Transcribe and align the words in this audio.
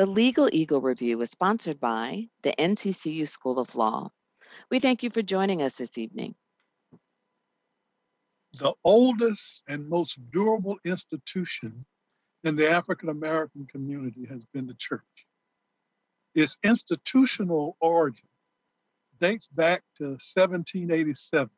The 0.00 0.06
Legal 0.06 0.48
Eagle 0.50 0.80
Review 0.80 1.20
is 1.20 1.30
sponsored 1.30 1.78
by 1.78 2.30
the 2.40 2.54
NCCU 2.58 3.28
School 3.28 3.58
of 3.58 3.76
Law. 3.76 4.10
We 4.70 4.78
thank 4.78 5.02
you 5.02 5.10
for 5.10 5.20
joining 5.20 5.60
us 5.60 5.76
this 5.76 5.98
evening. 5.98 6.34
The 8.54 8.72
oldest 8.82 9.62
and 9.68 9.86
most 9.86 10.30
durable 10.30 10.78
institution 10.86 11.84
in 12.44 12.56
the 12.56 12.70
African 12.70 13.10
American 13.10 13.66
community 13.66 14.24
has 14.24 14.46
been 14.46 14.66
the 14.66 14.76
church. 14.78 15.26
Its 16.34 16.56
institutional 16.64 17.76
origin 17.82 18.30
dates 19.20 19.48
back 19.48 19.82
to 19.98 20.12
1787 20.12 21.50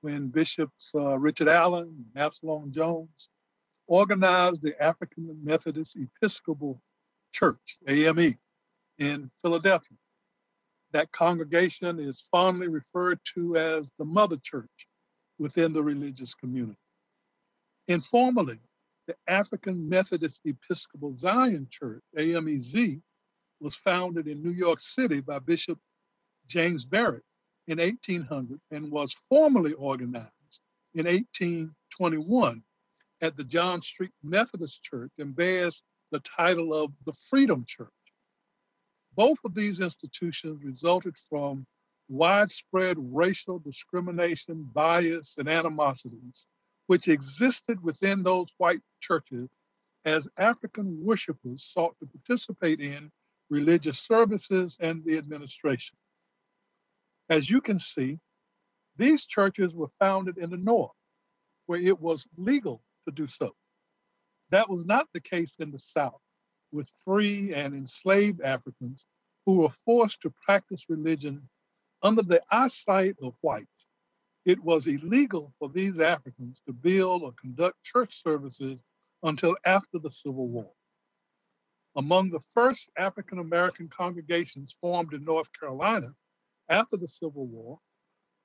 when 0.00 0.26
Bishops 0.26 0.90
uh, 0.92 1.16
Richard 1.20 1.46
Allen 1.46 2.04
and 2.14 2.20
Absalom 2.20 2.72
Jones 2.72 3.28
organized 3.86 4.60
the 4.60 4.74
African 4.82 5.38
Methodist 5.44 5.96
Episcopal 5.96 6.82
Church, 7.32 7.78
AME, 7.88 8.38
in 8.98 9.30
Philadelphia. 9.40 9.96
That 10.92 11.12
congregation 11.12 11.98
is 11.98 12.28
fondly 12.30 12.68
referred 12.68 13.20
to 13.34 13.56
as 13.56 13.92
the 13.98 14.04
Mother 14.04 14.36
Church 14.42 14.86
within 15.38 15.72
the 15.72 15.82
religious 15.82 16.34
community. 16.34 16.78
Informally, 17.88 18.58
the 19.06 19.16
African 19.26 19.88
Methodist 19.88 20.40
Episcopal 20.44 21.16
Zion 21.16 21.66
Church, 21.70 22.02
AMEZ, 22.16 23.00
was 23.60 23.74
founded 23.74 24.28
in 24.28 24.42
New 24.42 24.52
York 24.52 24.80
City 24.80 25.20
by 25.20 25.38
Bishop 25.38 25.78
James 26.46 26.84
Varick 26.84 27.22
in 27.68 27.78
1800 27.78 28.60
and 28.70 28.90
was 28.90 29.12
formally 29.12 29.72
organized 29.74 30.30
in 30.94 31.06
1821 31.06 32.62
at 33.22 33.36
the 33.36 33.44
John 33.44 33.80
Street 33.80 34.12
Methodist 34.22 34.82
Church 34.82 35.12
and 35.18 35.34
bears 35.34 35.82
the 36.10 36.20
title 36.20 36.74
of 36.74 36.92
the 37.06 37.12
Freedom 37.12 37.64
Church. 37.66 37.88
Both 39.14 39.38
of 39.44 39.54
these 39.54 39.80
institutions 39.80 40.64
resulted 40.64 41.16
from 41.16 41.66
widespread 42.08 42.96
racial 42.98 43.58
discrimination, 43.58 44.68
bias, 44.72 45.36
and 45.38 45.48
animosities, 45.48 46.46
which 46.86 47.08
existed 47.08 47.82
within 47.82 48.22
those 48.22 48.52
white 48.58 48.82
churches 49.00 49.48
as 50.04 50.28
African 50.38 51.04
worshipers 51.04 51.62
sought 51.62 51.94
to 52.00 52.06
participate 52.06 52.80
in 52.80 53.10
religious 53.48 53.98
services 53.98 54.76
and 54.80 55.04
the 55.04 55.18
administration. 55.18 55.96
As 57.28 57.48
you 57.48 57.60
can 57.60 57.78
see, 57.78 58.18
these 58.96 59.26
churches 59.26 59.74
were 59.74 59.88
founded 59.98 60.38
in 60.38 60.50
the 60.50 60.56
North, 60.56 60.90
where 61.66 61.80
it 61.80 62.00
was 62.00 62.26
legal 62.36 62.82
to 63.06 63.12
do 63.12 63.26
so. 63.26 63.54
That 64.50 64.68
was 64.68 64.84
not 64.84 65.08
the 65.12 65.20
case 65.20 65.56
in 65.60 65.70
the 65.70 65.78
South, 65.78 66.20
with 66.72 66.90
free 67.04 67.54
and 67.54 67.74
enslaved 67.74 68.40
Africans 68.40 69.04
who 69.46 69.58
were 69.58 69.70
forced 69.70 70.20
to 70.22 70.34
practice 70.44 70.86
religion 70.88 71.48
under 72.02 72.22
the 72.22 72.42
eyesight 72.50 73.16
of 73.22 73.34
whites. 73.40 73.86
It 74.44 74.58
was 74.62 74.86
illegal 74.86 75.52
for 75.58 75.68
these 75.68 76.00
Africans 76.00 76.62
to 76.66 76.72
build 76.72 77.22
or 77.22 77.32
conduct 77.40 77.82
church 77.84 78.22
services 78.22 78.82
until 79.22 79.56
after 79.64 79.98
the 79.98 80.10
Civil 80.10 80.48
War. 80.48 80.72
Among 81.96 82.30
the 82.30 82.40
first 82.40 82.90
African 82.96 83.38
American 83.38 83.88
congregations 83.88 84.76
formed 84.80 85.12
in 85.12 85.24
North 85.24 85.50
Carolina 85.58 86.14
after 86.68 86.96
the 86.96 87.08
Civil 87.08 87.46
War 87.46 87.78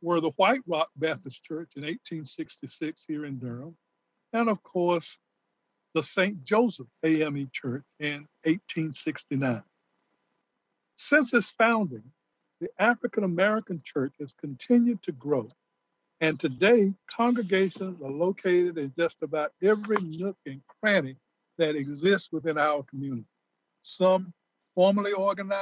were 0.01 0.19
the 0.19 0.31
White 0.31 0.61
Rock 0.67 0.89
Baptist 0.95 1.43
Church 1.43 1.73
in 1.75 1.83
1866 1.83 3.05
here 3.05 3.25
in 3.25 3.39
Durham, 3.39 3.77
and 4.33 4.49
of 4.49 4.61
course, 4.63 5.19
the 5.95 6.03
St. 6.03 6.43
Joseph 6.43 6.87
AME 7.03 7.49
Church 7.53 7.85
in 8.01 8.27
1869. 8.43 9.63
Since 10.95 11.33
its 11.33 11.51
founding, 11.51 12.03
the 12.59 12.67
African 12.77 13.23
American 13.23 13.81
church 13.81 14.13
has 14.19 14.33
continued 14.33 15.01
to 15.03 15.13
grow, 15.13 15.47
and 16.19 16.37
today 16.37 16.93
congregations 17.09 18.01
are 18.01 18.11
located 18.11 18.77
in 18.77 18.93
just 18.99 19.23
about 19.23 19.53
every 19.63 19.97
nook 20.01 20.37
and 20.45 20.61
cranny 20.81 21.15
that 21.57 21.77
exists 21.77 22.29
within 22.29 22.57
our 22.57 22.83
community. 22.83 23.25
Some 23.83 24.33
formally 24.75 25.13
organized, 25.13 25.61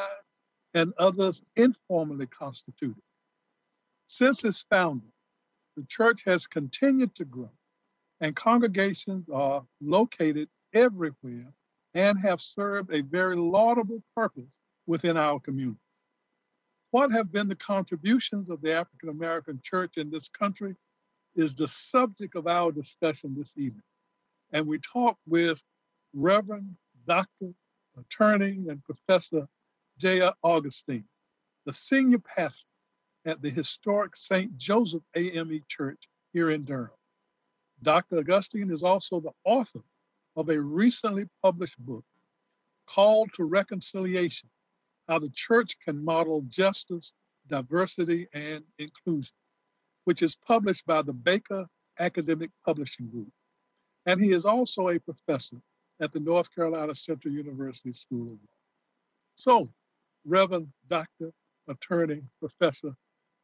and 0.74 0.94
others 0.98 1.44
informally 1.56 2.26
constituted. 2.26 3.04
Since 4.08 4.44
its 4.44 4.66
founding, 4.68 5.12
the 5.78 5.84
church 5.84 6.24
has 6.26 6.48
continued 6.48 7.14
to 7.16 7.26
grow 7.26 7.52
and 8.24 8.38
congregations 8.38 9.28
are 9.34 9.66
located 9.82 10.48
everywhere 10.74 11.54
and 11.94 12.18
have 12.18 12.40
served 12.40 12.90
a 12.94 13.02
very 13.02 13.36
laudable 13.36 14.02
purpose 14.16 14.50
within 14.88 15.18
our 15.18 15.42
community. 15.42 15.78
What 16.92 17.12
have 17.12 17.34
been 17.34 17.50
the 17.50 17.56
contributions 17.58 18.50
of 18.50 18.62
the 18.62 18.72
African 18.72 19.10
American 19.10 19.60
church 19.62 19.98
in 19.98 20.10
this 20.10 20.30
country 20.30 20.74
is 21.36 21.54
the 21.54 21.68
subject 21.68 22.38
of 22.38 22.48
our 22.48 22.72
discussion 22.72 23.36
this 23.38 23.58
evening. 23.58 23.84
And 24.54 24.66
we 24.68 24.80
talk 24.80 25.18
with 25.28 25.62
Reverend 26.14 26.78
Dr. 27.06 27.52
Attorney 28.00 28.64
and 28.70 28.82
Professor 28.86 29.50
Jay 29.98 30.26
Augustine, 30.44 31.06
the 31.66 31.74
senior 31.74 32.20
pastor 32.20 32.70
at 33.26 33.42
the 33.42 33.50
historic 33.50 34.16
St. 34.16 34.56
Joseph 34.58 35.04
AME 35.14 35.62
Church 35.68 36.08
here 36.32 36.52
in 36.52 36.64
Durham. 36.64 36.92
Dr. 37.84 38.20
Augustine 38.20 38.72
is 38.72 38.82
also 38.82 39.20
the 39.20 39.34
author 39.44 39.82
of 40.36 40.50
a 40.50 40.60
recently 40.60 41.26
published 41.42 41.78
book 41.80 42.06
called 42.88 43.30
to 43.34 43.44
Reconciliation 43.44 44.50
How 45.08 45.20
the 45.20 45.30
Church 45.30 45.78
Can 45.84 46.04
Model 46.04 46.44
Justice, 46.48 47.14
Diversity, 47.48 48.28
and 48.34 48.64
Inclusion, 48.80 49.36
which 50.06 50.22
is 50.22 50.36
published 50.36 50.86
by 50.86 51.02
the 51.02 51.14
Baker 51.14 51.68
Academic 52.00 52.52
Publishing 52.66 53.10
Group. 53.10 53.32
And 54.06 54.20
he 54.20 54.32
is 54.32 54.46
also 54.46 54.90
a 54.90 55.00
professor 55.00 55.58
at 56.00 56.12
the 56.12 56.20
North 56.20 56.54
Carolina 56.54 56.96
Central 56.96 57.34
University 57.34 57.94
School 57.94 58.24
of 58.24 58.34
Law. 58.34 58.58
So, 59.36 59.68
Reverend 60.26 60.70
Dr. 60.90 61.32
Attorney 61.68 62.22
Professor 62.40 62.94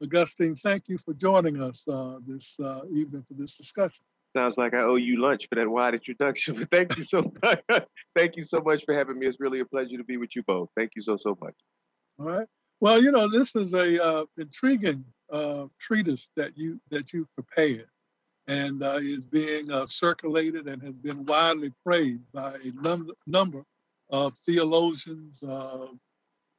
Augustine, 0.02 0.56
thank 0.56 0.88
you 0.88 0.98
for 0.98 1.14
joining 1.14 1.62
us 1.62 1.86
uh, 1.88 2.20
this 2.26 2.60
uh, 2.60 2.82
evening 2.92 3.24
for 3.28 3.34
this 3.34 3.58
discussion. 3.58 4.06
Sounds 4.36 4.58
like 4.58 4.74
I 4.74 4.82
owe 4.82 4.96
you 4.96 5.20
lunch 5.20 5.48
for 5.50 5.56
that 5.56 5.68
wide 5.68 5.96
introduction. 5.96 6.56
But 6.60 6.72
thank 6.72 6.98
you 6.98 7.04
so 7.04 7.32
much. 7.44 7.62
thank 8.16 8.36
you 8.36 8.46
so 8.46 8.60
much 8.60 8.84
for 8.86 8.94
having 8.94 9.18
me. 9.18 9.26
It's 9.26 9.40
really 9.40 9.60
a 9.60 9.66
pleasure 9.66 9.98
to 9.98 10.04
be 10.04 10.18
with 10.18 10.36
you 10.36 10.44
both. 10.44 10.70
Thank 10.76 10.92
you 10.96 11.02
so 11.02 11.18
so 11.18 11.38
much. 11.42 11.56
All 12.20 12.26
right. 12.26 12.48
Well, 12.80 13.02
you 13.02 13.12
know, 13.12 13.28
this 13.28 13.56
is 13.56 13.74
a 13.74 14.04
uh, 14.04 14.26
intriguing 14.38 15.04
uh, 15.32 15.66
treatise 15.80 16.30
that 16.36 16.58
you 16.58 16.80
that 16.92 17.12
you 17.12 17.28
prepared, 17.34 17.88
and 18.48 18.84
uh, 18.84 19.00
is 19.02 19.26
being 19.26 19.72
uh, 19.72 19.88
circulated 19.88 20.68
and 20.68 20.82
has 20.84 20.96
been 20.96 21.26
widely 21.26 21.74
praised 21.84 22.32
by 22.32 22.54
a 22.54 22.72
num- 22.84 23.12
number 23.26 23.66
of 24.12 24.38
theologians, 24.38 25.42
uh, 25.44 25.88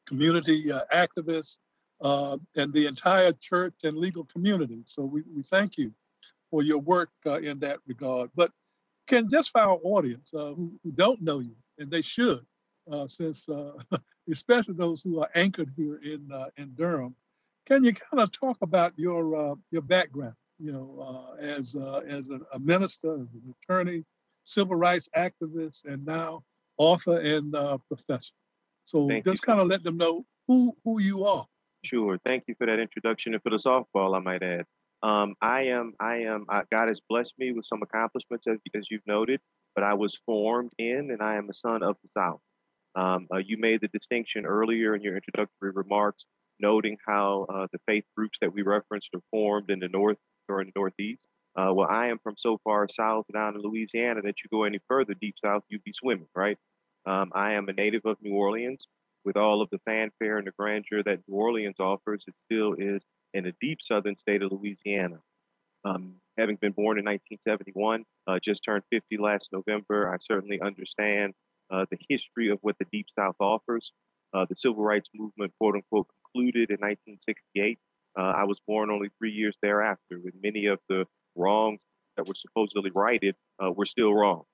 community 0.06 0.72
uh, 0.72 0.82
activists, 0.92 1.58
and 2.02 2.72
the 2.72 2.86
entire 2.86 3.32
church 3.32 3.74
and 3.84 3.96
legal 3.96 4.24
community. 4.24 4.80
So 4.84 5.04
we, 5.04 5.22
we 5.34 5.42
thank 5.42 5.78
you 5.78 5.94
for 6.50 6.62
your 6.62 6.78
work 6.78 7.10
uh, 7.26 7.38
in 7.40 7.58
that 7.60 7.78
regard. 7.86 8.30
But 8.34 8.50
can 9.06 9.28
just 9.30 9.50
for 9.50 9.60
our 9.60 9.78
audience 9.82 10.30
uh, 10.34 10.54
who, 10.54 10.72
who, 10.82 10.92
don't 10.92 11.20
know 11.22 11.40
you, 11.40 11.56
and 11.78 11.90
they 11.90 12.02
should, 12.02 12.40
uh, 12.90 13.06
since 13.06 13.48
uh, 13.48 13.72
especially 14.30 14.74
those 14.74 15.02
who 15.02 15.20
are 15.20 15.30
anchored 15.34 15.72
here 15.76 16.00
in 16.02 16.30
uh, 16.32 16.46
in 16.56 16.72
Durham, 16.74 17.14
can 17.66 17.84
you 17.84 17.92
kind 17.92 18.22
of 18.22 18.32
talk 18.32 18.58
about 18.62 18.92
your 18.96 19.52
uh, 19.52 19.54
your 19.70 19.82
background? 19.82 20.34
You 20.58 20.72
know, 20.72 21.34
as 21.38 21.74
as 21.74 22.28
a, 22.28 22.40
a, 22.52 22.58
minister, 22.58 23.14
as 23.14 23.28
an 23.32 23.54
attorney, 23.62 24.04
civil 24.44 24.76
rights 24.76 25.08
activist, 25.16 25.86
and 25.86 26.04
now 26.04 26.44
author 26.76 27.18
and 27.18 27.52
professor. 27.88 28.34
So 28.84 29.08
Thank 29.08 29.24
just 29.24 29.42
kind 29.42 29.60
of 29.60 29.68
let 29.68 29.82
them 29.82 29.96
know 29.96 30.26
who 30.46 30.76
who 30.84 31.00
you 31.00 31.24
are. 31.24 31.46
Sure. 31.84 32.18
Thank 32.26 32.44
you 32.46 32.54
for 32.58 32.66
that 32.66 32.78
introduction 32.78 33.34
and 33.34 33.42
for 33.42 33.50
the 33.50 33.56
softball, 33.56 34.14
I 34.14 34.20
might 34.20 34.42
add. 34.42 34.66
Um, 35.02 35.34
I 35.40 35.62
am, 35.62 35.94
I 35.98 36.18
am, 36.18 36.46
God 36.70 36.88
has 36.88 37.00
blessed 37.08 37.34
me 37.38 37.52
with 37.52 37.64
some 37.64 37.82
accomplishments, 37.82 38.46
as, 38.46 38.58
as, 38.74 38.86
you've 38.90 39.06
noted, 39.06 39.40
but 39.74 39.82
I 39.82 39.94
was 39.94 40.18
formed 40.26 40.72
in 40.78 41.10
and 41.10 41.22
I 41.22 41.36
am 41.36 41.48
a 41.48 41.54
son 41.54 41.82
of 41.82 41.96
the 42.02 42.10
South. 42.16 42.40
Um, 42.94 43.26
uh, 43.32 43.38
you 43.38 43.56
made 43.56 43.80
the 43.80 43.88
distinction 43.88 44.44
earlier 44.44 44.94
in 44.94 45.02
your 45.02 45.14
introductory 45.14 45.70
remarks 45.70 46.26
noting 46.60 46.98
how 47.06 47.46
uh, 47.48 47.66
the 47.72 47.78
faith 47.86 48.04
groups 48.16 48.36
that 48.40 48.52
we 48.52 48.62
referenced 48.62 49.08
are 49.14 49.22
formed 49.30 49.70
in 49.70 49.78
the 49.78 49.88
North 49.88 50.18
or 50.48 50.60
in 50.60 50.66
the 50.66 50.78
Northeast. 50.78 51.26
Uh, 51.56 51.72
well, 51.72 51.88
I 51.90 52.08
am 52.08 52.18
from 52.22 52.34
so 52.36 52.58
far 52.62 52.86
south 52.88 53.26
down 53.32 53.54
in 53.54 53.62
Louisiana 53.62 54.22
that 54.22 54.36
you 54.42 54.50
go 54.50 54.64
any 54.64 54.78
further 54.88 55.14
deep 55.14 55.34
south, 55.42 55.62
you'd 55.68 55.84
be 55.84 55.92
swimming, 55.94 56.28
right? 56.34 56.58
Um, 57.06 57.32
I 57.34 57.54
am 57.54 57.68
a 57.68 57.72
native 57.72 58.02
of 58.04 58.18
New 58.20 58.34
Orleans. 58.34 58.86
With 59.22 59.36
all 59.36 59.60
of 59.60 59.68
the 59.70 59.80
fanfare 59.84 60.38
and 60.38 60.46
the 60.46 60.52
grandeur 60.58 61.02
that 61.02 61.20
New 61.28 61.34
Orleans 61.34 61.76
offers, 61.78 62.24
it 62.26 62.34
still 62.46 62.74
is 62.78 63.02
in 63.34 63.44
the 63.44 63.54
deep 63.60 63.78
southern 63.82 64.16
state 64.16 64.42
of 64.42 64.52
Louisiana. 64.52 65.20
Um, 65.84 66.14
having 66.36 66.56
been 66.56 66.72
born 66.72 66.98
in 66.98 67.04
1971, 67.04 68.04
uh, 68.26 68.38
just 68.42 68.62
turned 68.64 68.82
50 68.90 69.16
last 69.18 69.48
November, 69.52 70.12
I 70.12 70.18
certainly 70.20 70.60
understand 70.60 71.34
uh, 71.70 71.86
the 71.90 71.98
history 72.08 72.50
of 72.50 72.58
what 72.62 72.76
the 72.78 72.86
Deep 72.92 73.06
South 73.16 73.36
offers. 73.40 73.92
Uh, 74.32 74.46
the 74.48 74.56
civil 74.56 74.82
rights 74.82 75.08
movement, 75.14 75.52
quote 75.58 75.74
unquote, 75.74 76.06
concluded 76.24 76.70
in 76.70 76.76
1968. 76.76 77.78
Uh, 78.18 78.22
I 78.22 78.44
was 78.44 78.60
born 78.66 78.90
only 78.90 79.08
three 79.18 79.32
years 79.32 79.56
thereafter, 79.62 80.16
and 80.16 80.32
many 80.42 80.66
of 80.66 80.78
the 80.88 81.06
wrongs 81.36 81.80
that 82.16 82.28
were 82.28 82.34
supposedly 82.34 82.90
righted 82.94 83.34
uh, 83.62 83.70
were 83.70 83.86
still 83.86 84.12
wrong. 84.14 84.44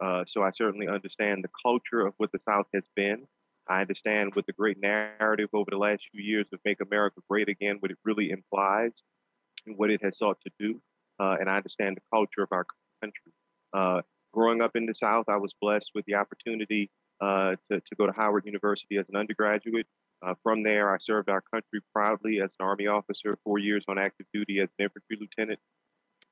Uh, 0.00 0.24
so 0.26 0.42
I 0.42 0.50
certainly 0.50 0.88
understand 0.88 1.44
the 1.44 1.50
culture 1.64 2.06
of 2.06 2.14
what 2.18 2.32
the 2.32 2.38
South 2.38 2.66
has 2.74 2.84
been. 2.96 3.26
I 3.68 3.80
understand 3.80 4.34
what 4.34 4.46
the 4.46 4.52
great 4.52 4.78
narrative 4.80 5.48
over 5.52 5.70
the 5.70 5.78
last 5.78 6.02
few 6.12 6.22
years 6.22 6.46
of 6.52 6.60
Make 6.64 6.80
America 6.80 7.20
Great 7.28 7.48
Again, 7.48 7.76
what 7.80 7.90
it 7.90 7.98
really 8.04 8.30
implies 8.30 8.92
and 9.66 9.76
what 9.78 9.90
it 9.90 10.02
has 10.02 10.18
sought 10.18 10.38
to 10.44 10.50
do. 10.58 10.80
Uh, 11.18 11.36
and 11.40 11.48
I 11.48 11.56
understand 11.56 11.96
the 11.96 12.02
culture 12.12 12.42
of 12.42 12.48
our 12.52 12.66
country. 13.00 13.32
Uh, 13.72 14.02
growing 14.32 14.60
up 14.60 14.72
in 14.74 14.86
the 14.86 14.94
South, 14.94 15.26
I 15.28 15.36
was 15.36 15.54
blessed 15.60 15.92
with 15.94 16.04
the 16.06 16.14
opportunity 16.16 16.90
uh, 17.20 17.56
to, 17.70 17.80
to 17.80 17.94
go 17.96 18.06
to 18.06 18.12
Howard 18.12 18.44
University 18.44 18.98
as 18.98 19.08
an 19.08 19.16
undergraduate. 19.16 19.86
Uh, 20.24 20.34
from 20.42 20.62
there, 20.62 20.92
I 20.92 20.98
served 20.98 21.28
our 21.28 21.42
country 21.52 21.80
proudly 21.94 22.40
as 22.40 22.50
an 22.58 22.66
Army 22.66 22.86
officer, 22.86 23.38
four 23.44 23.58
years 23.58 23.84
on 23.88 23.98
active 23.98 24.26
duty 24.32 24.60
as 24.60 24.68
an 24.78 24.84
infantry 24.84 25.18
lieutenant, 25.20 25.60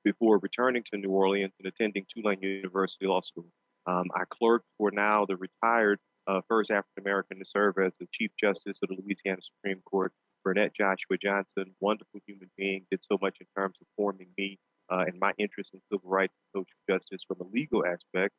before 0.05 0.39
returning 0.39 0.83
to 0.93 0.99
New 0.99 1.11
Orleans 1.11 1.53
and 1.59 1.69
attending 1.69 2.05
Tulane 2.13 2.43
University 2.43 3.07
Law 3.07 3.21
School. 3.21 3.47
Um, 3.87 4.07
I 4.15 4.25
clerked 4.31 4.67
for 4.79 4.91
now 4.91 5.27
the 5.27 5.37
retired 5.37 5.99
uh, 6.27 6.41
first 6.49 6.71
African 6.71 7.03
American 7.03 7.39
to 7.39 7.45
serve 7.45 7.79
as 7.79 7.93
the 7.99 8.09
Chief 8.13 8.31
Justice 8.41 8.79
of 8.83 8.89
the 8.89 8.97
Louisiana 9.03 9.41
Supreme 9.43 9.83
Court, 9.85 10.13
Bernette 10.45 10.75
Joshua 10.75 11.17
Johnson, 11.23 11.75
wonderful 11.81 12.21
human 12.27 12.51
being, 12.57 12.87
did 12.91 13.01
so 13.11 13.19
much 13.21 13.37
in 13.41 13.47
terms 13.57 13.77
of 13.81 13.87
forming 13.97 14.29
me 14.37 14.59
uh, 14.91 15.05
and 15.07 15.19
my 15.21 15.33
interest 15.39 15.71
in 15.73 15.81
civil 15.91 16.09
rights 16.09 16.35
and 16.55 16.65
social 16.65 16.99
justice 16.99 17.23
from 17.27 17.41
a 17.41 17.51
legal 17.55 17.85
aspect. 17.85 18.35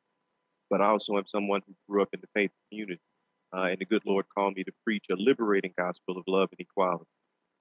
But 0.69 0.81
I 0.81 0.88
also 0.88 1.18
am 1.18 1.27
someone 1.27 1.62
who 1.68 1.74
grew 1.89 2.01
up 2.01 2.09
in 2.13 2.21
the 2.21 2.27
faith 2.33 2.51
community. 2.69 3.01
Uh, 3.56 3.65
and 3.65 3.77
the 3.77 3.86
good 3.86 4.01
Lord 4.06 4.25
called 4.36 4.56
me 4.56 4.63
to 4.63 4.71
preach 4.83 5.06
a 5.12 5.15
liberating 5.15 5.74
gospel 5.77 6.18
of 6.18 6.24
love 6.27 6.50
and 6.51 6.59
equality. 6.59 7.06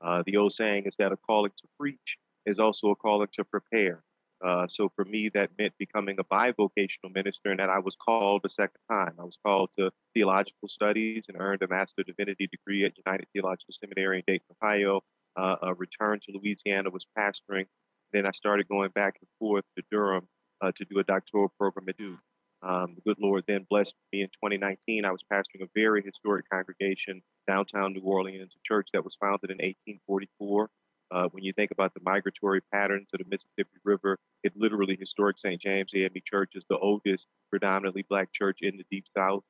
Uh, 0.00 0.22
the 0.26 0.36
old 0.38 0.52
saying 0.54 0.84
is 0.86 0.94
that 0.98 1.12
a 1.12 1.16
calling 1.16 1.52
to 1.58 1.68
preach 1.78 2.16
is 2.46 2.58
also 2.58 2.88
a 2.88 2.96
calling 2.96 3.28
to 3.34 3.44
prepare. 3.44 4.02
Uh, 4.42 4.66
so 4.66 4.90
for 4.96 5.04
me, 5.04 5.30
that 5.32 5.50
meant 5.58 5.72
becoming 5.78 6.18
a 6.18 6.24
bivocational 6.24 7.14
minister, 7.14 7.50
and 7.50 7.60
that 7.60 7.70
I 7.70 7.78
was 7.78 7.96
called 7.96 8.42
a 8.44 8.50
second 8.50 8.80
time. 8.90 9.14
I 9.18 9.24
was 9.24 9.38
called 9.44 9.70
to 9.78 9.90
theological 10.14 10.68
studies 10.68 11.24
and 11.28 11.40
earned 11.40 11.62
a 11.62 11.68
Master 11.68 12.00
of 12.00 12.06
Divinity 12.06 12.48
degree 12.48 12.84
at 12.84 12.92
United 13.06 13.28
Theological 13.32 13.74
Seminary 13.80 14.18
in 14.18 14.24
Dayton, 14.26 14.56
Ohio. 14.62 15.02
Uh, 15.36 15.56
a 15.62 15.74
return 15.74 16.20
to 16.20 16.36
Louisiana, 16.36 16.90
was 16.90 17.06
pastoring. 17.18 17.66
Then 18.12 18.26
I 18.26 18.32
started 18.32 18.68
going 18.68 18.90
back 18.90 19.16
and 19.20 19.28
forth 19.38 19.64
to 19.76 19.84
Durham 19.90 20.28
uh, 20.60 20.72
to 20.76 20.84
do 20.84 20.98
a 20.98 21.04
doctoral 21.04 21.52
program 21.58 21.88
at 21.88 21.96
Duke. 21.96 22.18
Um, 22.62 22.94
the 22.94 23.00
good 23.00 23.16
Lord 23.18 23.44
then 23.48 23.66
blessed 23.68 23.94
me 24.12 24.22
in 24.22 24.28
2019. 24.28 25.04
I 25.04 25.10
was 25.10 25.22
pastoring 25.32 25.62
a 25.62 25.68
very 25.74 26.02
historic 26.02 26.48
congregation 26.50 27.22
downtown 27.48 27.92
New 27.92 28.02
Orleans, 28.02 28.52
a 28.54 28.60
church 28.64 28.88
that 28.92 29.04
was 29.04 29.16
founded 29.20 29.50
in 29.50 29.56
1844. 29.56 30.68
Uh, 31.12 31.28
when 31.32 31.44
you 31.44 31.52
think 31.52 31.70
about 31.70 31.92
the 31.92 32.00
migratory 32.02 32.62
patterns 32.72 33.08
of 33.12 33.18
the 33.18 33.26
Mississippi 33.28 33.78
River, 33.84 34.18
it 34.42 34.54
literally 34.56 34.96
historic 34.98 35.38
St. 35.38 35.60
James 35.60 35.90
AME 35.94 36.22
Church 36.24 36.52
is 36.54 36.64
the 36.70 36.78
oldest 36.78 37.26
predominantly 37.50 38.02
black 38.08 38.32
church 38.32 38.60
in 38.62 38.78
the 38.78 38.84
Deep 38.90 39.04
South, 39.14 39.42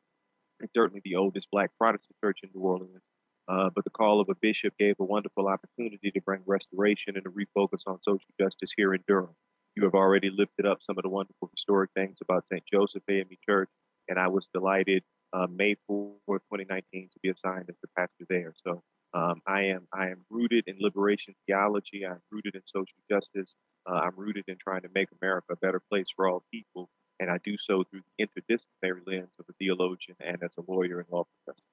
and 0.58 0.68
certainly 0.74 1.00
the 1.04 1.14
oldest 1.14 1.46
black 1.52 1.70
Protestant 1.78 2.16
church 2.22 2.40
in 2.42 2.50
New 2.52 2.62
Orleans. 2.62 3.02
Uh, 3.46 3.70
but 3.72 3.84
the 3.84 3.90
call 3.90 4.20
of 4.20 4.28
a 4.28 4.34
bishop 4.34 4.74
gave 4.76 4.96
a 4.98 5.04
wonderful 5.04 5.46
opportunity 5.46 6.10
to 6.10 6.20
bring 6.20 6.42
restoration 6.46 7.14
and 7.14 7.24
to 7.24 7.30
refocus 7.30 7.82
on 7.86 8.02
social 8.02 8.30
justice 8.40 8.72
here 8.76 8.92
in 8.92 9.02
Durham. 9.06 9.34
You 9.76 9.84
have 9.84 9.94
already 9.94 10.30
lifted 10.30 10.66
up 10.66 10.78
some 10.82 10.98
of 10.98 11.02
the 11.02 11.08
wonderful 11.08 11.48
historic 11.54 11.90
things 11.94 12.18
about 12.20 12.46
St. 12.48 12.64
Joseph 12.72 13.04
AME 13.08 13.36
Church, 13.48 13.70
and 14.08 14.18
I 14.18 14.26
was 14.26 14.48
delighted 14.52 15.04
uh, 15.32 15.46
May 15.48 15.76
4, 15.86 16.16
2019, 16.26 17.08
to 17.12 17.18
be 17.22 17.28
assigned 17.28 17.66
as 17.68 17.76
the 17.82 17.88
pastor 17.96 18.26
there. 18.28 18.52
So 18.64 18.82
um, 19.14 19.42
I 19.46 19.62
am 19.64 19.86
I 19.92 20.08
am 20.08 20.22
rooted 20.30 20.64
in 20.66 20.76
liberation 20.80 21.34
theology. 21.46 22.06
I'm 22.06 22.20
rooted 22.30 22.54
in 22.54 22.62
social 22.66 22.96
justice. 23.10 23.54
Uh, 23.88 23.94
I'm 23.94 24.16
rooted 24.16 24.44
in 24.48 24.56
trying 24.62 24.82
to 24.82 24.88
make 24.94 25.08
America 25.20 25.52
a 25.52 25.56
better 25.56 25.80
place 25.90 26.06
for 26.14 26.28
all 26.28 26.44
people, 26.50 26.88
and 27.20 27.30
I 27.30 27.38
do 27.44 27.56
so 27.58 27.84
through 27.84 28.00
the 28.16 28.26
interdisciplinary 28.26 29.06
lens 29.06 29.34
of 29.38 29.46
a 29.50 29.52
theologian 29.54 30.16
and 30.20 30.42
as 30.42 30.52
a 30.58 30.70
lawyer 30.70 31.00
and 31.00 31.08
law 31.10 31.24
professor. 31.44 31.64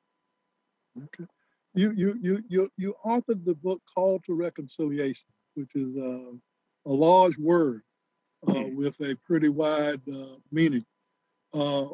Okay. 1.06 1.30
You 1.74 1.92
you 1.92 2.20
you 2.22 2.44
you 2.50 2.72
you 2.78 2.96
authored 3.06 3.46
the 3.46 3.56
book 3.56 3.82
Call 3.94 4.20
to 4.26 4.34
Reconciliation, 4.34 5.30
which 5.54 5.76
is 5.76 5.96
uh, 5.96 6.32
a 6.86 6.94
large 6.94 7.38
word 7.38 7.84
uh, 8.48 8.64
with 8.74 9.00
a 9.00 9.16
pretty 9.26 9.50
wide 9.50 10.02
uh, 10.12 10.36
meaning. 10.52 10.86
Uh, 11.54 11.86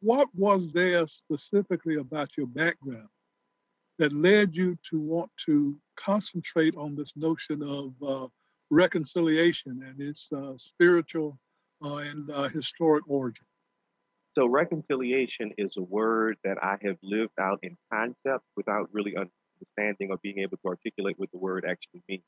what 0.00 0.28
was 0.34 0.72
there 0.72 1.06
specifically 1.06 1.96
about 1.96 2.36
your 2.36 2.46
background 2.46 3.08
that 4.00 4.14
led 4.14 4.56
you 4.56 4.76
to 4.90 4.98
want 4.98 5.30
to 5.36 5.76
concentrate 5.94 6.74
on 6.74 6.96
this 6.96 7.14
notion 7.18 7.62
of 7.62 7.92
uh, 8.02 8.26
reconciliation 8.70 9.82
and 9.86 10.00
its 10.00 10.32
uh, 10.32 10.54
spiritual 10.56 11.38
uh, 11.84 11.96
and 11.96 12.30
uh, 12.30 12.48
historic 12.48 13.04
origin? 13.08 13.44
So, 14.38 14.46
reconciliation 14.46 15.52
is 15.58 15.74
a 15.76 15.82
word 15.82 16.38
that 16.44 16.56
I 16.62 16.78
have 16.82 16.96
lived 17.02 17.38
out 17.38 17.58
in 17.62 17.76
concept 17.92 18.44
without 18.56 18.88
really 18.90 19.14
understanding 19.16 20.10
or 20.10 20.18
being 20.22 20.38
able 20.38 20.56
to 20.56 20.68
articulate 20.68 21.18
what 21.18 21.30
the 21.30 21.38
word 21.38 21.66
actually 21.68 22.02
means. 22.08 22.24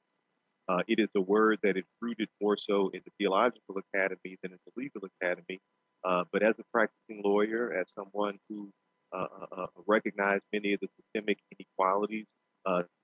Uh, 0.68 0.82
it 0.88 0.98
is 1.00 1.08
a 1.16 1.20
word 1.22 1.58
that 1.62 1.78
is 1.78 1.84
rooted 2.02 2.28
more 2.40 2.58
so 2.58 2.90
in 2.92 3.00
the 3.06 3.12
theological 3.18 3.76
academy 3.78 4.36
than 4.42 4.52
in 4.52 4.58
the 4.66 4.72
legal 4.76 5.02
academy. 5.20 5.58
Uh, 6.04 6.24
but 6.32 6.42
as 6.42 6.54
a 6.58 6.64
practicing 6.70 7.22
lawyer, 7.24 7.72
as 7.72 7.86
someone 7.96 8.38
who 8.48 8.70
Uh, 9.12 9.26
uh, 9.42 9.62
uh, 9.62 9.66
recognize 9.86 10.40
many 10.54 10.72
of 10.72 10.80
the 10.80 10.88
systemic 10.96 11.38
inequalities 11.52 12.24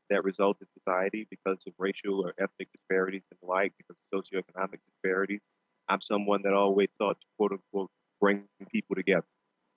that 0.09 0.25
result 0.25 0.57
in 0.63 0.67
society 0.79 1.27
because 1.29 1.59
of 1.67 1.75
racial 1.79 2.25
or 2.25 2.33
ethnic 2.39 2.67
disparities 2.73 3.21
and 3.31 3.39
the 3.43 3.47
like, 3.47 3.75
because 3.77 3.95
of 4.01 4.25
socioeconomic 4.25 4.79
disparities. 4.91 5.41
I'm 5.91 6.01
someone 6.01 6.41
that 6.45 6.55
always 6.55 6.89
thought 6.99 7.21
to 7.21 7.27
quote 7.37 7.53
unquote 7.53 7.91
bring 8.23 8.45
people 8.73 8.97
together. 8.97 9.27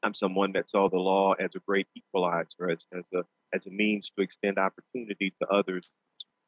I'm 0.03 0.13
someone 0.13 0.53
that 0.53 0.69
saw 0.69 0.89
the 0.89 0.97
law 0.97 1.33
as 1.33 1.51
a 1.55 1.59
great 1.67 1.87
equalizer, 1.97 2.69
as, 2.71 2.85
as 2.97 3.03
a 3.13 3.23
as 3.53 3.65
a 3.65 3.69
means 3.69 4.09
to 4.15 4.23
extend 4.23 4.57
opportunity 4.57 5.33
to 5.41 5.47
others, 5.49 5.89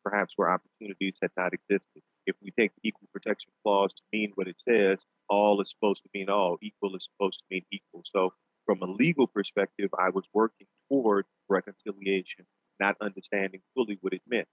perhaps 0.03 0.33
where 0.37 0.49
opportunities 0.49 1.15
had 1.21 1.31
not 1.35 1.53
existed. 1.53 2.01
If 2.25 2.37
we 2.41 2.51
take 2.51 2.71
the 2.75 2.87
equal 2.87 3.09
protection 3.11 3.51
clause 3.63 3.91
to 3.91 4.03
mean 4.13 4.31
what 4.35 4.47
it 4.47 4.61
says, 4.67 4.99
all 5.29 5.59
is 5.59 5.69
supposed 5.69 6.03
to 6.03 6.09
mean 6.13 6.29
all, 6.29 6.57
equal 6.61 6.95
is 6.95 7.07
supposed 7.11 7.39
to 7.39 7.45
mean 7.51 7.65
equal. 7.69 8.03
So 8.05 8.33
from 8.65 8.81
a 8.81 8.85
legal 8.85 9.27
perspective, 9.27 9.89
I 9.97 10.09
was 10.09 10.25
working 10.33 10.67
toward 10.89 11.25
reconciliation, 11.49 12.45
not 12.79 12.95
understanding 13.01 13.61
fully 13.75 13.97
what 14.01 14.13
it 14.13 14.21
meant. 14.27 14.47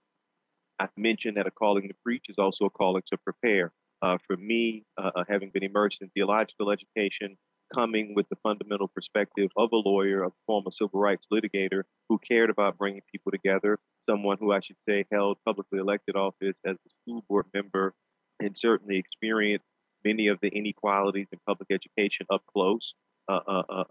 I've 0.79 0.89
mentioned 0.97 1.37
that 1.37 1.47
a 1.47 1.51
calling 1.51 1.87
to 1.87 1.93
preach 2.03 2.25
is 2.27 2.37
also 2.37 2.65
a 2.65 2.69
calling 2.69 3.03
to 3.11 3.17
prepare. 3.17 3.71
Uh, 4.01 4.17
for 4.25 4.35
me, 4.35 4.83
uh, 4.97 5.11
uh, 5.15 5.23
having 5.29 5.51
been 5.51 5.63
immersed 5.63 6.01
in 6.01 6.09
theological 6.09 6.71
education, 6.71 7.37
coming 7.73 8.13
with 8.15 8.27
the 8.29 8.35
fundamental 8.43 8.87
perspective 8.87 9.49
of 9.55 9.69
a 9.71 9.77
lawyer, 9.77 10.23
a 10.23 10.31
former 10.45 10.71
civil 10.71 10.99
rights 10.99 11.25
litigator 11.31 11.83
who 12.09 12.19
cared 12.19 12.49
about 12.49 12.77
bringing 12.77 13.01
people 13.11 13.31
together, 13.31 13.77
someone 14.09 14.37
who 14.39 14.51
I 14.51 14.59
should 14.59 14.75
say 14.89 15.05
held 15.11 15.37
publicly 15.45 15.79
elected 15.79 16.15
office 16.15 16.57
as 16.65 16.75
a 16.75 16.89
school 16.89 17.23
board 17.29 17.45
member, 17.53 17.93
and 18.39 18.57
certainly 18.57 18.97
experienced 18.97 19.65
many 20.03 20.27
of 20.27 20.39
the 20.41 20.49
inequalities 20.49 21.27
in 21.31 21.39
public 21.45 21.67
education 21.69 22.25
up 22.31 22.41
close 22.51 22.95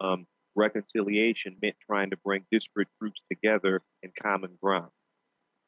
um, 0.01 0.27
reconciliation 0.55 1.57
meant 1.63 1.77
trying 1.87 2.11
to 2.11 2.17
bring 2.17 2.45
disparate 2.51 2.89
groups 3.01 3.21
together 3.31 3.83
in 4.03 4.13
common 4.21 4.59
ground. 4.63 4.91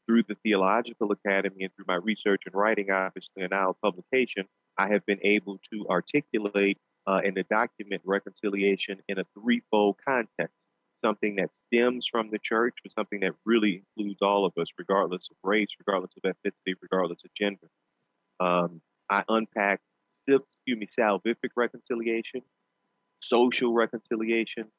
Through 0.07 0.25
the 0.29 0.37
Theological 0.43 1.12
Academy 1.12 1.64
and 1.64 1.71
through 1.75 1.85
my 1.87 1.95
research 1.95 2.43
and 2.47 2.55
writing, 2.55 2.91
obviously, 2.91 3.43
and 3.43 3.50
now 3.50 3.76
publication, 3.83 4.47
I 4.76 4.88
have 4.88 5.07
been 5.07 5.21
able 5.23 5.61
to 5.73 5.87
articulate 5.88 6.79
uh, 7.07 7.21
and 7.25 7.37
to 7.37 7.45
document 7.45 8.02
reconciliation 8.05 8.99
in 9.09 9.19
a 9.19 9.25
threefold 9.38 9.97
context 10.05 10.57
something 11.05 11.37
that 11.37 11.55
stems 11.55 12.07
from 12.11 12.31
the 12.31 12.38
church, 12.38 12.76
but 12.83 12.93
something 12.93 13.21
that 13.21 13.33
really 13.45 13.83
includes 13.97 14.23
all 14.23 14.47
of 14.47 14.52
us, 14.57 14.69
regardless 14.79 15.26
of 15.31 15.37
race, 15.43 15.69
regardless 15.79 16.12
of 16.17 16.23
ethnicity, 16.23 16.75
regardless 16.81 17.19
of 17.25 17.31
gender. 17.35 17.69
Um, 18.41 18.81
I 19.11 19.25
unpack, 19.29 19.81
excuse 20.26 20.79
me, 20.79 20.88
salvific 20.99 21.50
reconciliation, 21.57 22.43
social 23.23 23.73
reconciliation, 23.73 24.71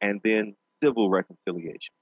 and 0.00 0.20
then 0.24 0.54
civil 0.82 1.08
reconciliation. 1.10 1.94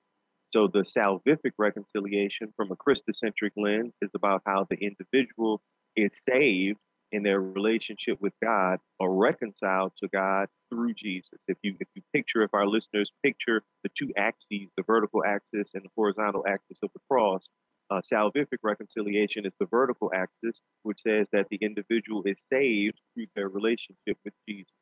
So 0.53 0.67
the 0.67 0.81
salvific 0.81 1.53
reconciliation 1.59 2.53
from 2.57 2.73
a 2.73 2.77
Christocentric 2.77 3.53
lens 3.57 3.93
is 4.03 4.11
about 4.15 4.43
how 4.47 4.67
the 4.69 4.77
individual 4.77 5.61
is 5.95 6.21
saved 6.29 6.79
in 7.13 7.23
their 7.23 7.41
relationship 7.41 8.21
with 8.21 8.33
God 8.43 8.79
or 8.99 9.15
reconciled 9.15 9.93
to 10.01 10.09
God 10.09 10.49
through 10.71 10.95
Jesus. 10.95 11.39
If 11.49 11.59
you 11.63 11.77
if 11.81 11.89
you 11.95 12.03
picture, 12.13 12.43
if 12.43 12.55
our 12.55 12.67
listeners 12.67 13.11
picture 13.23 13.63
the 13.83 13.91
two 13.99 14.13
axes, 14.17 14.69
the 14.77 14.85
vertical 14.87 15.25
axis 15.25 15.71
and 15.75 15.85
the 15.85 15.91
horizontal 15.97 16.45
axis 16.47 16.79
of 16.83 16.91
the 16.95 17.01
cross, 17.11 17.43
uh, 17.91 18.01
salvific 18.01 18.59
reconciliation 18.63 19.45
is 19.45 19.53
the 19.59 19.67
vertical 19.67 20.11
axis, 20.15 20.61
which 20.83 21.01
says 21.03 21.27
that 21.33 21.47
the 21.51 21.59
individual 21.61 22.23
is 22.25 22.45
saved 22.53 23.01
through 23.15 23.27
their 23.35 23.49
relationship 23.49 24.17
with 24.25 24.35
Jesus. 24.49 24.73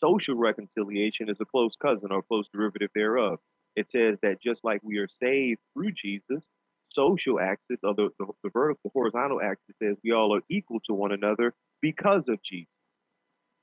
Social 0.00 0.34
reconciliation 0.34 1.28
is 1.28 1.36
a 1.40 1.44
close 1.44 1.74
cousin 1.80 2.10
or 2.10 2.22
close 2.22 2.48
derivative 2.52 2.90
thereof. 2.94 3.38
It 3.76 3.90
says 3.90 4.18
that 4.22 4.42
just 4.42 4.64
like 4.64 4.80
we 4.82 4.98
are 4.98 5.08
saved 5.20 5.60
through 5.74 5.92
Jesus, 5.92 6.42
social 6.88 7.38
axis 7.38 7.78
or 7.82 7.94
the, 7.94 8.08
the, 8.18 8.26
the 8.42 8.50
vertical 8.50 8.90
horizontal 8.92 9.40
axis 9.40 9.76
says 9.80 9.96
we 10.02 10.12
all 10.12 10.34
are 10.34 10.42
equal 10.48 10.80
to 10.86 10.94
one 10.94 11.12
another 11.12 11.54
because 11.80 12.28
of 12.28 12.42
Jesus. 12.42 12.68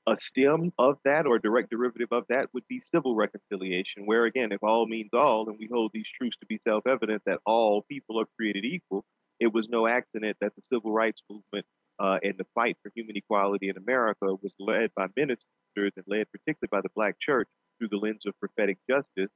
A 0.06 0.16
stem 0.16 0.72
of 0.78 0.96
that 1.04 1.26
or 1.26 1.38
direct 1.38 1.68
derivative 1.68 2.08
of 2.12 2.24
that 2.30 2.48
would 2.54 2.66
be 2.66 2.80
civil 2.80 3.14
reconciliation, 3.14 4.06
where 4.06 4.24
again, 4.24 4.52
if 4.52 4.62
all 4.62 4.86
means 4.86 5.10
all, 5.12 5.50
and 5.50 5.58
we 5.58 5.68
hold 5.70 5.90
these 5.92 6.08
truths 6.08 6.38
to 6.40 6.46
be 6.46 6.58
self 6.66 6.86
evident 6.86 7.22
that 7.26 7.40
all 7.44 7.82
people 7.82 8.18
are 8.18 8.26
created 8.36 8.64
equal, 8.64 9.04
it 9.38 9.52
was 9.52 9.68
no 9.68 9.86
accident 9.86 10.38
that 10.40 10.54
the 10.56 10.62
civil 10.72 10.92
rights 10.92 11.20
movement 11.28 11.66
uh, 11.98 12.18
and 12.22 12.34
the 12.38 12.46
fight 12.54 12.78
for 12.82 12.90
human 12.94 13.16
equality 13.16 13.68
in 13.68 13.76
America 13.76 14.26
was 14.42 14.52
led 14.58 14.90
by 14.96 15.08
ministers 15.14 15.44
and 15.84 16.04
led 16.06 16.26
particularly 16.30 16.68
by 16.70 16.80
the 16.80 16.92
Black 16.94 17.16
church 17.20 17.48
through 17.78 17.88
the 17.88 17.96
lens 17.96 18.22
of 18.26 18.38
prophetic 18.40 18.78
justice 18.88 19.30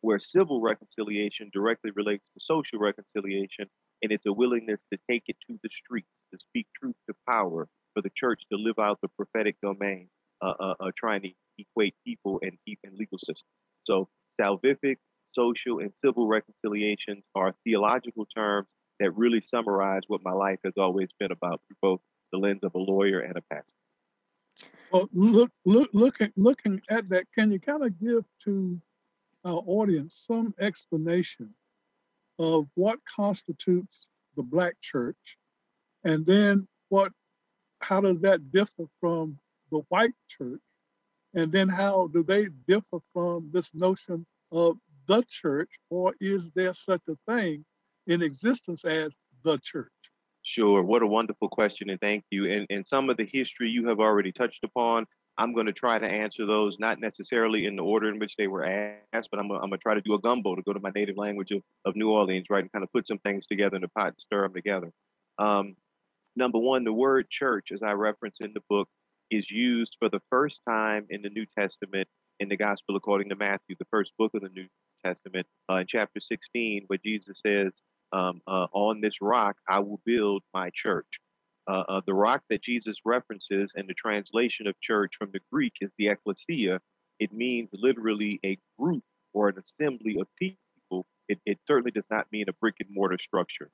where 0.00 0.18
civil 0.18 0.60
reconciliation 0.60 1.50
directly 1.52 1.90
relates 1.94 2.24
to 2.34 2.44
social 2.44 2.78
reconciliation, 2.78 3.66
and 4.02 4.12
it's 4.12 4.26
a 4.26 4.32
willingness 4.32 4.82
to 4.92 4.98
take 5.10 5.24
it 5.26 5.36
to 5.46 5.58
the 5.62 5.68
streets, 5.70 6.08
to 6.32 6.38
speak 6.38 6.66
truth 6.74 6.94
to 7.08 7.14
power, 7.28 7.68
for 7.94 8.02
the 8.02 8.10
church 8.14 8.42
to 8.50 8.58
live 8.58 8.78
out 8.78 8.98
the 9.02 9.08
prophetic 9.08 9.56
domain, 9.62 10.08
uh, 10.42 10.54
uh, 10.58 10.74
uh, 10.80 10.90
trying 10.96 11.22
to 11.22 11.30
equate 11.58 11.94
people 12.06 12.40
and, 12.42 12.56
and 12.84 12.94
legal 12.94 13.18
systems. 13.18 13.44
So, 13.84 14.08
salvific, 14.40 14.96
social, 15.32 15.80
and 15.80 15.92
civil 16.04 16.26
reconciliations 16.26 17.24
are 17.34 17.54
theological 17.64 18.26
terms 18.34 18.68
that 19.00 19.16
really 19.16 19.42
summarize 19.44 20.02
what 20.06 20.22
my 20.24 20.32
life 20.32 20.58
has 20.64 20.74
always 20.78 21.08
been 21.18 21.32
about 21.32 21.60
through 21.66 21.76
both 21.82 22.00
the 22.32 22.38
lens 22.38 22.60
of 22.62 22.74
a 22.74 22.78
lawyer 22.78 23.20
and 23.20 23.36
a 23.36 23.42
pastor. 23.52 23.79
Well, 24.90 25.08
look, 25.12 25.50
look, 25.64 25.90
looking, 25.92 26.32
looking 26.36 26.80
at 26.90 27.08
that, 27.10 27.26
can 27.36 27.52
you 27.52 27.60
kind 27.60 27.84
of 27.84 27.98
give 28.00 28.24
to 28.44 28.80
our 29.44 29.62
audience 29.66 30.24
some 30.26 30.54
explanation 30.58 31.54
of 32.38 32.66
what 32.74 32.98
constitutes 33.04 34.08
the 34.36 34.42
black 34.42 34.74
church? 34.80 35.38
And 36.04 36.26
then 36.26 36.66
what 36.88 37.12
how 37.82 38.00
does 38.00 38.20
that 38.20 38.50
differ 38.50 38.84
from 39.00 39.38
the 39.70 39.78
white 39.88 40.14
church? 40.28 40.60
And 41.34 41.52
then 41.52 41.68
how 41.68 42.08
do 42.08 42.22
they 42.22 42.48
differ 42.66 42.98
from 43.12 43.50
this 43.52 43.72
notion 43.74 44.26
of 44.52 44.76
the 45.06 45.24
church? 45.28 45.70
Or 45.88 46.14
is 46.20 46.50
there 46.50 46.74
such 46.74 47.02
a 47.08 47.16
thing 47.30 47.64
in 48.06 48.22
existence 48.22 48.84
as 48.84 49.16
the 49.44 49.58
church 49.58 49.92
Sure. 50.50 50.82
What 50.82 51.02
a 51.02 51.06
wonderful 51.06 51.48
question, 51.48 51.90
and 51.90 52.00
thank 52.00 52.24
you. 52.30 52.50
And 52.50 52.66
and 52.70 52.84
some 52.84 53.08
of 53.08 53.16
the 53.16 53.28
history 53.32 53.70
you 53.70 53.86
have 53.86 54.00
already 54.00 54.32
touched 54.32 54.64
upon. 54.64 55.06
I'm 55.38 55.54
going 55.54 55.66
to 55.66 55.72
try 55.72 55.96
to 55.96 56.06
answer 56.06 56.44
those, 56.44 56.76
not 56.80 56.98
necessarily 57.00 57.66
in 57.66 57.76
the 57.76 57.84
order 57.84 58.08
in 58.08 58.18
which 58.18 58.34
they 58.36 58.48
were 58.48 58.64
asked, 58.64 59.28
but 59.30 59.38
I'm, 59.38 59.46
going 59.46 59.70
to 59.70 59.78
try 59.78 59.94
to 59.94 60.00
do 60.00 60.14
a 60.14 60.20
gumbo 60.20 60.56
to 60.56 60.62
go 60.62 60.72
to 60.72 60.80
my 60.80 60.90
native 60.92 61.16
language 61.16 61.52
of, 61.52 61.62
of 61.84 61.94
New 61.94 62.10
Orleans, 62.10 62.46
right, 62.50 62.62
and 62.62 62.72
kind 62.72 62.82
of 62.82 62.92
put 62.92 63.06
some 63.06 63.18
things 63.18 63.46
together 63.46 63.76
in 63.76 63.84
a 63.84 63.88
pot 63.88 64.08
and 64.08 64.16
stir 64.18 64.42
them 64.42 64.52
together. 64.52 64.90
Um, 65.38 65.76
number 66.34 66.58
one, 66.58 66.82
the 66.82 66.92
word 66.92 67.30
church, 67.30 67.68
as 67.72 67.80
I 67.80 67.92
reference 67.92 68.38
in 68.40 68.52
the 68.52 68.62
book, 68.68 68.88
is 69.30 69.48
used 69.50 69.96
for 70.00 70.10
the 70.10 70.20
first 70.30 70.60
time 70.68 71.06
in 71.10 71.22
the 71.22 71.30
New 71.30 71.46
Testament 71.56 72.08
in 72.40 72.48
the 72.48 72.56
Gospel 72.56 72.96
according 72.96 73.28
to 73.28 73.36
Matthew, 73.36 73.76
the 73.78 73.86
first 73.90 74.10
book 74.18 74.32
of 74.34 74.42
the 74.42 74.50
New 74.50 74.66
Testament, 75.06 75.46
uh, 75.70 75.76
in 75.76 75.86
chapter 75.88 76.20
16, 76.20 76.84
where 76.88 76.98
Jesus 77.02 77.40
says, 77.46 77.70
um, 78.12 78.40
uh, 78.46 78.66
On 78.72 79.00
this 79.00 79.14
rock 79.20 79.56
I 79.68 79.80
will 79.80 80.00
build 80.04 80.42
my 80.52 80.70
church. 80.74 81.06
Uh, 81.68 81.84
uh, 81.88 82.00
the 82.06 82.14
rock 82.14 82.42
that 82.50 82.62
Jesus 82.62 82.96
references 83.04 83.72
in 83.76 83.86
the 83.86 83.94
translation 83.94 84.66
of 84.66 84.74
church 84.80 85.12
from 85.18 85.30
the 85.32 85.40
Greek 85.52 85.74
is 85.80 85.90
the 85.98 86.08
ecclesia. 86.08 86.80
It 87.18 87.32
means 87.32 87.68
literally 87.72 88.40
a 88.44 88.58
group 88.78 89.04
or 89.34 89.48
an 89.48 89.58
assembly 89.58 90.16
of 90.20 90.26
people. 90.38 91.06
It, 91.28 91.38
it 91.46 91.58
certainly 91.66 91.92
does 91.92 92.06
not 92.10 92.26
mean 92.32 92.46
a 92.48 92.52
brick 92.54 92.76
and 92.80 92.88
mortar 92.90 93.18
structure. 93.20 93.70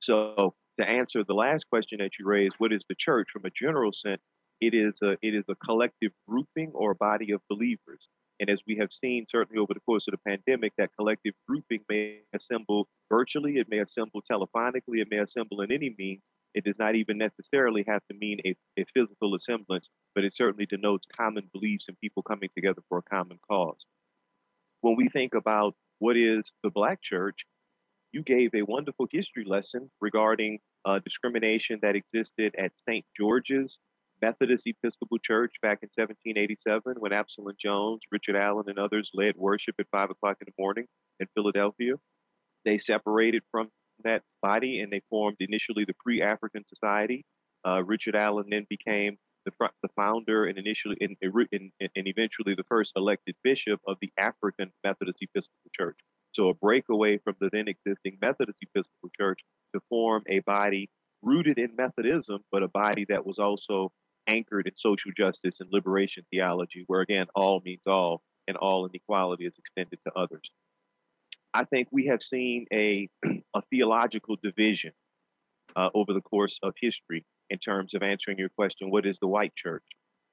So, 0.00 0.54
to 0.78 0.88
answer 0.88 1.24
the 1.24 1.34
last 1.34 1.68
question 1.68 1.98
that 1.98 2.12
you 2.18 2.26
raised, 2.26 2.54
what 2.58 2.72
is 2.72 2.82
the 2.88 2.94
church 2.94 3.28
from 3.32 3.44
a 3.44 3.50
general 3.50 3.92
sense? 3.92 4.22
It 4.60 4.72
is 4.72 4.94
a 5.02 5.12
it 5.20 5.34
is 5.34 5.44
a 5.48 5.54
collective 5.56 6.12
grouping 6.26 6.70
or 6.74 6.94
body 6.94 7.32
of 7.32 7.40
believers. 7.50 8.08
And 8.38 8.50
as 8.50 8.60
we 8.66 8.76
have 8.76 8.92
seen, 8.92 9.26
certainly 9.30 9.60
over 9.60 9.72
the 9.72 9.80
course 9.80 10.06
of 10.06 10.12
the 10.12 10.30
pandemic, 10.30 10.72
that 10.76 10.90
collective 10.98 11.34
grouping 11.48 11.80
may 11.88 12.20
assemble 12.34 12.88
virtually, 13.10 13.58
it 13.58 13.68
may 13.68 13.78
assemble 13.78 14.22
telephonically, 14.30 15.00
it 15.00 15.08
may 15.10 15.18
assemble 15.18 15.62
in 15.62 15.72
any 15.72 15.94
means, 15.98 16.22
it 16.54 16.64
does 16.64 16.78
not 16.78 16.94
even 16.94 17.18
necessarily 17.18 17.84
have 17.86 18.02
to 18.10 18.16
mean 18.16 18.40
a, 18.46 18.54
a 18.78 18.84
physical 18.94 19.34
assemblance, 19.34 19.88
but 20.14 20.24
it 20.24 20.34
certainly 20.34 20.66
denotes 20.66 21.06
common 21.14 21.48
beliefs 21.52 21.84
and 21.88 22.00
people 22.00 22.22
coming 22.22 22.48
together 22.54 22.82
for 22.88 22.98
a 22.98 23.02
common 23.02 23.38
cause. 23.48 23.84
When 24.80 24.96
we 24.96 25.08
think 25.08 25.34
about 25.34 25.74
what 25.98 26.16
is 26.16 26.50
the 26.62 26.70
Black 26.70 27.02
church, 27.02 27.44
you 28.12 28.22
gave 28.22 28.54
a 28.54 28.62
wonderful 28.62 29.06
history 29.10 29.44
lesson 29.44 29.90
regarding 30.00 30.60
uh, 30.86 31.00
discrimination 31.00 31.78
that 31.82 31.96
existed 31.96 32.54
at 32.58 32.72
St. 32.88 33.04
George's 33.16 33.78
Methodist 34.22 34.66
Episcopal 34.66 35.18
Church 35.18 35.54
back 35.62 35.78
in 35.82 35.90
1787 35.94 36.96
when 36.98 37.12
Absalom 37.12 37.54
Jones, 37.58 38.00
Richard 38.10 38.36
Allen, 38.36 38.64
and 38.68 38.78
others 38.78 39.10
led 39.14 39.36
worship 39.36 39.74
at 39.78 39.86
5 39.92 40.10
o'clock 40.10 40.38
in 40.40 40.46
the 40.46 40.62
morning 40.62 40.86
in 41.20 41.26
Philadelphia. 41.34 41.94
They 42.64 42.78
separated 42.78 43.42
from 43.50 43.70
that 44.04 44.22
body, 44.42 44.80
and 44.80 44.92
they 44.92 45.02
formed 45.10 45.36
initially 45.40 45.84
the 45.84 45.94
Free 46.02 46.22
African 46.22 46.64
Society. 46.66 47.24
Uh, 47.66 47.82
Richard 47.84 48.16
Allen 48.16 48.46
then 48.50 48.66
became 48.68 49.18
the, 49.44 49.52
the 49.82 49.88
founder 49.96 50.44
and 50.44 50.58
initially 50.58 50.96
and, 51.00 51.16
and, 51.22 51.70
and 51.80 52.08
eventually 52.08 52.54
the 52.54 52.64
first 52.64 52.92
elected 52.96 53.36
bishop 53.42 53.80
of 53.86 53.96
the 54.00 54.12
African 54.18 54.72
Methodist 54.84 55.18
Episcopal 55.22 55.70
Church. 55.74 55.98
So 56.32 56.48
a 56.48 56.54
breakaway 56.54 57.18
from 57.18 57.36
the 57.40 57.48
then 57.52 57.66
existing 57.68 58.18
Methodist 58.20 58.58
Episcopal 58.60 59.10
Church 59.18 59.40
to 59.74 59.80
form 59.88 60.22
a 60.28 60.40
body 60.40 60.90
rooted 61.22 61.58
in 61.58 61.74
Methodism, 61.76 62.40
but 62.52 62.62
a 62.62 62.68
body 62.68 63.06
that 63.08 63.24
was 63.24 63.38
also 63.38 63.90
anchored 64.26 64.66
in 64.66 64.72
social 64.76 65.12
justice 65.16 65.60
and 65.60 65.72
liberation 65.72 66.24
theology, 66.30 66.84
where 66.86 67.00
again, 67.00 67.26
all 67.34 67.60
means 67.64 67.86
all, 67.86 68.22
and 68.48 68.56
all 68.56 68.86
inequality 68.86 69.46
is 69.46 69.54
extended 69.58 69.98
to 70.06 70.12
others. 70.14 70.50
I 71.54 71.64
think 71.64 71.88
we 71.90 72.06
have 72.06 72.22
seen 72.22 72.66
a, 72.72 73.08
a 73.54 73.62
theological 73.70 74.36
division 74.42 74.92
uh, 75.74 75.90
over 75.94 76.12
the 76.12 76.20
course 76.20 76.58
of 76.62 76.74
history 76.80 77.24
in 77.50 77.58
terms 77.58 77.94
of 77.94 78.02
answering 78.02 78.38
your 78.38 78.48
question 78.48 78.90
what 78.90 79.06
is 79.06 79.18
the 79.20 79.28
white 79.28 79.54
church? 79.54 79.84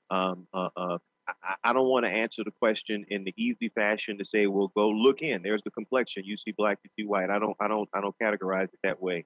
Um, 0.10 0.48
uh, 0.54 0.70
uh, 0.76 0.98
I, 1.28 1.56
I, 1.64 1.74
don't 1.74 1.88
want 1.88 2.06
to 2.06 2.12
answer 2.12 2.44
the 2.44 2.52
question 2.52 3.06
in 3.10 3.24
the 3.24 3.34
easy 3.38 3.70
fashion 3.70 4.18
to 4.18 4.26
say, 4.26 4.48
well, 4.48 4.72
go 4.76 4.90
look 4.90 5.22
in. 5.22 5.42
There's 5.42 5.64
the 5.64 5.72
complexion. 5.72 6.24
You 6.26 6.38
see 6.38 6.52
black, 6.52 6.80
you 6.84 6.90
see 6.98 7.08
white. 7.08 7.30
I 7.30 7.40
don't, 7.40 7.56
I 7.60 7.68
don't, 7.68 7.90
I 7.94 8.02
don't 8.02 8.16
categorize 8.22 8.66
it 8.66 8.80
that 8.84 9.02
way. 9.02 9.26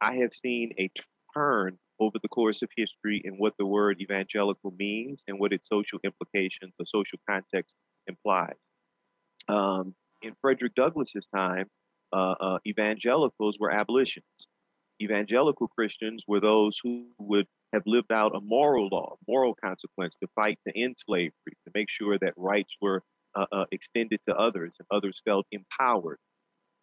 I 0.00 0.16
have 0.16 0.32
seen 0.34 0.72
a 0.78 0.90
turn 1.34 1.78
over 2.00 2.18
the 2.20 2.28
course 2.28 2.62
of 2.62 2.68
history 2.76 3.22
and 3.24 3.38
what 3.38 3.54
the 3.58 3.66
word 3.66 4.00
evangelical 4.00 4.72
means 4.78 5.22
and 5.28 5.38
what 5.38 5.52
its 5.52 5.68
social 5.68 5.98
implications, 6.04 6.72
the 6.78 6.86
social 6.86 7.18
context 7.28 7.74
implies. 8.06 8.56
Um, 9.48 9.94
in 10.22 10.34
Frederick 10.40 10.74
Douglass's 10.74 11.26
time, 11.34 11.66
uh, 12.12 12.34
uh, 12.40 12.58
evangelicals 12.66 13.58
were 13.58 13.70
abolitionists. 13.70 14.46
Evangelical 15.02 15.68
Christians 15.68 16.22
were 16.26 16.40
those 16.40 16.78
who 16.82 17.06
would 17.18 17.46
have 17.72 17.82
lived 17.86 18.12
out 18.12 18.36
a 18.36 18.40
moral 18.40 18.88
law, 18.90 19.16
moral 19.26 19.54
consequence 19.54 20.14
to 20.22 20.28
fight 20.34 20.58
to 20.66 20.80
end 20.80 20.96
slavery, 21.04 21.32
to 21.46 21.72
make 21.74 21.88
sure 21.90 22.16
that 22.18 22.32
rights 22.36 22.74
were 22.80 23.02
uh, 23.34 23.46
uh 23.50 23.64
extended 23.72 24.20
to 24.28 24.34
others 24.36 24.74
and 24.78 24.86
others 24.92 25.20
felt 25.24 25.46
empowered. 25.50 26.18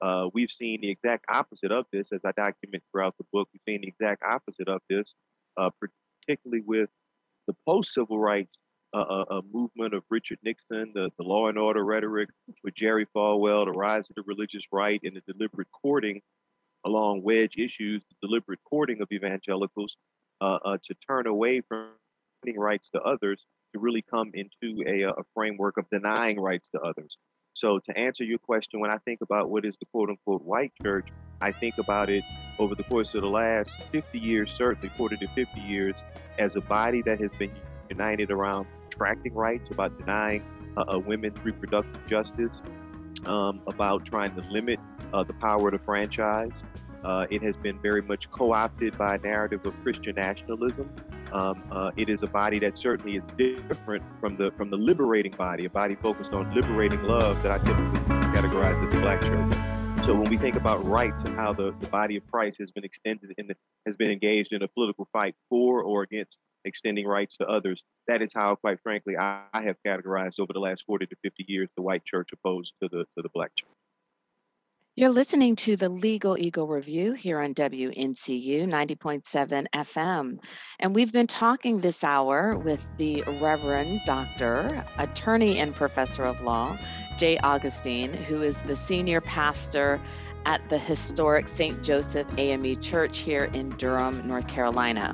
Uh, 0.02 0.28
we've 0.34 0.52
seen 0.52 0.82
the 0.82 0.90
exact 0.90 1.26
opposite 1.30 1.72
of 1.72 1.86
this, 1.94 2.12
as 2.12 2.22
I 2.26 2.32
document 2.32 2.84
throughout 2.92 3.16
the 3.18 3.26
book. 3.32 3.48
We've 3.54 3.62
seen 3.68 3.82
the 3.82 3.88
exact 3.88 4.24
opposite 4.24 4.68
of 4.68 4.82
this, 4.90 5.14
uh, 5.58 5.70
particularly 6.26 6.64
with 6.66 6.90
the 7.48 7.56
post 7.68 7.94
civil 7.94 8.20
rights 8.20 8.58
a, 8.94 9.00
a, 9.00 9.42
movement 9.54 9.94
of 9.94 10.04
Richard 10.10 10.40
Nixon, 10.44 10.92
the, 10.94 11.10
the 11.18 11.24
law 11.24 11.48
and 11.48 11.58
order 11.58 11.84
rhetoric 11.84 12.30
with 12.64 12.76
Jerry 12.76 13.08
Falwell, 13.16 13.66
the 13.66 13.72
rise 13.72 14.10
of 14.10 14.16
the 14.16 14.24
religious 14.26 14.64
right, 14.72 15.00
and 15.04 15.16
the 15.16 15.34
deliberate 15.34 15.70
courting 15.72 16.22
along 16.86 17.24
wedge 17.24 17.58
issues, 17.58 18.04
the 18.10 18.28
deliberate 18.28 18.60
courting 18.70 19.02
of 19.02 19.08
evangelicals 19.12 19.96
uh, 20.42 20.58
uh, 20.66 20.78
to 20.84 20.96
turn 21.08 21.28
away 21.28 21.62
from 21.62 21.90
rights 22.58 22.90
to 22.94 23.02
others 23.02 23.46
to 23.74 23.80
really 23.80 24.02
come 24.02 24.32
into 24.34 24.84
a, 24.88 25.04
a 25.04 25.24
framework 25.34 25.78
of 25.78 25.86
denying 25.90 26.40
rights 26.40 26.68
to 26.70 26.82
others. 26.82 27.16
So, 27.54 27.80
to 27.80 27.98
answer 27.98 28.24
your 28.24 28.38
question, 28.40 28.80
when 28.80 28.92
I 28.92 28.98
think 28.98 29.22
about 29.22 29.50
what 29.50 29.66
is 29.66 29.76
the 29.80 29.86
quote 29.88 30.10
unquote 30.10 30.42
white 30.44 30.72
church, 30.82 31.08
I 31.42 31.52
think 31.52 31.78
about 31.78 32.10
it 32.10 32.24
over 32.60 32.76
the 32.76 32.84
course 32.84 33.14
of 33.16 33.22
the 33.22 33.28
last 33.28 33.76
50 33.92 34.20
years, 34.20 34.52
certainly 34.56 34.90
40 34.96 35.18
to 35.18 35.28
50 35.28 35.60
years, 35.60 35.96
as 36.38 36.56
a 36.56 36.62
body 36.62 37.02
that 37.04 37.20
has 37.20 37.32
been 37.38 37.52
united 37.90 38.32
around 38.32 38.68
tracting 38.90 39.34
rights, 39.34 39.70
about 39.72 39.98
denying 39.98 40.44
uh, 40.78 40.82
uh, 40.94 41.00
women's 41.00 41.38
reproductive 41.44 42.06
justice, 42.08 42.54
um, 43.26 43.62
about 43.68 44.06
trying 44.06 44.34
to 44.36 44.42
limit 44.50 44.80
uh, 45.14 45.24
the 45.24 45.34
power 45.34 45.68
of 45.68 45.74
the 45.74 45.80
franchise. 45.80 46.52
Uh, 47.04 47.26
it 47.30 47.42
has 47.42 47.56
been 47.58 47.80
very 47.80 48.02
much 48.02 48.30
co 48.32 48.54
opted 48.54 48.98
by 48.98 49.16
a 49.16 49.18
narrative 49.18 49.66
of 49.66 49.74
Christian 49.82 50.16
nationalism. 50.16 50.90
Um, 51.32 51.64
uh, 51.72 51.92
it 51.96 52.10
is 52.10 52.24
a 52.24 52.28
body 52.28 52.60
that 52.60 52.78
certainly 52.78 53.16
is 53.16 53.24
different 53.38 54.04
from 54.20 54.36
the 54.36 54.52
from 54.58 54.70
the 54.70 54.78
liberating 54.78 55.32
body, 55.32 55.66
a 55.66 55.70
body 55.70 55.96
focused 55.96 56.34
on 56.34 56.54
liberating 56.54 57.04
love 57.04 57.42
that 57.44 57.52
I 57.52 57.58
typically 57.60 58.00
categorize 58.36 58.86
as 58.86 58.94
the 58.94 59.00
Black 59.00 59.22
church. 59.22 60.06
So 60.06 60.16
when 60.16 60.30
we 60.30 60.38
think 60.38 60.56
about 60.56 60.84
rights 60.86 61.22
and 61.24 61.36
how 61.36 61.54
the, 61.54 61.76
the 61.80 61.88
body 61.88 62.18
of 62.18 62.26
Christ 62.32 62.58
has 62.60 62.72
been 62.72 62.84
extended 62.84 63.34
and 63.38 63.54
has 63.86 63.96
been 63.96 64.10
engaged 64.10 64.52
in 64.52 64.64
a 64.64 64.68
political 64.68 65.08
fight 65.14 65.36
for 65.48 65.84
or 65.84 66.02
against 66.02 66.38
extending 66.66 67.06
rights 67.06 67.38
to 67.38 67.46
others, 67.46 67.84
that 68.08 68.22
is 68.22 68.34
how, 68.34 68.56
quite 68.56 68.80
frankly, 68.82 69.16
I, 69.16 69.44
I 69.54 69.62
have 69.62 69.76
categorized 69.86 70.40
over 70.40 70.54
the 70.54 70.60
last 70.60 70.84
40 70.88 71.06
to 71.06 71.16
50 71.24 71.46
years 71.48 71.70
the 71.76 71.84
white 71.84 72.04
church 72.04 72.30
opposed 72.34 72.74
to 72.82 72.90
the 72.92 73.06
to 73.16 73.22
the 73.22 73.30
black 73.34 73.52
church. 73.56 73.70
You're 74.94 75.10
listening 75.10 75.56
to 75.56 75.78
the 75.78 75.88
Legal 75.88 76.38
Eagle 76.38 76.68
Review 76.68 77.14
here 77.14 77.40
on 77.40 77.54
WNCU 77.54 78.68
90.7 78.68 79.66
FM. 79.74 80.40
And 80.82 80.94
we've 80.94 81.14
been 81.14 81.28
talking 81.28 81.80
this 81.80 82.04
hour 82.04 82.58
with 82.58 82.86
the 82.98 83.24
Reverend 83.40 84.02
Dr., 84.06 84.86
attorney 84.98 85.60
and 85.60 85.74
professor 85.74 86.24
of 86.24 86.42
law, 86.42 86.78
Jay 87.18 87.38
Augustine, 87.38 88.12
who 88.12 88.42
is 88.42 88.62
the 88.64 88.76
senior 88.76 89.22
pastor 89.22 90.02
at 90.46 90.68
the 90.68 90.78
historic 90.78 91.48
St. 91.48 91.82
Joseph 91.82 92.28
AME 92.38 92.76
Church 92.82 93.20
here 93.20 93.46
in 93.46 93.70
Durham, 93.78 94.28
North 94.28 94.50
Carolina. 94.50 95.14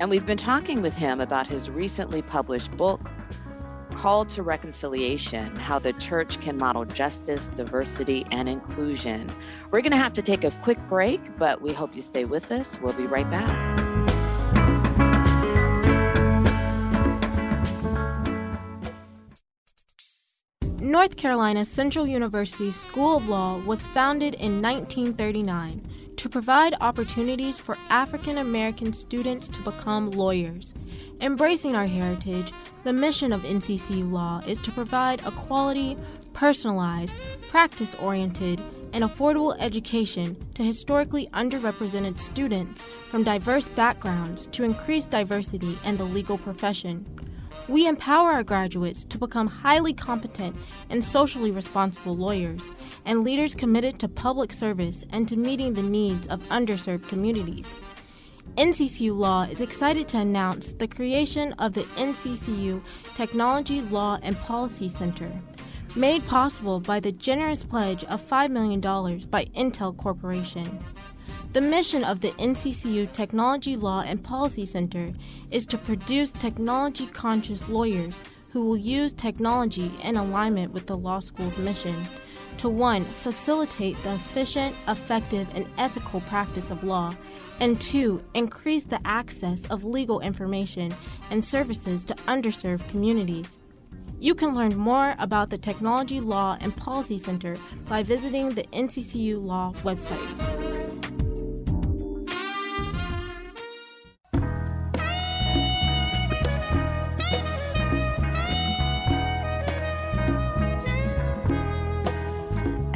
And 0.00 0.08
we've 0.08 0.24
been 0.24 0.38
talking 0.38 0.80
with 0.80 0.96
him 0.96 1.20
about 1.20 1.46
his 1.46 1.68
recently 1.68 2.22
published 2.22 2.74
book, 2.78 3.12
Call 3.94 4.24
to 4.26 4.42
Reconciliation 4.42 5.56
How 5.56 5.78
the 5.78 5.92
Church 5.94 6.40
Can 6.40 6.58
Model 6.58 6.84
Justice, 6.84 7.48
Diversity, 7.48 8.24
and 8.30 8.48
Inclusion. 8.48 9.28
We're 9.70 9.80
going 9.80 9.92
to 9.92 9.98
have 9.98 10.12
to 10.14 10.22
take 10.22 10.44
a 10.44 10.50
quick 10.62 10.78
break, 10.88 11.20
but 11.38 11.62
we 11.62 11.72
hope 11.72 11.96
you 11.96 12.02
stay 12.02 12.24
with 12.24 12.52
us. 12.52 12.80
We'll 12.80 12.92
be 12.92 13.06
right 13.06 13.28
back. 13.30 13.78
North 20.80 21.16
Carolina 21.16 21.64
Central 21.64 22.06
University 22.06 22.70
School 22.70 23.16
of 23.18 23.28
Law 23.28 23.58
was 23.58 23.86
founded 23.88 24.34
in 24.34 24.62
1939 24.62 26.14
to 26.16 26.28
provide 26.28 26.74
opportunities 26.80 27.58
for 27.58 27.76
African 27.90 28.38
American 28.38 28.92
students 28.92 29.48
to 29.48 29.62
become 29.62 30.10
lawyers. 30.10 30.74
Embracing 31.20 31.74
our 31.74 31.86
heritage, 31.86 32.52
the 32.84 32.92
mission 32.92 33.32
of 33.32 33.42
NCCU 33.42 34.08
Law 34.08 34.40
is 34.46 34.60
to 34.60 34.70
provide 34.70 35.20
a 35.26 35.32
quality, 35.32 35.96
personalized, 36.32 37.12
practice 37.48 37.96
oriented, 37.96 38.62
and 38.92 39.02
affordable 39.02 39.56
education 39.58 40.36
to 40.54 40.62
historically 40.62 41.26
underrepresented 41.28 42.20
students 42.20 42.82
from 43.10 43.24
diverse 43.24 43.66
backgrounds 43.66 44.46
to 44.46 44.62
increase 44.62 45.06
diversity 45.06 45.76
in 45.84 45.96
the 45.96 46.04
legal 46.04 46.38
profession. 46.38 47.04
We 47.68 47.88
empower 47.88 48.30
our 48.30 48.44
graduates 48.44 49.02
to 49.04 49.18
become 49.18 49.48
highly 49.48 49.92
competent 49.92 50.54
and 50.88 51.02
socially 51.02 51.50
responsible 51.50 52.16
lawyers 52.16 52.70
and 53.04 53.24
leaders 53.24 53.56
committed 53.56 53.98
to 53.98 54.08
public 54.08 54.52
service 54.52 55.04
and 55.10 55.28
to 55.28 55.36
meeting 55.36 55.74
the 55.74 55.82
needs 55.82 56.28
of 56.28 56.44
underserved 56.44 57.08
communities. 57.08 57.74
NCCU 58.58 59.16
Law 59.16 59.44
is 59.44 59.60
excited 59.60 60.08
to 60.08 60.18
announce 60.18 60.72
the 60.72 60.88
creation 60.88 61.52
of 61.60 61.74
the 61.74 61.84
NCCU 61.94 62.82
Technology, 63.14 63.82
Law, 63.82 64.18
and 64.20 64.36
Policy 64.36 64.88
Center, 64.88 65.30
made 65.94 66.26
possible 66.26 66.80
by 66.80 66.98
the 66.98 67.12
generous 67.12 67.62
pledge 67.62 68.02
of 68.06 68.20
$5 68.20 68.50
million 68.50 68.80
by 69.30 69.44
Intel 69.56 69.96
Corporation. 69.96 70.76
The 71.52 71.60
mission 71.60 72.02
of 72.02 72.20
the 72.20 72.32
NCCU 72.32 73.12
Technology 73.12 73.76
Law 73.76 74.00
and 74.00 74.24
Policy 74.24 74.66
Center 74.66 75.12
is 75.52 75.64
to 75.66 75.78
produce 75.78 76.32
technology 76.32 77.06
conscious 77.06 77.68
lawyers 77.68 78.18
who 78.50 78.66
will 78.66 78.76
use 78.76 79.12
technology 79.12 79.92
in 80.02 80.16
alignment 80.16 80.72
with 80.72 80.88
the 80.88 80.96
law 80.96 81.20
school's 81.20 81.58
mission 81.58 81.94
to 82.56 82.68
1. 82.68 83.04
facilitate 83.04 83.96
the 84.02 84.14
efficient, 84.14 84.74
effective, 84.88 85.46
and 85.54 85.64
ethical 85.78 86.20
practice 86.22 86.72
of 86.72 86.82
law, 86.82 87.14
and 87.60 87.80
2. 87.80 88.22
increase 88.34 88.84
the 88.84 89.00
access 89.04 89.66
of 89.66 89.84
legal 89.84 90.20
information 90.20 90.94
and 91.30 91.44
services 91.44 92.04
to 92.04 92.14
underserved 92.26 92.88
communities. 92.88 93.58
You 94.20 94.34
can 94.34 94.54
learn 94.54 94.76
more 94.76 95.14
about 95.18 95.50
the 95.50 95.58
Technology 95.58 96.20
Law 96.20 96.56
and 96.60 96.76
Policy 96.76 97.18
Center 97.18 97.56
by 97.86 98.02
visiting 98.02 98.50
the 98.50 98.64
NCCU 98.72 99.44
Law 99.44 99.72
website. 99.84 101.17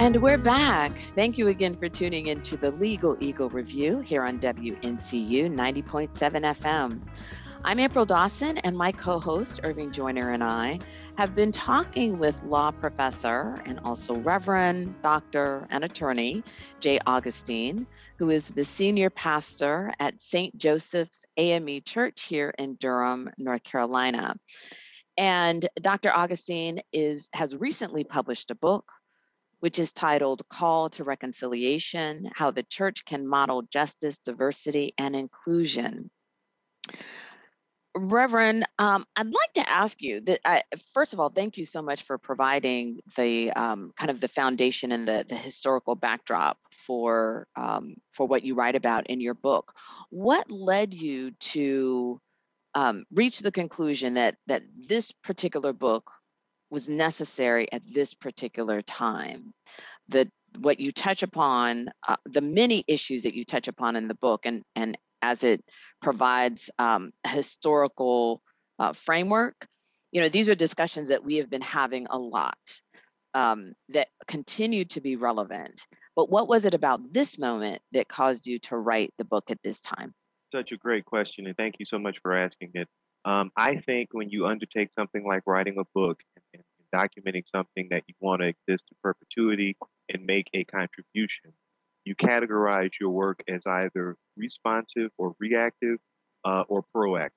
And 0.02 0.20
we're 0.20 0.36
back. 0.36 0.98
Thank 1.14 1.38
you 1.38 1.46
again 1.46 1.76
for 1.76 1.88
tuning 1.88 2.26
in 2.26 2.42
to 2.42 2.56
the 2.56 2.72
Legal 2.72 3.16
Eagle 3.20 3.48
Review 3.50 4.00
here 4.00 4.24
on 4.24 4.40
WNCU 4.40 5.48
90.7 5.48 6.10
FM. 6.10 7.00
I'm 7.62 7.78
April 7.78 8.04
Dawson, 8.04 8.58
and 8.58 8.76
my 8.76 8.90
co 8.90 9.20
host, 9.20 9.60
Irving 9.62 9.92
Joyner, 9.92 10.30
and 10.30 10.42
I 10.42 10.80
have 11.16 11.36
been 11.36 11.52
talking 11.52 12.18
with 12.18 12.42
law 12.42 12.72
professor 12.72 13.54
and 13.64 13.78
also 13.84 14.16
Reverend, 14.16 15.00
Doctor, 15.02 15.68
and 15.70 15.84
attorney 15.84 16.42
Jay 16.80 16.98
Augustine, 17.06 17.86
who 18.18 18.30
is 18.30 18.48
the 18.48 18.64
senior 18.64 19.08
pastor 19.08 19.94
at 20.00 20.20
St. 20.20 20.58
Joseph's 20.58 21.24
AME 21.36 21.80
Church 21.84 22.24
here 22.24 22.52
in 22.58 22.74
Durham, 22.74 23.30
North 23.38 23.62
Carolina. 23.62 24.34
And 25.16 25.64
Dr. 25.80 26.10
Augustine 26.12 26.80
is 26.92 27.28
has 27.34 27.54
recently 27.54 28.02
published 28.02 28.50
a 28.50 28.56
book 28.56 28.90
which 29.62 29.78
is 29.78 29.92
titled 29.92 30.42
Call 30.48 30.90
to 30.90 31.04
Reconciliation 31.04 32.28
How 32.34 32.50
the 32.50 32.64
Church 32.64 33.04
Can 33.04 33.28
Model 33.28 33.62
Justice, 33.62 34.18
Diversity, 34.18 34.92
and 34.98 35.14
Inclusion. 35.14 36.10
Reverend, 37.94 38.64
um, 38.80 39.04
I'd 39.14 39.26
like 39.26 39.52
to 39.54 39.70
ask 39.70 40.02
you 40.02 40.20
that. 40.22 40.40
I, 40.44 40.64
first 40.94 41.12
of 41.12 41.20
all, 41.20 41.28
thank 41.28 41.58
you 41.58 41.64
so 41.64 41.80
much 41.80 42.02
for 42.02 42.18
providing 42.18 42.98
the 43.16 43.52
um, 43.52 43.92
kind 43.96 44.10
of 44.10 44.20
the 44.20 44.26
foundation 44.26 44.90
and 44.90 45.06
the, 45.06 45.24
the 45.28 45.36
historical 45.36 45.94
backdrop 45.94 46.58
for 46.76 47.46
um, 47.54 47.94
for 48.14 48.26
what 48.26 48.44
you 48.44 48.56
write 48.56 48.74
about 48.74 49.06
in 49.06 49.20
your 49.20 49.34
book. 49.34 49.74
What 50.10 50.50
led 50.50 50.92
you 50.92 51.30
to 51.52 52.20
um, 52.74 53.04
reach 53.12 53.38
the 53.38 53.52
conclusion 53.52 54.14
that 54.14 54.38
that 54.48 54.64
this 54.88 55.12
particular 55.12 55.72
book 55.72 56.10
was 56.72 56.88
necessary 56.88 57.70
at 57.70 57.82
this 57.86 58.14
particular 58.14 58.80
time. 58.80 59.52
The 60.08 60.28
what 60.58 60.80
you 60.80 60.90
touch 60.90 61.22
upon, 61.22 61.90
uh, 62.06 62.16
the 62.24 62.40
many 62.40 62.84
issues 62.88 63.22
that 63.22 63.34
you 63.34 63.44
touch 63.44 63.68
upon 63.68 63.94
in 63.94 64.08
the 64.08 64.14
book, 64.14 64.46
and 64.46 64.62
and 64.74 64.98
as 65.20 65.44
it 65.44 65.62
provides 66.00 66.70
um, 66.78 67.12
historical 67.26 68.42
uh, 68.78 68.92
framework, 68.92 69.66
you 70.10 70.20
know, 70.20 70.28
these 70.28 70.48
are 70.48 70.54
discussions 70.54 71.10
that 71.10 71.24
we 71.24 71.36
have 71.36 71.48
been 71.48 71.62
having 71.62 72.06
a 72.10 72.18
lot 72.18 72.58
um, 73.34 73.74
that 73.90 74.08
continue 74.26 74.84
to 74.86 75.00
be 75.00 75.16
relevant. 75.16 75.86
But 76.16 76.30
what 76.30 76.48
was 76.48 76.64
it 76.64 76.74
about 76.74 77.12
this 77.12 77.38
moment 77.38 77.80
that 77.92 78.08
caused 78.08 78.46
you 78.46 78.58
to 78.60 78.76
write 78.76 79.12
the 79.18 79.24
book 79.24 79.50
at 79.50 79.62
this 79.62 79.80
time? 79.80 80.14
Such 80.50 80.72
a 80.72 80.76
great 80.76 81.04
question, 81.04 81.46
and 81.46 81.56
thank 81.56 81.76
you 81.78 81.86
so 81.86 81.98
much 81.98 82.16
for 82.22 82.36
asking 82.36 82.72
it. 82.74 82.88
Um, 83.24 83.52
I 83.56 83.76
think 83.76 84.08
when 84.12 84.30
you 84.30 84.46
undertake 84.46 84.90
something 84.98 85.24
like 85.24 85.42
writing 85.46 85.76
a 85.78 85.84
book 85.94 86.20
and, 86.54 86.62
and 86.82 86.92
documenting 86.94 87.44
something 87.54 87.88
that 87.90 88.02
you 88.08 88.14
want 88.20 88.42
to 88.42 88.48
exist 88.48 88.84
in 88.90 88.96
perpetuity 89.02 89.76
and 90.08 90.26
make 90.26 90.48
a 90.54 90.64
contribution, 90.64 91.52
you 92.04 92.16
categorize 92.16 92.90
your 93.00 93.10
work 93.10 93.42
as 93.48 93.62
either 93.64 94.16
responsive 94.36 95.10
or 95.18 95.34
reactive 95.38 95.98
uh, 96.44 96.64
or 96.68 96.84
proactive. 96.94 97.30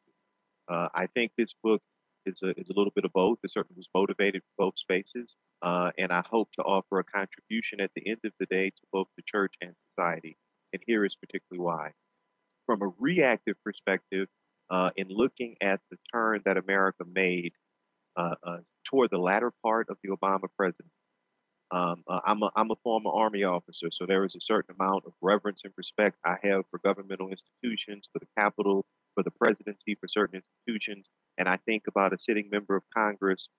Uh, 0.68 0.90
I 0.96 1.08
think 1.08 1.32
this 1.38 1.54
book 1.64 1.82
is 2.26 2.40
a, 2.44 2.50
is 2.60 2.70
a 2.70 2.74
little 2.76 2.92
bit 2.96 3.06
of 3.06 3.14
both. 3.14 3.38
It 3.44 3.52
certainly 3.52 3.78
was 3.78 3.88
motivated 3.94 4.42
for 4.42 4.66
both 4.66 4.74
spaces. 4.78 5.36
Uh, 5.62 5.92
and 5.98 6.12
I 6.12 6.24
hope 6.28 6.50
to 6.58 6.64
offer 6.64 7.00
a 7.00 7.04
contribution 7.04 7.80
at 7.80 7.92
the 7.96 8.10
end 8.10 8.20
of 8.26 8.32
the 8.40 8.48
day 8.48 8.70
to 8.70 8.82
both 8.92 9.08
the 9.16 9.24
church 9.28 9.54
and 9.62 9.74
society. 9.90 10.38
And 10.74 10.82
here 10.86 11.06
is 11.06 11.16
particularly 11.16 11.64
why. 11.64 11.92
From 12.66 12.82
a 12.82 12.92
reactive 13.00 13.56
perspective, 13.64 14.28
uh, 14.70 14.92
in 14.96 15.08
looking 15.10 15.56
at 15.62 15.80
the 15.92 15.98
turn 16.14 16.42
that 16.46 16.58
America 16.58 17.04
made 17.06 17.54
uh, 18.18 18.36
uh, 18.44 18.58
toward 18.86 19.10
the 19.12 19.18
latter 19.18 19.52
part 19.64 19.90
of 19.90 19.98
the 20.04 20.10
Obama 20.10 20.48
presidency, 20.58 20.92
Um, 21.72 22.04
uh, 22.08 22.22
I'm 22.26 22.42
a 22.44 22.50
I'm 22.56 22.72
a 22.72 22.76
former 22.84 23.12
Army 23.12 23.44
officer, 23.44 23.90
so 23.92 24.06
there 24.06 24.24
is 24.24 24.36
a 24.36 24.40
certain 24.52 24.76
amount 24.80 25.06
of 25.08 25.14
reverence 25.22 25.62
and 25.66 25.74
respect 25.78 26.16
I 26.24 26.38
have 26.44 26.62
for 26.70 26.80
governmental 26.80 27.30
institutions, 27.30 28.08
for 28.12 28.20
the 28.20 28.30
Capitol, 28.40 28.86
for 29.16 29.24
the 29.24 29.32
presidency, 29.32 29.96
for 30.00 30.08
certain 30.08 30.42
institutions, 30.42 31.10
and 31.38 31.48
I 31.50 31.58
think 31.68 31.84
about 31.88 32.14
a 32.14 32.20
sitting 32.20 32.50
member 32.52 32.76
of 32.76 32.84
Congress 32.96 33.50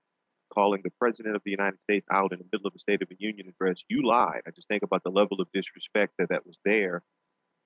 calling 0.55 0.83
the 0.85 0.93
president 1.03 1.35
of 1.35 1.43
the 1.45 1.51
United 1.51 1.81
States 1.83 2.07
out 2.13 2.33
in 2.33 2.39
the 2.39 2.49
middle 2.53 2.69
of 2.69 2.75
a 2.77 2.79
State 2.79 3.03
of 3.03 3.09
the 3.09 3.17
Union 3.19 3.49
address. 3.49 3.79
You 3.89 4.07
lied. 4.07 4.43
I 4.47 4.51
just 4.53 4.69
think 4.69 4.85
about 4.85 5.03
the 5.03 5.11
level 5.21 5.41
of 5.41 5.49
disrespect 5.53 6.13
that 6.19 6.29
that 6.31 6.47
was 6.47 6.59
there 6.65 7.03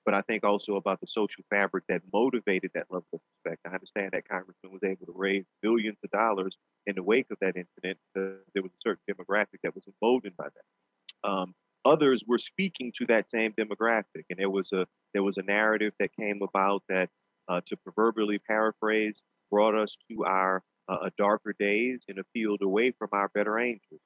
but 0.05 0.13
I 0.13 0.21
think 0.21 0.43
also 0.43 0.75
about 0.75 0.99
the 0.99 1.07
social 1.07 1.43
fabric 1.49 1.83
that 1.89 2.01
motivated 2.11 2.71
that 2.73 2.87
level 2.89 3.07
of 3.13 3.19
respect. 3.45 3.61
I 3.65 3.73
understand 3.73 4.11
that 4.13 4.27
Congressman 4.27 4.71
was 4.71 4.83
able 4.83 5.05
to 5.05 5.13
raise 5.15 5.45
billions 5.61 5.97
of 6.03 6.11
dollars 6.11 6.57
in 6.87 6.95
the 6.95 7.03
wake 7.03 7.27
of 7.31 7.37
that 7.41 7.55
incident. 7.55 7.97
There 8.15 8.63
was 8.63 8.71
a 8.71 8.81
certain 8.81 9.03
demographic 9.09 9.59
that 9.63 9.75
was 9.75 9.85
emboldened 9.87 10.37
by 10.37 10.47
that. 10.47 11.29
Um, 11.29 11.53
others 11.85 12.23
were 12.27 12.37
speaking 12.37 12.91
to 12.97 13.05
that 13.07 13.29
same 13.29 13.53
demographic, 13.53 14.25
and 14.29 14.39
there 14.39 14.49
was 14.49 14.71
a 14.71 14.85
there 15.13 15.23
was 15.23 15.37
a 15.37 15.43
narrative 15.43 15.93
that 15.99 16.15
came 16.15 16.41
about 16.41 16.83
that, 16.89 17.09
uh, 17.47 17.61
to 17.67 17.77
proverbially 17.77 18.39
paraphrase, 18.39 19.17
brought 19.49 19.75
us 19.75 19.97
to 20.09 20.25
our 20.25 20.63
uh, 20.87 21.09
darker 21.17 21.53
days 21.59 22.01
in 22.07 22.19
a 22.19 22.23
field 22.33 22.61
away 22.61 22.91
from 22.91 23.09
our 23.11 23.29
better 23.29 23.59
angels. 23.59 24.01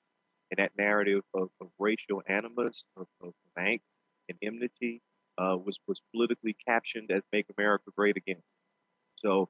And 0.51 0.59
that 0.59 0.71
narrative 0.77 1.23
of, 1.33 1.49
of 1.59 1.69
racial 1.79 2.21
animus, 2.27 2.83
of, 2.97 3.07
of 3.21 3.33
angst 3.57 3.81
and 4.29 4.37
enmity, 4.43 5.01
uh, 5.37 5.57
was 5.57 5.79
was 5.87 6.01
politically 6.13 6.55
captioned 6.67 7.11
as 7.11 7.23
"Make 7.31 7.47
America 7.57 7.91
Great 7.95 8.17
Again." 8.17 8.41
So, 9.17 9.49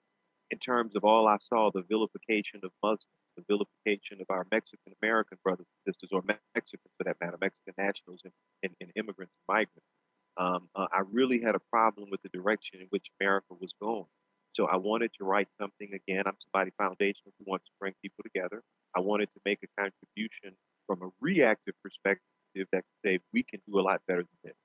in 0.52 0.60
terms 0.60 0.96
of 0.96 1.04
all 1.04 1.28
I 1.28 1.38
saw, 1.38 1.72
the 1.72 1.84
vilification 1.84 2.62
of 2.64 2.72
Muslims, 2.84 3.06
the 3.38 3.44
vilification 3.48 4.22
of 4.22 4.28
our 4.30 4.46
Mexican 4.52 4.94
American 5.02 5.38
brothers 5.44 5.68
and 5.68 5.94
sisters, 5.94 6.10
or 6.12 6.24
Mexicans 6.24 6.92
for 6.98 7.04
that 7.04 7.18
matter, 7.22 7.38
Mexican 7.40 7.74
nationals 7.78 8.22
and, 8.24 8.34
and, 8.64 8.74
and 8.82 8.92
immigrants 8.96 9.34
and 9.34 9.56
migrants. 9.56 9.90
Um, 10.38 10.70
uh, 10.76 10.88
I 10.92 11.02
really 11.12 11.42
had 11.42 11.56
a 11.56 11.62
problem 11.72 12.10
with 12.12 12.22
the 12.22 12.30
direction 12.30 12.82
in 12.82 12.88
which 12.90 13.08
America 13.20 13.54
was 13.60 13.74
going. 13.82 14.06
So 14.54 14.68
I 14.68 14.78
wanted 14.78 15.12
to 15.18 15.26
write 15.26 15.48
something 15.60 15.94
again. 15.94 16.24
I'm 16.26 16.38
somebody 16.40 16.72
foundational 16.78 17.34
who 17.40 17.46
wants 17.46 17.66
to 17.66 17.72
bring 17.80 17.94
people 18.02 18.24
together. 18.24 18.64
I 18.96 19.02
wanted 19.02 19.30
to 19.34 19.42
make 19.46 19.60
a 19.64 19.82
contribution 19.82 20.56
from 20.88 21.02
a 21.02 21.10
reactive 21.20 21.76
perspective 21.84 22.68
that 22.72 22.84
could 22.84 23.02
say 23.04 23.20
we 23.34 23.44
can 23.44 23.62
do 23.68 23.80
a 23.80 23.82
lot 23.82 24.02
better 24.08 24.22
than 24.22 24.40
this 24.44 24.56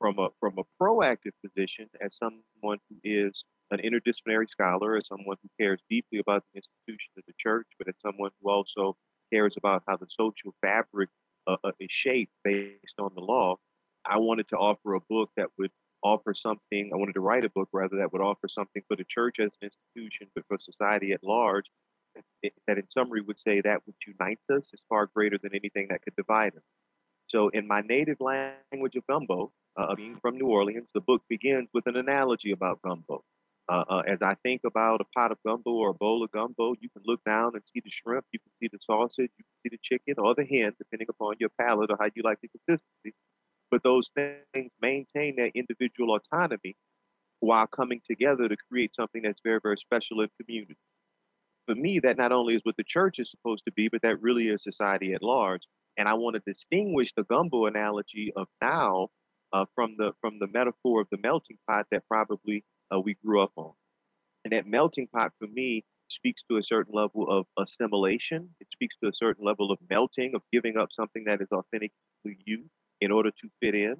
from 0.00 0.18
a 0.18 0.28
from 0.40 0.58
a 0.58 0.82
proactive 0.82 1.32
position 1.44 1.88
as 2.00 2.16
someone 2.16 2.78
who 2.88 2.96
is 3.04 3.44
an 3.70 3.78
interdisciplinary 3.78 4.48
scholar, 4.48 4.96
as 4.96 5.06
someone 5.06 5.36
who 5.42 5.48
cares 5.60 5.80
deeply 5.88 6.18
about 6.18 6.42
the 6.52 6.58
institution 6.58 7.12
of 7.18 7.24
the 7.26 7.34
church, 7.38 7.66
but 7.78 7.86
as 7.86 7.94
someone 8.04 8.30
who 8.42 8.50
also 8.50 8.96
cares 9.32 9.54
about 9.56 9.82
how 9.86 9.96
the 9.96 10.06
social 10.08 10.54
fabric 10.60 11.08
uh, 11.46 11.56
uh, 11.62 11.70
is 11.78 11.90
shaped 11.90 12.32
based 12.42 12.98
on 12.98 13.10
the 13.14 13.20
law. 13.20 13.56
I 14.04 14.18
wanted 14.18 14.48
to 14.48 14.56
offer 14.56 14.94
a 14.94 15.00
book 15.00 15.30
that 15.36 15.50
would 15.58 15.70
offer 16.02 16.34
something. 16.34 16.90
I 16.92 16.96
wanted 16.96 17.14
to 17.14 17.20
write 17.20 17.44
a 17.44 17.50
book 17.50 17.68
rather 17.72 17.96
that 17.98 18.12
would 18.12 18.22
offer 18.22 18.48
something 18.48 18.82
for 18.88 18.96
the 18.96 19.04
church 19.04 19.36
as 19.38 19.50
an 19.60 19.70
institution, 19.70 20.28
but 20.34 20.44
for 20.48 20.58
society 20.58 21.12
at 21.12 21.22
large. 21.22 21.66
That, 22.66 22.78
in 22.78 22.90
summary, 22.90 23.20
would 23.20 23.38
say 23.38 23.60
that 23.60 23.82
which 23.84 23.96
unites 24.06 24.50
us 24.50 24.70
is 24.72 24.82
far 24.88 25.06
greater 25.14 25.38
than 25.40 25.54
anything 25.54 25.86
that 25.90 26.02
could 26.02 26.16
divide 26.16 26.56
us. 26.56 26.62
So, 27.30 27.48
in 27.50 27.68
my 27.68 27.80
native 27.82 28.20
language 28.20 28.96
of 28.96 29.06
gumbo, 29.06 29.52
uh, 29.76 29.94
being 29.94 30.16
from 30.20 30.36
New 30.36 30.48
Orleans, 30.48 30.88
the 30.92 31.00
book 31.00 31.22
begins 31.28 31.68
with 31.72 31.86
an 31.86 31.96
analogy 31.96 32.50
about 32.50 32.82
gumbo. 32.82 33.22
Uh, 33.68 33.84
uh, 33.88 34.02
as 34.04 34.20
I 34.20 34.34
think 34.42 34.62
about 34.66 35.00
a 35.00 35.04
pot 35.16 35.30
of 35.30 35.38
gumbo 35.46 35.70
or 35.70 35.90
a 35.90 35.94
bowl 35.94 36.24
of 36.24 36.32
gumbo, 36.32 36.74
you 36.80 36.88
can 36.88 37.02
look 37.06 37.22
down 37.24 37.52
and 37.54 37.62
see 37.72 37.80
the 37.84 37.90
shrimp, 37.90 38.24
you 38.32 38.40
can 38.40 38.50
see 38.58 38.68
the 38.72 38.80
sausage, 38.84 39.30
you 39.38 39.44
can 39.44 39.62
see 39.62 39.68
the 39.68 39.78
chicken 39.80 40.16
or 40.18 40.34
the 40.34 40.44
hen, 40.44 40.74
depending 40.76 41.06
upon 41.08 41.36
your 41.38 41.50
palate 41.50 41.92
or 41.92 41.96
how 42.00 42.08
you 42.12 42.22
like 42.24 42.40
the 42.40 42.48
consistency. 42.48 43.14
But 43.70 43.84
those 43.84 44.10
things 44.16 44.72
maintain 44.82 45.36
their 45.36 45.52
individual 45.54 46.16
autonomy 46.16 46.74
while 47.38 47.68
coming 47.68 48.00
together 48.04 48.48
to 48.48 48.56
create 48.68 48.96
something 48.96 49.22
that's 49.22 49.40
very, 49.44 49.60
very 49.62 49.78
special 49.78 50.20
in 50.20 50.30
community. 50.36 50.76
For 51.66 51.74
me, 51.74 52.00
that 52.00 52.16
not 52.16 52.32
only 52.32 52.54
is 52.54 52.62
what 52.64 52.76
the 52.76 52.84
church 52.84 53.18
is 53.18 53.30
supposed 53.30 53.64
to 53.66 53.72
be, 53.72 53.88
but 53.88 54.02
that 54.02 54.20
really 54.20 54.48
is 54.48 54.62
society 54.62 55.12
at 55.14 55.22
large. 55.22 55.62
And 55.96 56.08
I 56.08 56.14
want 56.14 56.34
to 56.34 56.42
distinguish 56.46 57.12
the 57.14 57.24
gumbo 57.24 57.66
analogy 57.66 58.32
of 58.34 58.48
now 58.62 59.08
uh, 59.52 59.66
from 59.74 59.96
the 59.98 60.12
from 60.20 60.38
the 60.38 60.46
metaphor 60.46 61.00
of 61.00 61.08
the 61.10 61.18
melting 61.22 61.58
pot 61.68 61.86
that 61.90 62.06
probably 62.08 62.64
uh, 62.94 63.00
we 63.00 63.16
grew 63.24 63.40
up 63.42 63.52
on. 63.56 63.72
And 64.44 64.52
that 64.52 64.66
melting 64.66 65.08
pot 65.08 65.32
for 65.38 65.46
me 65.46 65.84
speaks 66.08 66.42
to 66.50 66.56
a 66.56 66.62
certain 66.62 66.94
level 66.94 67.30
of 67.30 67.46
assimilation. 67.58 68.48
It 68.60 68.68
speaks 68.72 68.96
to 69.02 69.08
a 69.08 69.12
certain 69.12 69.44
level 69.44 69.70
of 69.70 69.78
melting, 69.88 70.34
of 70.34 70.42
giving 70.52 70.76
up 70.76 70.90
something 70.92 71.24
that 71.24 71.40
is 71.40 71.48
authentic 71.52 71.92
to 72.26 72.34
you 72.44 72.64
in 73.00 73.10
order 73.12 73.30
to 73.30 73.48
fit 73.60 73.74
in. 73.74 73.96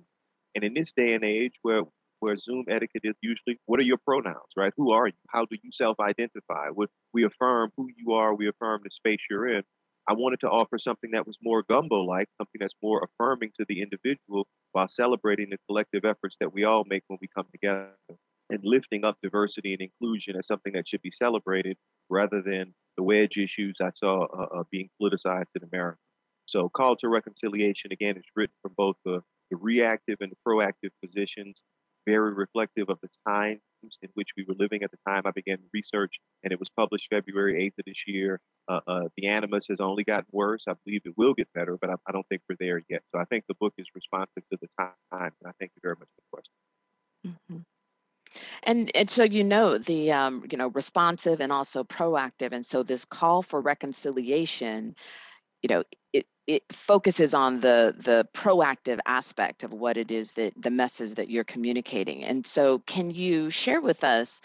And 0.55 0.64
in 0.64 0.75
this 0.75 0.92
day 0.92 1.14
and 1.14 1.25
age 1.25 1.55
where 1.62 1.83
where 2.20 2.37
Zoom 2.37 2.64
etiquette 2.68 3.02
is 3.04 3.16
usually 3.20 3.59
what 3.66 3.80
are 3.80 3.85
your 3.85 3.98
pronouns, 3.98 4.52
right? 4.56 4.72
Who 4.76 4.92
are 4.92 5.09
you? 5.09 5.14
How 5.28 5.44
do 5.44 5.56
you 5.62 5.70
self-identify? 5.72 6.68
We 7.12 7.24
affirm 7.24 7.72
who 7.76 7.88
you 7.96 8.12
are, 8.12 8.35
we 8.35 8.48
affirm 8.48 8.83
the 8.85 8.90
space 8.90 9.20
you're 9.28 9.48
in. 9.48 9.62
I 10.09 10.14
wanted 10.14 10.40
to 10.40 10.48
offer 10.48 10.78
something 10.78 11.11
that 11.12 11.26
was 11.26 11.37
more 11.42 11.62
gumbo 11.62 12.02
like, 12.02 12.28
something 12.38 12.59
that's 12.59 12.74
more 12.83 13.06
affirming 13.06 13.50
to 13.59 13.66
the 13.68 13.83
individual 13.83 14.46
while 14.72 14.88
celebrating 14.88 15.50
the 15.50 15.59
collective 15.68 16.04
efforts 16.04 16.37
that 16.40 16.52
we 16.52 16.64
all 16.64 16.85
make 16.88 17.02
when 17.09 17.18
we 17.20 17.28
come 17.28 17.46
together 17.52 17.90
and 18.50 18.61
lifting 18.64 19.04
up 19.04 19.16
diversity 19.22 19.72
and 19.72 19.83
inclusion 19.83 20.37
as 20.37 20.46
something 20.46 20.72
that 20.72 20.88
should 20.88 21.02
be 21.02 21.11
celebrated 21.11 21.76
rather 22.09 22.42
than 22.42 22.74
the 22.96 23.02
wedge 23.02 23.37
issues 23.37 23.76
I 23.80 23.90
saw 23.94 24.24
uh, 24.24 24.61
uh, 24.61 24.64
being 24.70 24.88
politicized 25.00 25.54
in 25.54 25.68
America. 25.72 25.98
So, 26.46 26.68
Call 26.68 26.96
to 26.96 27.09
Reconciliation, 27.09 27.92
again, 27.92 28.16
is 28.16 28.24
written 28.35 28.54
from 28.62 28.74
both 28.76 28.96
the, 29.04 29.20
the 29.50 29.56
reactive 29.56 30.16
and 30.20 30.33
the 30.33 30.37
proactive 30.46 30.90
positions 31.04 31.61
very 32.07 32.33
reflective 32.33 32.89
of 32.89 32.99
the 33.03 33.09
times 33.27 33.61
in 34.03 34.09
which 34.15 34.29
we 34.37 34.45
were 34.47 34.55
living 34.59 34.83
at 34.83 34.91
the 34.91 34.99
time 35.07 35.23
I 35.25 35.31
began 35.31 35.59
research, 35.73 36.15
and 36.43 36.53
it 36.53 36.59
was 36.59 36.69
published 36.77 37.07
February 37.11 37.55
8th 37.55 37.79
of 37.81 37.85
this 37.87 38.03
year. 38.07 38.41
Uh, 38.69 38.81
uh, 38.87 39.09
the 39.17 39.29
animus 39.29 39.67
has 39.69 39.81
only 39.81 40.05
gotten 40.05 40.27
worse. 40.33 40.65
I 40.69 40.75
believe 40.85 41.03
it 41.05 41.15
will 41.17 41.35
get 41.35 41.49
better, 41.55 41.77
but 41.81 41.91
I, 41.91 41.95
I, 42.07 42.13
don't 42.13 42.27
think 42.29 42.43
we're 42.49 42.57
there 42.59 42.83
yet. 42.89 43.03
So 43.13 43.21
I 43.21 43.25
think 43.25 43.45
the 43.49 43.55
book 43.55 43.75
is 43.79 43.87
responsive 43.95 44.43
to 44.53 44.59
the 44.61 44.69
times, 44.79 44.95
and 45.13 45.49
I 45.49 45.53
thank 45.59 45.73
you 45.75 45.81
very 45.83 45.97
much 45.99 46.09
for 46.15 46.21
the 46.21 46.31
question. 46.33 47.37
Mm-hmm. 47.55 47.63
And, 48.63 48.91
and 48.95 49.11
so 49.11 49.25
you 49.25 49.43
know 49.43 49.79
the 49.79 50.13
um, 50.13 50.45
you 50.51 50.57
know 50.57 50.69
responsive 50.69 51.41
and 51.41 51.51
also 51.51 51.83
proactive, 51.83 52.53
and 52.53 52.65
so 52.65 52.83
this 52.83 53.05
call 53.05 53.43
for 53.43 53.61
reconciliation, 53.61 54.95
you 55.63 55.69
know, 55.69 55.83
it, 56.13 56.27
it 56.51 56.65
focuses 56.73 57.33
on 57.33 57.61
the 57.61 57.95
the 57.97 58.27
proactive 58.35 58.99
aspect 59.07 59.63
of 59.63 59.73
what 59.73 59.97
it 59.97 60.11
is 60.11 60.33
that 60.33 60.53
the 60.61 60.71
message 60.71 61.15
that 61.15 61.31
you're 61.31 61.45
communicating. 61.45 62.25
And 62.25 62.45
so, 62.45 62.81
can 62.81 63.13
you 63.13 63.51
share 63.51 63.81
with 63.81 64.03
us 64.03 64.41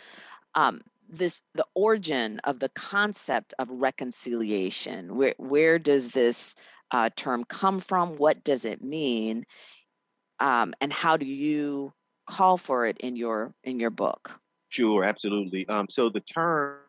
um, 0.54 0.82
this 1.10 1.42
the 1.56 1.66
origin 1.74 2.42
of 2.44 2.60
the 2.60 2.70
concept 2.70 3.56
of 3.58 3.72
reconciliation? 3.72 5.16
Where 5.16 5.34
where 5.38 5.80
does 5.80 6.10
this 6.10 6.54
uh, 6.92 7.10
term 7.16 7.44
come 7.44 7.80
from? 7.80 8.18
What 8.18 8.44
does 8.44 8.66
it 8.66 8.84
mean? 8.84 9.48
Um, 10.40 10.76
and 10.80 10.94
how 10.94 11.18
do 11.18 11.26
you 11.26 11.92
call 12.28 12.58
for 12.58 12.86
it 12.86 13.00
in 13.00 13.16
your 13.16 13.52
in 13.64 13.80
your 13.80 13.90
book? 13.90 14.40
Sure, 14.70 15.04
absolutely. 15.04 15.68
Um, 15.70 15.88
so 15.90 16.10
the 16.10 16.22
term 16.22 16.80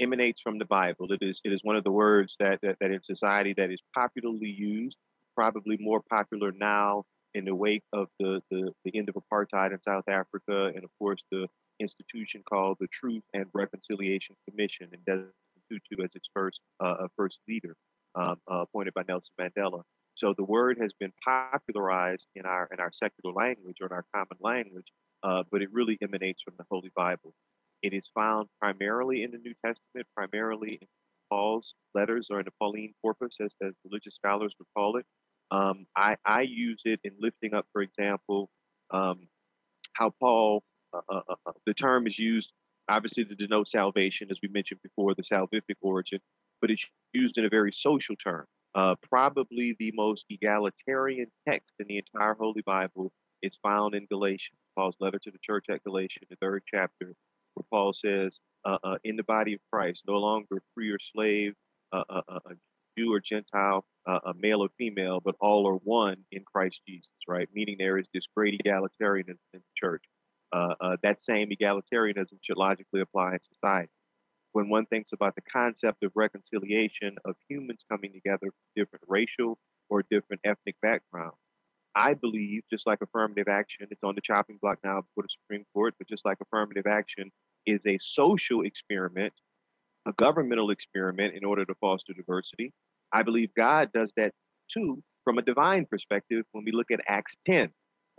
emanates 0.00 0.40
from 0.40 0.58
the 0.58 0.64
Bible. 0.64 1.12
It 1.12 1.22
is 1.22 1.40
it 1.44 1.52
is 1.52 1.60
one 1.62 1.76
of 1.76 1.84
the 1.84 1.90
words 1.90 2.36
that, 2.40 2.60
that 2.62 2.76
that 2.80 2.90
in 2.90 3.02
society 3.02 3.54
that 3.56 3.70
is 3.70 3.80
popularly 3.94 4.48
used, 4.48 4.96
probably 5.36 5.76
more 5.78 6.00
popular 6.08 6.52
now 6.52 7.04
in 7.34 7.44
the 7.44 7.54
wake 7.54 7.82
of 7.92 8.08
the, 8.20 8.40
the, 8.50 8.72
the 8.84 8.96
end 8.96 9.08
of 9.08 9.16
apartheid 9.16 9.72
in 9.72 9.82
South 9.82 10.08
Africa, 10.08 10.66
and 10.74 10.84
of 10.84 10.90
course 10.98 11.22
the 11.32 11.48
institution 11.80 12.42
called 12.48 12.76
the 12.80 12.86
Truth 12.88 13.24
and 13.34 13.46
Reconciliation 13.52 14.36
Commission, 14.48 14.88
and 14.92 15.04
Desmond 15.04 15.32
Tutu 15.68 16.02
as 16.02 16.10
its 16.14 16.28
first 16.32 16.60
uh, 16.82 16.94
uh, 17.00 17.08
first 17.16 17.38
leader, 17.48 17.74
um, 18.14 18.36
uh, 18.50 18.60
appointed 18.60 18.94
by 18.94 19.02
Nelson 19.08 19.32
Mandela. 19.40 19.82
So 20.14 20.32
the 20.36 20.44
word 20.44 20.78
has 20.80 20.92
been 20.92 21.12
popularized 21.24 22.28
in 22.36 22.46
our 22.46 22.68
in 22.72 22.78
our 22.78 22.92
secular 22.92 23.34
language 23.34 23.78
or 23.80 23.88
in 23.88 23.92
our 23.92 24.04
common 24.14 24.38
language 24.40 24.86
uh, 25.24 25.42
but 25.50 25.62
it 25.62 25.72
really 25.72 25.98
emanates 26.02 26.42
from 26.42 26.54
the 26.58 26.64
Holy 26.70 26.92
Bible. 26.94 27.34
It 27.82 27.92
is 27.92 28.08
found 28.14 28.48
primarily 28.60 29.22
in 29.24 29.30
the 29.30 29.38
New 29.38 29.54
Testament, 29.64 30.06
primarily 30.16 30.78
in 30.80 30.88
Paul's 31.30 31.74
letters 31.94 32.28
or 32.30 32.38
in 32.38 32.44
the 32.44 32.52
Pauline 32.60 32.94
corpus, 33.02 33.36
as, 33.40 33.52
as 33.62 33.72
religious 33.84 34.14
scholars 34.14 34.54
would 34.58 34.68
call 34.76 34.96
it. 34.96 35.06
Um, 35.50 35.86
I, 35.96 36.16
I, 36.24 36.42
use 36.42 36.82
it 36.84 37.00
in 37.04 37.12
lifting 37.18 37.52
up, 37.54 37.66
for 37.72 37.82
example, 37.82 38.48
um, 38.90 39.28
how 39.92 40.12
Paul, 40.18 40.62
uh, 40.92 41.00
uh, 41.08 41.20
uh, 41.28 41.34
uh 41.46 41.52
the 41.66 41.74
term 41.74 42.06
is 42.06 42.18
used 42.18 42.50
obviously 42.88 43.24
to 43.24 43.34
denote 43.34 43.68
salvation, 43.68 44.28
as 44.30 44.38
we 44.42 44.48
mentioned 44.48 44.80
before, 44.82 45.14
the 45.14 45.22
salvific 45.22 45.76
origin, 45.80 46.20
but 46.60 46.70
it's 46.70 46.86
used 47.12 47.38
in 47.38 47.44
a 47.44 47.48
very 47.48 47.72
social 47.72 48.16
term. 48.16 48.46
Uh, 48.74 48.94
probably 49.08 49.76
the 49.78 49.92
most 49.94 50.24
egalitarian 50.28 51.26
text 51.48 51.70
in 51.78 51.86
the 51.86 51.98
entire 51.98 52.34
Holy 52.34 52.62
Bible 52.62 53.12
is 53.44 53.58
found 53.62 53.94
in 53.94 54.06
Galatians. 54.06 54.58
Paul's 54.76 54.96
letter 55.00 55.18
to 55.18 55.30
the 55.30 55.38
church 55.42 55.66
at 55.70 55.84
Galatia, 55.84 56.20
the 56.28 56.36
third 56.36 56.62
chapter, 56.66 57.14
where 57.54 57.64
Paul 57.70 57.92
says, 57.92 58.38
uh, 58.64 58.78
uh, 58.82 58.96
in 59.04 59.16
the 59.16 59.22
body 59.22 59.54
of 59.54 59.60
Christ, 59.72 60.02
no 60.06 60.14
longer 60.14 60.62
free 60.74 60.90
or 60.90 60.98
slave, 60.98 61.54
uh, 61.92 62.04
uh, 62.08 62.22
uh, 62.28 62.38
uh 62.46 62.54
Jew 62.96 63.12
or 63.12 63.20
Gentile, 63.20 63.84
male 64.36 64.62
or 64.62 64.68
female, 64.78 65.20
but 65.20 65.34
all 65.40 65.66
are 65.68 65.74
one 65.74 66.24
in 66.30 66.44
Christ 66.44 66.80
Jesus, 66.86 67.10
right? 67.26 67.48
Meaning 67.52 67.76
there 67.78 67.98
is 67.98 68.06
this 68.14 68.26
great 68.36 68.62
egalitarianism 68.62 69.38
in 69.52 69.60
the 69.60 69.74
church. 69.76 70.04
That 70.52 71.20
same 71.20 71.50
egalitarianism 71.50 72.38
should 72.42 72.56
logically 72.56 73.00
apply 73.00 73.32
in 73.32 73.42
society. 73.42 73.90
When 74.52 74.68
one 74.68 74.86
thinks 74.86 75.10
about 75.12 75.34
the 75.34 75.42
concept 75.42 76.04
of 76.04 76.12
reconciliation 76.14 77.16
of 77.24 77.34
humans 77.48 77.84
coming 77.90 78.12
together 78.12 78.46
from 78.46 78.52
different 78.76 79.04
racial 79.08 79.58
or 79.88 80.04
different 80.08 80.42
ethnic 80.44 80.76
backgrounds, 80.80 81.36
I 81.94 82.14
believe, 82.14 82.62
just 82.70 82.86
like 82.86 83.00
affirmative 83.02 83.48
action, 83.48 83.86
it's 83.90 84.02
on 84.02 84.14
the 84.14 84.20
chopping 84.20 84.58
block 84.60 84.78
now 84.82 85.02
before 85.02 85.22
the 85.22 85.28
Supreme 85.42 85.64
Court, 85.72 85.94
but 85.98 86.08
just 86.08 86.24
like 86.24 86.38
affirmative 86.40 86.86
action 86.86 87.30
is 87.66 87.80
a 87.86 87.98
social 88.00 88.62
experiment, 88.62 89.32
a 90.06 90.12
governmental 90.12 90.70
experiment 90.70 91.34
in 91.34 91.44
order 91.44 91.64
to 91.64 91.74
foster 91.76 92.12
diversity. 92.12 92.72
I 93.12 93.22
believe 93.22 93.50
God 93.56 93.90
does 93.92 94.12
that 94.16 94.32
too 94.68 95.02
from 95.24 95.38
a 95.38 95.42
divine 95.42 95.86
perspective 95.86 96.44
when 96.52 96.64
we 96.64 96.72
look 96.72 96.90
at 96.90 97.00
Acts 97.08 97.36
10. 97.46 97.70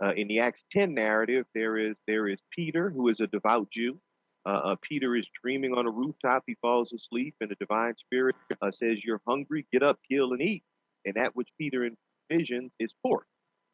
Uh, 0.02 0.12
in 0.14 0.28
the 0.28 0.40
Acts 0.40 0.64
10 0.72 0.92
narrative, 0.94 1.46
there 1.54 1.78
is 1.78 1.96
there 2.06 2.28
is 2.28 2.38
Peter, 2.50 2.90
who 2.90 3.08
is 3.08 3.20
a 3.20 3.26
devout 3.26 3.70
Jew. 3.70 3.98
Uh, 4.46 4.60
uh, 4.64 4.76
Peter 4.82 5.16
is 5.16 5.26
dreaming 5.42 5.72
on 5.72 5.86
a 5.86 5.90
rooftop. 5.90 6.44
He 6.46 6.54
falls 6.60 6.92
asleep, 6.92 7.34
and 7.40 7.50
the 7.50 7.56
divine 7.56 7.94
spirit 7.96 8.36
uh, 8.60 8.70
says, 8.70 9.02
"You're 9.02 9.22
hungry. 9.26 9.66
Get 9.72 9.82
up, 9.82 9.98
kill, 10.08 10.32
and 10.32 10.42
eat." 10.42 10.62
And 11.04 11.14
that 11.14 11.34
which 11.34 11.48
Peter 11.58 11.88
envisions 12.30 12.70
is 12.78 12.92
pork. 13.02 13.26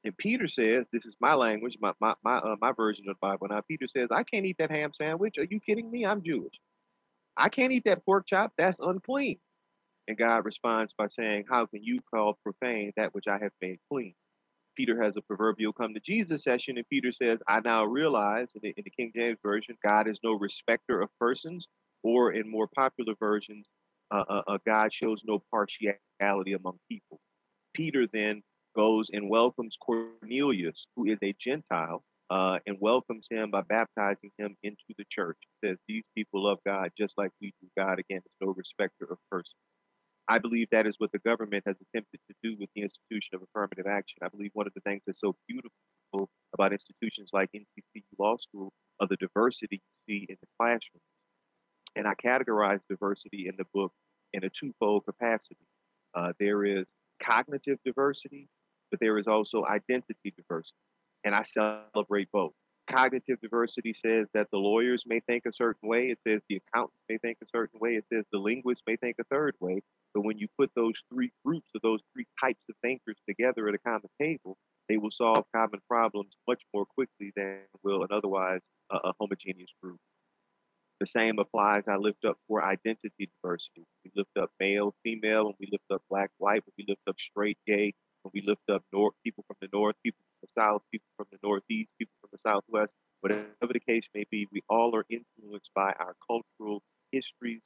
And 0.05 0.17
Peter 0.17 0.49
says, 0.49 0.87
"This 0.93 1.05
is 1.07 1.15
my 1.21 1.35
language, 1.35 1.79
my 1.81 1.93
my 2.01 2.15
my, 2.25 2.39
uh, 2.39 2.57
my 2.61 2.73
version 2.73 3.09
of 3.09 3.17
the 3.17 3.19
Bible." 3.21 3.49
Now 3.49 3.61
Peter 3.61 3.87
says, 3.89 4.09
"I 4.11 4.25
can't 4.25 4.47
eat 4.47 4.59
that 4.59 4.71
ham 4.71 4.93
sandwich. 4.95 5.39
Are 5.39 5.45
you 5.45 5.61
kidding 5.61 5.91
me? 5.91 6.05
I'm 6.05 6.23
Jewish. 6.23 6.55
I 7.37 7.49
can't 7.49 7.73
eat 7.73 7.85
that 7.85 8.05
pork 8.05 8.27
chop. 8.27 8.53
That's 8.59 8.81
unclean." 8.81 9.39
And 10.09 10.19
God 10.19 10.45
responds 10.45 10.93
by 10.99 11.09
saying, 11.09 11.45
"How 11.49 11.67
can 11.67 11.83
you 11.83 12.01
call 12.01 12.39
profane 12.43 12.93
that 12.97 13.15
which 13.15 13.29
I 13.29 13.39
have 13.39 13.53
made 13.61 13.79
clean?" 13.91 14.15
Peter 14.77 15.03
has 15.03 15.17
a 15.17 15.23
proverbial 15.23 15.73
come 15.73 15.95
to 15.95 16.01
Jesus 16.01 16.45
session, 16.45 16.79
and 16.79 16.89
Peter 16.89 17.13
says, 17.13 17.39
I 17.47 17.61
now 17.61 17.85
realize 17.85 18.49
in 18.55 18.61
the, 18.63 18.75
in 18.77 18.85
the, 18.85 18.91
King 18.91 19.13
James 19.15 19.39
Version, 19.43 19.77
God 19.85 20.09
is 20.09 20.19
no 20.23 20.33
respecter 20.33 21.01
of 21.01 21.11
persons, 21.19 21.69
or 22.03 22.33
in 22.33 22.51
more 22.51 22.69
popular 22.75 23.15
versions, 23.19 23.67
uh, 24.11 24.25
uh, 24.29 24.43
uh, 24.47 24.59
God 24.67 24.93
shows 24.93 25.23
no 25.25 25.43
partiality 25.51 26.55
among 26.55 26.79
people. 26.89 27.21
Peter 27.75 28.07
then 28.13 28.43
goes 28.75 29.11
and 29.13 29.29
welcomes 29.29 29.77
Cornelius, 29.77 30.87
who 30.97 31.07
is 31.07 31.19
a 31.23 31.35
Gentile, 31.39 32.03
uh, 32.31 32.59
and 32.67 32.77
welcomes 32.81 33.27
him 33.31 33.51
by 33.51 33.63
baptizing 33.63 34.31
him 34.39 34.57
into 34.63 34.95
the 34.99 35.05
church. 35.11 35.37
It 35.43 35.69
says, 35.69 35.79
These 35.89 36.05
people 36.17 36.45
love 36.45 36.59
God 36.65 36.91
just 36.99 37.15
like 37.17 37.31
we 37.41 37.53
do. 37.61 37.69
God, 37.77 37.99
again, 37.99 38.19
is 38.25 38.33
no 38.41 38.55
respecter 38.57 39.07
of 39.11 39.19
persons. 39.31 39.55
I 40.29 40.39
believe 40.39 40.69
that 40.71 40.87
is 40.87 40.95
what 40.99 41.13
the 41.13 41.19
government 41.19 41.65
has 41.67 41.77
attempted 41.77 42.21
to 42.29 42.35
do 42.43 42.57
with 42.59 42.71
the 42.75 42.83
institution 42.83 43.35
of 43.35 43.43
affirmative 43.43 43.87
action. 43.87 44.19
I 44.23 44.29
believe 44.29 44.51
one 44.55 44.67
of 44.67 44.73
the 44.75 44.81
things 44.81 45.03
that's 45.07 45.21
so 45.21 45.35
beautiful 45.49 46.31
about 46.55 46.73
institutions 46.73 47.31
like 47.33 47.51
NCCU 47.55 48.03
Law 48.19 48.37
School 48.37 48.73
are 49.01 49.09
the 49.09 49.17
diversity 49.17 49.83
you 49.83 50.21
see 50.21 50.27
in 50.29 50.37
the 50.41 50.47
classroom. 50.59 51.03
And 51.97 52.07
I 52.07 52.15
categorize 52.15 52.81
diversity 52.89 53.47
in 53.49 53.57
the 53.59 53.67
book 53.75 53.93
in 54.33 54.45
a 54.45 54.51
twofold 54.51 55.05
capacity. 55.07 55.67
Uh, 56.15 56.33
there 56.39 56.65
is 56.65 56.87
cognitive 57.23 57.79
diversity, 57.85 58.49
but 58.93 59.01
there 59.01 59.19
is 59.19 59.27
also 59.27 59.65
identity 59.65 60.33
diversity. 60.37 60.77
And 61.25 61.35
I 61.35 61.43
celebrate 61.43 62.31
both. 62.31 62.53
Cognitive 62.89 63.41
diversity 63.41 63.95
says 63.95 64.29
that 64.35 64.49
the 64.53 64.59
lawyers 64.59 65.05
may 65.07 65.21
think 65.21 65.47
a 65.47 65.53
certain 65.53 65.89
way. 65.89 66.09
It 66.11 66.19
says 66.27 66.43
the 66.49 66.61
accountants 66.61 67.01
may 67.09 67.17
think 67.19 67.39
a 67.43 67.47
certain 67.47 67.81
way. 67.81 67.95
It 67.95 68.05
says 68.13 68.25
the 68.31 68.39
linguists 68.39 68.83
may 68.87 68.97
think 68.97 69.17
a 69.19 69.25
third 69.25 69.55
way. 69.61 69.81
But 70.13 70.25
when 70.25 70.37
you 70.37 70.47
put 70.59 70.71
those 70.77 70.93
three 71.11 71.33
groups 71.45 71.71
of 71.75 71.81
those 71.81 72.01
three 72.13 72.27
types 72.39 72.61
of 72.69 72.77
thinkers 72.83 73.17
together 73.27 73.67
at 73.69 73.75
a 73.75 73.79
common 73.79 74.11
table, 74.21 74.59
they 74.89 74.99
will 74.99 75.11
solve 75.11 75.45
common 75.55 75.81
problems 75.89 76.35
much 76.47 76.61
more 76.75 76.85
quickly 76.85 77.33
than 77.35 77.61
will 77.83 78.03
an 78.03 78.09
otherwise 78.11 78.61
uh, 78.93 78.99
a 79.05 79.13
homogeneous 79.19 79.71
group. 79.83 79.99
The 81.01 81.07
same 81.07 81.39
applies. 81.39 81.85
I 81.89 81.97
lift 81.97 82.25
up 82.25 82.37
for 82.47 82.63
identity 82.65 83.31
diversity. 83.43 83.87
We 84.05 84.11
lift 84.15 84.37
up 84.39 84.51
male, 84.61 84.95
female, 85.03 85.47
and 85.47 85.55
we 85.59 85.69
lift 85.73 85.85
up 85.91 86.03
black, 86.11 86.31
white, 86.39 86.63
we 86.77 86.85
lift 86.87 87.01
up 87.09 87.17
straight, 87.19 87.59
gay, 87.67 87.95
and 88.25 88.33
we 88.35 88.43
lift 88.47 88.69
up 88.71 88.83
north, 88.93 89.15
people 89.25 89.45
from 89.47 89.57
the 89.61 89.69
north, 89.73 89.97
people 90.03 90.21
from 90.21 90.49
the 90.49 90.61
south, 90.61 90.83
people 90.91 91.09
from 91.17 91.27
the 91.31 91.39
northeast, 91.43 91.91
people 91.99 92.15
from 92.21 92.31
the 92.33 92.51
southwest. 92.51 92.93
Whatever 93.21 93.73
the 93.73 93.81
case 93.81 94.05
may 94.15 94.25
be, 94.31 94.49
we 94.51 94.63
all 94.69 94.95
are 94.97 95.07
influenced 95.09 95.71
by 95.75 95.93
our 95.99 96.15
cultural 96.27 96.83
histories, 97.13 97.61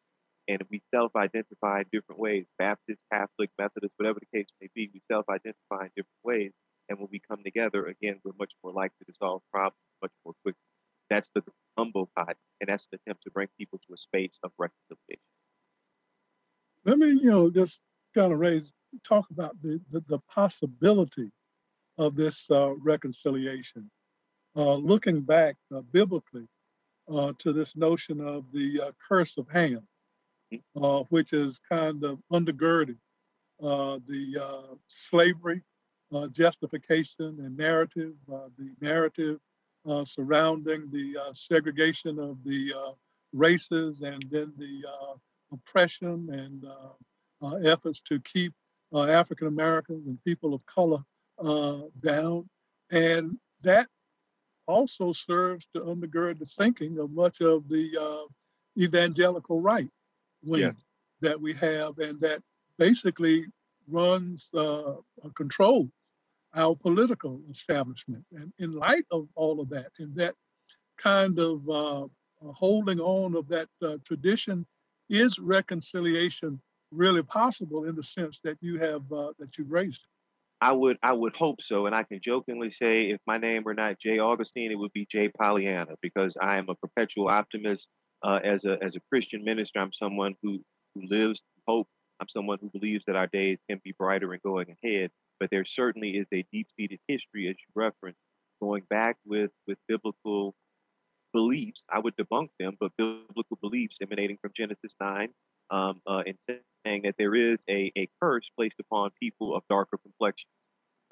and 0.48 0.62
we 0.70 0.82
self-identify 0.94 1.80
in 1.80 1.86
different 1.92 2.20
ways. 2.20 2.44
Baptist, 2.58 3.00
Catholic, 3.12 3.50
Methodist, 3.58 3.94
whatever 3.96 4.20
the 4.20 4.38
case 4.38 4.48
may 4.60 4.68
be, 4.74 4.90
we 4.92 5.00
self-identify 5.10 5.84
in 5.84 5.90
different 5.96 6.24
ways. 6.24 6.52
And 6.88 6.98
when 6.98 7.08
we 7.10 7.20
come 7.20 7.42
together, 7.42 7.86
again, 7.86 8.20
we're 8.22 8.32
much 8.38 8.52
more 8.62 8.72
likely 8.72 9.06
to 9.06 9.14
solve 9.14 9.42
problems 9.50 9.80
much 10.02 10.12
more 10.24 10.34
quickly. 10.42 10.60
That's 11.08 11.30
the 11.30 11.42
humble 11.78 12.10
pot, 12.16 12.36
and 12.60 12.68
that's 12.68 12.86
an 12.92 12.98
attempt 13.02 13.24
to 13.24 13.30
bring 13.30 13.48
people 13.58 13.80
to 13.86 13.94
a 13.94 13.96
space 13.96 14.38
of 14.42 14.52
reconciliation. 14.58 15.22
Let 16.84 16.98
me, 16.98 17.08
you 17.08 17.30
know, 17.30 17.50
just 17.50 17.82
kind 18.16 18.32
of 18.32 18.38
raise, 18.38 18.72
talk 19.04 19.26
about 19.30 19.54
the, 19.62 19.80
the, 19.90 20.02
the 20.08 20.18
possibility 20.20 21.30
of 21.98 22.16
this 22.16 22.50
uh, 22.50 22.74
reconciliation. 22.76 23.90
Uh, 24.56 24.74
looking 24.74 25.20
back 25.20 25.54
uh, 25.74 25.82
biblically 25.92 26.46
uh, 27.12 27.32
to 27.38 27.52
this 27.52 27.76
notion 27.76 28.26
of 28.26 28.44
the 28.52 28.80
uh, 28.80 28.90
curse 29.06 29.36
of 29.36 29.46
Ham, 29.50 29.86
uh, 30.80 31.00
which 31.10 31.34
is 31.34 31.60
kind 31.70 32.02
of 32.04 32.18
undergirding 32.32 32.96
the 33.60 34.78
slavery 34.88 35.62
justification 36.32 37.36
and 37.40 37.56
narrative, 37.56 38.14
the 38.28 38.70
narrative 38.80 39.38
surrounding 40.04 40.88
the 40.90 41.16
segregation 41.32 42.18
of 42.18 42.42
the 42.44 42.72
races 43.32 44.00
and 44.00 44.24
then 44.30 44.52
the 44.56 44.82
oppression 45.52 46.28
and 46.32 46.64
efforts 47.64 48.00
to 48.00 48.20
keep 48.20 48.52
African 48.94 49.46
Americans 49.46 50.06
and 50.06 50.22
people 50.24 50.54
of 50.54 50.64
color 50.66 51.02
down. 52.00 52.48
And 52.90 53.38
that 53.62 53.88
also 54.66 55.12
serves 55.12 55.68
to 55.74 55.80
undergird 55.80 56.38
the 56.38 56.46
thinking 56.46 56.98
of 56.98 57.10
much 57.10 57.40
of 57.40 57.68
the 57.68 58.28
evangelical 58.78 59.60
right 59.60 59.90
wing 60.42 60.60
yeah. 60.60 60.70
that 61.20 61.40
we 61.40 61.52
have 61.54 61.98
and 61.98 62.20
that 62.20 62.42
basically 62.78 63.46
runs 63.88 64.50
uh, 64.54 64.94
control 65.34 65.88
our 66.54 66.74
political 66.74 67.40
establishment. 67.50 68.24
And 68.32 68.52
in 68.58 68.74
light 68.74 69.04
of 69.10 69.28
all 69.34 69.60
of 69.60 69.68
that 69.70 69.90
and 69.98 70.16
that 70.16 70.34
kind 70.96 71.38
of 71.38 71.68
uh, 71.68 72.06
holding 72.52 73.00
on 73.00 73.36
of 73.36 73.48
that 73.48 73.68
uh, 73.82 73.98
tradition, 74.04 74.66
is 75.08 75.38
reconciliation 75.38 76.60
really 76.90 77.22
possible 77.22 77.84
in 77.84 77.94
the 77.94 78.02
sense 78.02 78.38
that 78.44 78.58
you 78.60 78.78
have 78.78 79.10
uh, 79.12 79.32
that 79.38 79.58
you've 79.58 79.72
raised? 79.72 80.06
I 80.60 80.72
would 80.72 80.96
I 81.02 81.12
would 81.12 81.34
hope 81.36 81.60
so, 81.62 81.86
and 81.86 81.94
I 81.94 82.02
can 82.02 82.20
jokingly 82.22 82.70
say 82.70 83.10
if 83.10 83.20
my 83.26 83.38
name 83.38 83.62
were 83.64 83.74
not 83.74 84.00
Jay 84.00 84.18
Augustine, 84.18 84.72
it 84.72 84.78
would 84.78 84.92
be 84.92 85.06
Jay 85.10 85.28
Pollyanna 85.28 85.96
because 86.00 86.34
I 86.40 86.56
am 86.56 86.68
a 86.68 86.74
perpetual 86.74 87.28
optimist 87.28 87.86
uh, 88.22 88.40
as 88.42 88.64
a 88.64 88.78
as 88.82 88.96
a 88.96 89.00
Christian 89.10 89.44
minister, 89.44 89.80
I'm 89.80 89.92
someone 89.92 90.34
who 90.42 90.60
who 90.94 91.06
lives 91.08 91.40
hope. 91.66 91.88
I'm 92.20 92.28
someone 92.28 92.58
who 92.60 92.70
believes 92.70 93.04
that 93.06 93.16
our 93.16 93.26
days 93.26 93.58
can 93.68 93.80
be 93.84 93.92
brighter 93.98 94.32
and 94.32 94.42
going 94.42 94.74
ahead. 94.82 95.10
But 95.38 95.50
there 95.50 95.66
certainly 95.66 96.12
is 96.12 96.26
a 96.32 96.46
deep-seated 96.50 96.98
history, 97.06 97.46
as 97.48 97.56
you 97.58 97.66
referenced, 97.74 98.18
going 98.60 98.84
back 98.88 99.16
with 99.26 99.50
with 99.66 99.78
biblical 99.86 100.54
beliefs. 101.32 101.82
I 101.92 101.98
would 101.98 102.16
debunk 102.16 102.48
them, 102.58 102.76
but 102.80 102.92
biblical 102.96 103.58
beliefs 103.60 103.96
emanating 104.00 104.38
from 104.40 104.52
Genesis 104.56 104.92
nine, 104.98 105.28
um, 105.70 106.00
uh, 106.06 106.22
saying 106.86 107.02
that 107.02 107.14
there 107.18 107.34
is 107.34 107.58
a, 107.68 107.92
a 107.96 108.08
curse 108.20 108.48
placed 108.56 108.78
upon 108.80 109.10
people 109.20 109.54
of 109.56 109.62
darker 109.68 109.98
complexion. 109.98 110.48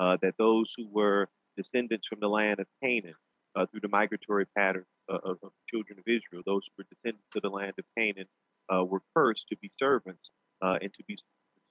Uh, 0.00 0.16
that 0.22 0.34
those 0.38 0.72
who 0.76 0.88
were 0.90 1.28
descendants 1.56 2.06
from 2.08 2.18
the 2.18 2.28
land 2.28 2.58
of 2.58 2.66
Canaan 2.82 3.14
uh, 3.54 3.64
through 3.66 3.80
the 3.80 3.88
migratory 3.88 4.44
pattern 4.56 4.84
uh, 5.08 5.18
of, 5.22 5.38
of, 5.42 5.52
children 5.70 5.98
of 5.98 6.04
Israel. 6.06 6.42
Those 6.44 6.62
who 6.66 6.82
were 6.82 6.86
descendants 6.90 7.28
of 7.36 7.42
the 7.42 7.48
land 7.48 7.74
of 7.78 7.84
Canaan 7.96 8.26
uh, 8.72 8.84
were 8.84 9.02
cursed 9.14 9.46
to 9.50 9.56
be 9.58 9.70
servants 9.78 10.30
uh, 10.62 10.78
and 10.82 10.92
to 10.94 11.04
be 11.06 11.16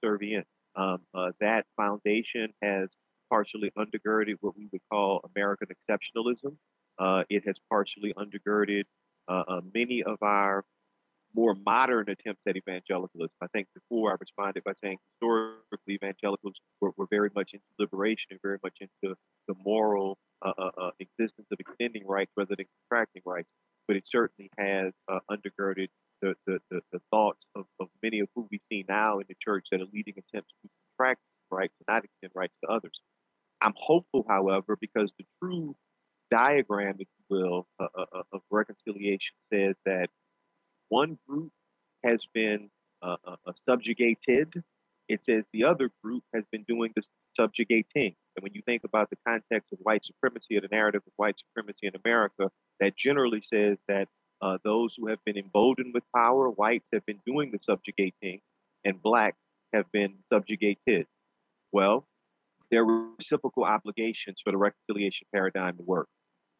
servient. 0.02 0.44
Um, 0.76 1.00
that 1.40 1.66
foundation 1.76 2.52
has 2.62 2.88
partially 3.30 3.70
undergirded 3.76 4.36
what 4.40 4.56
we 4.56 4.68
would 4.72 4.80
call 4.90 5.20
American 5.36 5.68
exceptionalism. 5.68 6.56
It 7.28 7.44
has 7.46 7.56
partially 7.70 8.14
undergirded 8.14 8.84
many 9.74 10.02
of 10.02 10.16
our 10.22 10.64
more 11.34 11.56
modern 11.66 12.08
attempts 12.08 12.42
at 12.48 12.56
evangelicalism. 12.56 13.34
I 13.42 13.46
think 13.48 13.66
before 13.74 14.12
I 14.12 14.16
responded 14.20 14.62
by 14.64 14.72
saying 14.82 14.98
historically 15.14 15.94
evangelicals 15.94 16.54
were, 16.80 16.92
were 16.96 17.06
very 17.10 17.30
much 17.34 17.50
into 17.52 17.64
liberation 17.78 18.26
and 18.30 18.40
very 18.42 18.58
much 18.62 18.76
into 18.80 19.16
the 19.48 19.54
moral 19.64 20.18
uh, 20.44 20.52
uh, 20.56 20.70
uh, 20.78 20.90
existence 21.00 21.48
of 21.50 21.58
extending 21.58 22.06
rights 22.06 22.30
rather 22.36 22.54
than 22.56 22.66
contracting 22.88 23.22
rights. 23.26 23.48
But 23.88 23.96
it 23.96 24.04
certainly 24.06 24.50
has 24.58 24.92
uh, 25.08 25.18
undergirded 25.30 25.88
the, 26.22 26.34
the, 26.46 26.58
the, 26.70 26.80
the, 26.92 27.00
thoughts 27.10 27.44
of, 27.54 27.66
of 27.80 27.88
many 28.02 28.20
of 28.20 28.28
who 28.34 28.48
we 28.50 28.60
see 28.70 28.84
now 28.88 29.18
in 29.18 29.26
the 29.28 29.34
church 29.44 29.66
that 29.70 29.80
are 29.80 29.86
leading 29.92 30.14
attempts 30.16 30.52
to 30.62 30.70
contract 30.98 31.20
rights 31.50 31.74
and 31.80 31.94
not 31.94 32.04
extend 32.04 32.32
rights 32.34 32.54
to 32.64 32.70
others. 32.70 32.98
I'm 33.60 33.74
hopeful, 33.76 34.24
however, 34.28 34.78
because 34.80 35.12
the 35.18 35.26
true 35.42 35.74
diagram, 36.30 36.96
if 36.98 37.08
you 37.18 37.36
will, 37.36 37.66
uh, 37.78 37.86
uh, 37.96 38.22
of 38.32 38.40
reconciliation 38.50 39.34
says 39.52 39.74
that 39.84 40.08
one 41.00 41.18
group 41.26 41.50
has 42.04 42.20
been 42.32 42.70
uh, 43.02 43.16
uh, 43.26 43.36
uh, 43.46 43.52
subjugated. 43.68 44.62
It 45.08 45.24
says 45.24 45.42
the 45.52 45.64
other 45.64 45.90
group 46.02 46.22
has 46.32 46.44
been 46.52 46.64
doing 46.68 46.92
the 46.94 47.02
subjugating. 47.36 48.14
And 48.34 48.42
when 48.44 48.54
you 48.54 48.62
think 48.64 48.82
about 48.84 49.10
the 49.10 49.18
context 49.26 49.72
of 49.72 49.78
white 49.82 50.04
supremacy 50.04 50.56
or 50.56 50.60
the 50.60 50.74
narrative 50.78 51.02
of 51.04 51.12
white 51.16 51.38
supremacy 51.44 51.88
in 51.88 51.94
America, 52.04 52.44
that 52.80 52.96
generally 52.96 53.42
says 53.42 53.76
that 53.88 54.06
uh, 54.40 54.58
those 54.62 54.94
who 54.96 55.08
have 55.08 55.18
been 55.26 55.36
emboldened 55.36 55.92
with 55.94 56.04
power, 56.14 56.48
whites 56.48 56.88
have 56.92 57.04
been 57.06 57.20
doing 57.26 57.50
the 57.50 57.58
subjugating, 57.70 58.38
and 58.84 59.02
blacks 59.02 59.42
have 59.72 59.90
been 59.90 60.14
subjugated. 60.32 61.06
Well, 61.72 62.06
there 62.70 62.84
were 62.84 63.08
reciprocal 63.18 63.64
obligations 63.64 64.38
for 64.44 64.52
the 64.52 64.58
reconciliation 64.68 65.26
paradigm 65.34 65.76
to 65.76 65.82
work. 65.82 66.08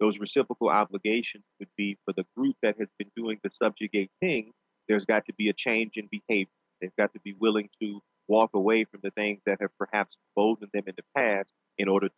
Those 0.00 0.18
reciprocal 0.18 0.68
obligations 0.68 1.44
would 1.58 1.68
be 1.76 1.96
for 2.04 2.12
the 2.16 2.26
group 2.36 2.56
that 2.62 2.76
has 2.78 2.88
been 2.98 3.10
doing 3.16 3.38
the 3.42 3.50
subjugating, 3.50 4.52
there's 4.88 5.04
got 5.04 5.24
to 5.26 5.34
be 5.34 5.48
a 5.48 5.52
change 5.52 5.92
in 5.96 6.08
behavior. 6.10 6.50
They've 6.80 6.96
got 6.98 7.12
to 7.14 7.20
be 7.20 7.34
willing 7.38 7.68
to 7.80 8.00
walk 8.28 8.50
away 8.54 8.84
from 8.84 9.00
the 9.02 9.10
things 9.10 9.40
that 9.46 9.58
have 9.60 9.70
perhaps 9.78 10.16
emboldened 10.30 10.70
them 10.72 10.84
in 10.86 10.94
the 10.96 11.04
past 11.16 11.50
in 11.78 11.88
order 11.88 12.08
to 12.08 12.14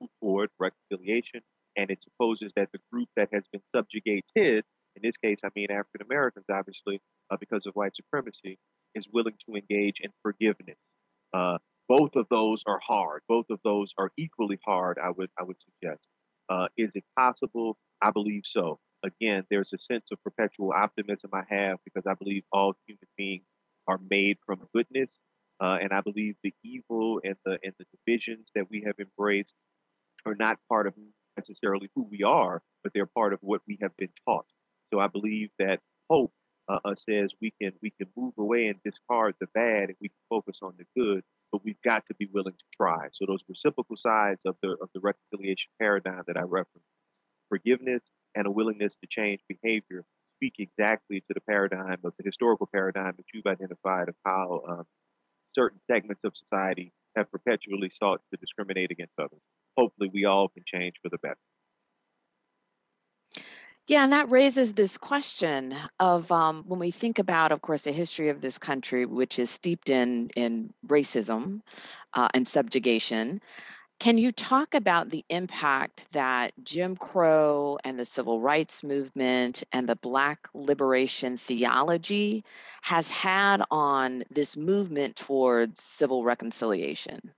move 0.00 0.10
toward 0.20 0.50
reconciliation. 0.58 1.42
And 1.76 1.90
it 1.90 2.02
supposes 2.02 2.52
that 2.56 2.70
the 2.72 2.80
group 2.92 3.08
that 3.16 3.28
has 3.32 3.44
been 3.52 3.62
subjugated, 3.74 4.64
in 4.96 5.02
this 5.02 5.16
case, 5.22 5.38
I 5.44 5.48
mean 5.54 5.70
African 5.70 6.06
Americans, 6.06 6.46
obviously, 6.50 7.00
uh, 7.30 7.36
because 7.38 7.66
of 7.66 7.74
white 7.74 7.96
supremacy, 7.96 8.58
is 8.94 9.06
willing 9.12 9.34
to 9.48 9.56
engage 9.56 10.00
in 10.00 10.10
forgiveness. 10.22 10.76
Uh, 11.32 11.58
both 11.88 12.14
of 12.16 12.26
those 12.30 12.62
are 12.66 12.80
hard. 12.86 13.22
Both 13.28 13.46
of 13.50 13.58
those 13.64 13.92
are 13.98 14.10
equally 14.18 14.58
hard. 14.64 14.98
I 15.02 15.10
would 15.10 15.30
I 15.38 15.44
would 15.44 15.56
suggest. 15.60 16.06
Uh, 16.52 16.68
is 16.76 16.94
it 16.96 17.04
possible? 17.18 17.78
I 18.02 18.10
believe 18.10 18.42
so. 18.44 18.78
Again, 19.04 19.44
there's 19.50 19.72
a 19.72 19.78
sense 19.78 20.10
of 20.12 20.22
perpetual 20.22 20.72
optimism 20.72 21.30
I 21.32 21.44
have 21.48 21.78
because 21.84 22.06
I 22.06 22.14
believe 22.14 22.44
all 22.52 22.74
human 22.86 23.08
beings 23.16 23.44
are 23.88 24.00
made 24.10 24.38
from 24.46 24.60
goodness 24.74 25.10
uh, 25.62 25.78
and 25.80 25.92
I 25.92 26.00
believe 26.00 26.36
the 26.42 26.54
evil 26.64 27.20
and 27.24 27.36
the 27.44 27.58
and 27.62 27.72
the 27.78 27.86
divisions 27.96 28.48
that 28.54 28.68
we 28.70 28.82
have 28.86 28.96
embraced 28.98 29.54
are 30.26 30.34
not 30.34 30.58
part 30.68 30.88
of 30.88 30.94
necessarily 31.36 31.88
who 31.94 32.06
we 32.10 32.24
are, 32.24 32.62
but 32.82 32.92
they're 32.94 33.06
part 33.06 33.32
of 33.32 33.38
what 33.42 33.62
we 33.68 33.78
have 33.80 33.96
been 33.96 34.10
taught. 34.26 34.46
So 34.92 35.00
I 35.00 35.06
believe 35.06 35.50
that 35.60 35.80
hope 36.10 36.32
uh, 36.68 36.80
uh, 36.84 36.94
says 37.08 37.32
we 37.40 37.52
can 37.62 37.72
we 37.82 37.90
can 37.90 38.08
move 38.16 38.34
away 38.38 38.66
and 38.66 38.80
discard 38.84 39.36
the 39.40 39.46
bad, 39.54 39.90
and 39.90 39.96
we 40.00 40.08
can 40.08 40.18
focus 40.28 40.58
on 40.62 40.74
the 40.78 40.86
good. 41.00 41.22
But 41.52 41.64
we've 41.64 41.80
got 41.84 42.06
to 42.08 42.14
be 42.14 42.28
willing 42.32 42.54
to 42.54 42.64
try. 42.76 43.08
So 43.12 43.26
those 43.26 43.44
reciprocal 43.48 43.96
sides 43.96 44.40
of 44.46 44.56
the 44.62 44.70
of 44.80 44.88
the 44.94 45.00
reconciliation 45.00 45.70
paradigm 45.78 46.22
that 46.26 46.38
I 46.38 46.42
referenced, 46.42 46.88
forgiveness 47.50 48.02
and 48.34 48.46
a 48.46 48.50
willingness 48.50 48.94
to 49.02 49.06
change 49.08 49.40
behavior, 49.48 50.04
speak 50.36 50.54
exactly 50.58 51.20
to 51.20 51.34
the 51.34 51.42
paradigm 51.42 51.98
of 52.04 52.14
the 52.18 52.24
historical 52.24 52.68
paradigm 52.72 53.14
that 53.16 53.26
you've 53.34 53.46
identified 53.46 54.08
of 54.08 54.14
how 54.24 54.62
um, 54.68 54.84
certain 55.54 55.78
segments 55.86 56.24
of 56.24 56.32
society 56.34 56.92
have 57.16 57.30
perpetually 57.30 57.90
sought 57.90 58.22
to 58.30 58.38
discriminate 58.38 58.90
against 58.90 59.12
others. 59.18 59.42
Hopefully, 59.76 60.10
we 60.12 60.24
all 60.24 60.48
can 60.48 60.64
change 60.66 60.94
for 61.02 61.10
the 61.10 61.18
better. 61.18 61.38
Yeah, 63.88 64.04
and 64.04 64.12
that 64.12 64.30
raises 64.30 64.72
this 64.72 64.96
question 64.96 65.74
of 65.98 66.30
um, 66.30 66.64
when 66.66 66.78
we 66.78 66.92
think 66.92 67.18
about, 67.18 67.52
of 67.52 67.60
course, 67.60 67.82
the 67.82 67.92
history 67.92 68.28
of 68.28 68.40
this 68.40 68.58
country, 68.58 69.06
which 69.06 69.38
is 69.38 69.50
steeped 69.50 69.90
in 69.90 70.30
in 70.36 70.72
racism 70.86 71.62
uh, 72.14 72.28
and 72.32 72.46
subjugation. 72.46 73.40
Can 73.98 74.18
you 74.18 74.32
talk 74.32 74.74
about 74.74 75.10
the 75.10 75.24
impact 75.28 76.06
that 76.12 76.52
Jim 76.64 76.96
Crow 76.96 77.78
and 77.84 77.98
the 77.98 78.04
civil 78.04 78.40
rights 78.40 78.82
movement 78.82 79.62
and 79.72 79.88
the 79.88 79.96
Black 79.96 80.48
liberation 80.54 81.36
theology 81.36 82.44
has 82.82 83.10
had 83.10 83.62
on 83.70 84.24
this 84.30 84.56
movement 84.56 85.16
towards 85.16 85.80
civil 85.80 86.24
reconciliation? 86.24 87.32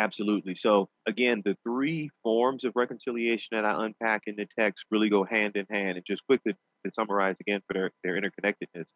Absolutely. 0.00 0.54
So, 0.54 0.88
again, 1.06 1.42
the 1.44 1.58
three 1.62 2.08
forms 2.22 2.64
of 2.64 2.72
reconciliation 2.74 3.48
that 3.52 3.66
I 3.66 3.84
unpack 3.84 4.22
in 4.26 4.34
the 4.36 4.46
text 4.58 4.86
really 4.90 5.10
go 5.10 5.24
hand 5.24 5.56
in 5.56 5.66
hand. 5.70 5.98
And 5.98 6.06
just 6.06 6.24
quickly 6.26 6.54
to 6.86 6.92
summarize 6.98 7.36
again 7.38 7.60
for 7.66 7.74
their, 7.74 7.90
their 8.02 8.18
interconnectedness 8.18 8.86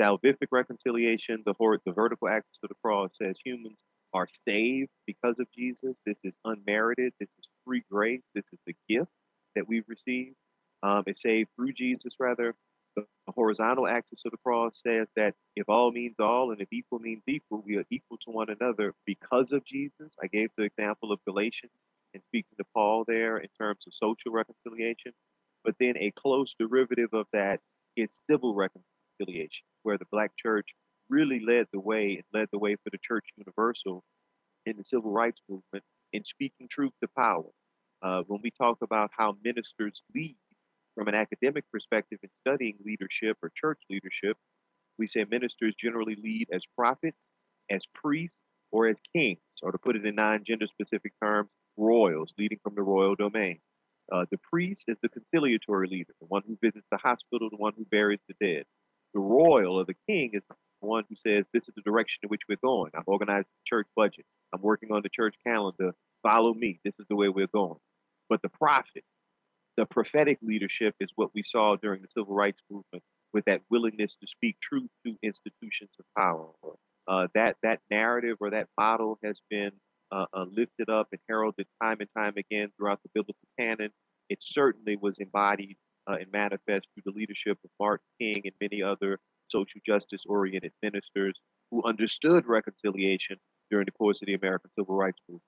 salvific 0.00 0.48
reconciliation, 0.52 1.42
the, 1.44 1.54
the 1.84 1.92
vertical 1.92 2.28
axis 2.28 2.58
of 2.62 2.68
the 2.68 2.76
cross 2.82 3.10
says 3.20 3.36
humans 3.44 3.78
are 4.14 4.28
saved 4.48 4.90
because 5.04 5.34
of 5.40 5.48
Jesus. 5.52 5.96
This 6.06 6.18
is 6.22 6.36
unmerited. 6.44 7.12
This 7.18 7.28
is 7.38 7.44
free 7.66 7.82
grace. 7.90 8.22
This 8.32 8.44
is 8.52 8.60
the 8.64 8.74
gift 8.88 9.10
that 9.56 9.66
we've 9.68 9.88
received. 9.88 10.36
Um, 10.84 11.02
it's 11.06 11.22
saved 11.22 11.50
through 11.56 11.72
Jesus, 11.72 12.14
rather. 12.20 12.54
The 12.96 13.06
horizontal 13.28 13.86
axis 13.86 14.22
of 14.26 14.32
the 14.32 14.38
cross 14.38 14.80
says 14.86 15.06
that 15.16 15.34
if 15.56 15.68
all 15.68 15.92
means 15.92 16.16
all 16.18 16.50
and 16.50 16.60
if 16.60 16.68
equal 16.72 16.98
means 16.98 17.22
equal, 17.26 17.62
we 17.64 17.76
are 17.76 17.84
equal 17.90 18.18
to 18.26 18.30
one 18.30 18.48
another 18.50 18.94
because 19.06 19.52
of 19.52 19.64
Jesus. 19.64 20.12
I 20.22 20.26
gave 20.26 20.50
the 20.56 20.64
example 20.64 21.12
of 21.12 21.24
Galatians 21.26 21.72
and 22.14 22.22
speaking 22.24 22.56
to 22.58 22.64
Paul 22.74 23.04
there 23.06 23.38
in 23.38 23.48
terms 23.58 23.84
of 23.86 23.94
social 23.94 24.32
reconciliation. 24.32 25.12
But 25.64 25.76
then 25.80 25.96
a 25.96 26.12
close 26.12 26.54
derivative 26.58 27.10
of 27.12 27.26
that 27.32 27.60
is 27.96 28.20
civil 28.28 28.54
reconciliation, 28.54 29.64
where 29.82 29.98
the 29.98 30.06
Black 30.10 30.32
church 30.36 30.68
really 31.08 31.40
led 31.40 31.66
the 31.72 31.80
way 31.80 32.16
and 32.16 32.24
led 32.32 32.48
the 32.52 32.58
way 32.58 32.76
for 32.76 32.90
the 32.90 32.98
church 32.98 33.26
universal 33.36 34.02
in 34.66 34.76
the 34.76 34.84
civil 34.84 35.10
rights 35.12 35.40
movement 35.48 35.84
in 36.12 36.24
speaking 36.24 36.68
truth 36.68 36.92
to 37.02 37.08
power. 37.16 37.48
Uh, 38.02 38.22
when 38.26 38.40
we 38.42 38.50
talk 38.50 38.78
about 38.82 39.10
how 39.16 39.36
ministers 39.44 40.02
lead 40.14 40.36
from 40.94 41.08
an 41.08 41.14
academic 41.14 41.64
perspective 41.70 42.18
in 42.22 42.28
studying 42.40 42.76
leadership 42.84 43.38
or 43.42 43.50
church 43.56 43.80
leadership, 43.90 44.36
we 44.98 45.08
say 45.08 45.24
ministers 45.30 45.74
generally 45.80 46.16
lead 46.22 46.48
as 46.52 46.62
prophets, 46.76 47.16
as 47.70 47.82
priests, 47.94 48.36
or 48.70 48.88
as 48.88 48.98
kings, 49.14 49.38
or 49.62 49.72
to 49.72 49.78
put 49.78 49.96
it 49.96 50.06
in 50.06 50.14
non 50.14 50.44
gender 50.46 50.66
specific 50.66 51.12
terms, 51.22 51.50
royals 51.76 52.32
leading 52.38 52.58
from 52.62 52.74
the 52.74 52.82
royal 52.82 53.14
domain. 53.14 53.58
Uh, 54.10 54.24
the 54.30 54.38
priest 54.38 54.84
is 54.88 54.96
the 55.02 55.08
conciliatory 55.08 55.88
leader, 55.88 56.12
the 56.20 56.26
one 56.26 56.42
who 56.46 56.58
visits 56.60 56.86
the 56.90 56.98
hospital, 56.98 57.48
the 57.50 57.56
one 57.56 57.72
who 57.76 57.84
buries 57.90 58.20
the 58.28 58.34
dead. 58.44 58.64
The 59.14 59.20
royal 59.20 59.76
or 59.76 59.84
the 59.84 59.96
king 60.08 60.30
is 60.32 60.42
the 60.48 60.56
one 60.80 61.04
who 61.08 61.16
says, 61.26 61.44
This 61.52 61.62
is 61.68 61.74
the 61.74 61.82
direction 61.82 62.20
in 62.22 62.28
which 62.28 62.42
we're 62.48 62.56
going. 62.62 62.90
I'm 62.94 63.04
organizing 63.06 63.44
the 63.44 63.76
church 63.76 63.86
budget. 63.94 64.24
I'm 64.52 64.62
working 64.62 64.90
on 64.92 65.02
the 65.02 65.08
church 65.08 65.34
calendar. 65.46 65.92
Follow 66.22 66.52
me. 66.54 66.80
This 66.84 66.94
is 66.98 67.06
the 67.08 67.16
way 67.16 67.28
we're 67.28 67.46
going. 67.46 67.78
But 68.28 68.42
the 68.42 68.48
prophet, 68.48 69.04
the 69.76 69.86
prophetic 69.86 70.38
leadership 70.42 70.94
is 71.00 71.10
what 71.16 71.30
we 71.34 71.42
saw 71.42 71.76
during 71.76 72.02
the 72.02 72.08
civil 72.16 72.34
rights 72.34 72.60
movement 72.70 73.02
with 73.32 73.44
that 73.46 73.62
willingness 73.70 74.14
to 74.20 74.26
speak 74.26 74.56
truth 74.60 74.90
to 75.06 75.16
institutions 75.22 75.90
of 75.98 76.04
power. 76.16 76.48
Uh, 77.08 77.26
that, 77.34 77.56
that 77.62 77.80
narrative 77.90 78.36
or 78.40 78.50
that 78.50 78.68
model 78.78 79.18
has 79.24 79.40
been 79.50 79.72
uh, 80.12 80.26
uh, 80.34 80.44
lifted 80.50 80.90
up 80.90 81.08
and 81.12 81.20
heralded 81.28 81.66
time 81.82 81.96
and 82.00 82.08
time 82.16 82.34
again 82.36 82.68
throughout 82.76 83.00
the 83.02 83.10
biblical 83.14 83.48
canon. 83.58 83.90
It 84.28 84.38
certainly 84.42 84.96
was 84.96 85.18
embodied 85.18 85.76
uh, 86.08 86.16
and 86.20 86.30
manifest 86.32 86.86
through 86.94 87.12
the 87.12 87.18
leadership 87.18 87.58
of 87.64 87.70
Martin 87.80 88.04
King 88.20 88.42
and 88.44 88.52
many 88.60 88.82
other 88.82 89.18
social 89.48 89.80
justice 89.86 90.22
oriented 90.26 90.72
ministers 90.82 91.34
who 91.70 91.82
understood 91.84 92.46
reconciliation 92.46 93.38
during 93.70 93.86
the 93.86 93.92
course 93.92 94.20
of 94.20 94.26
the 94.26 94.34
American 94.34 94.70
Civil 94.78 94.94
Rights 94.94 95.18
Movement. 95.28 95.42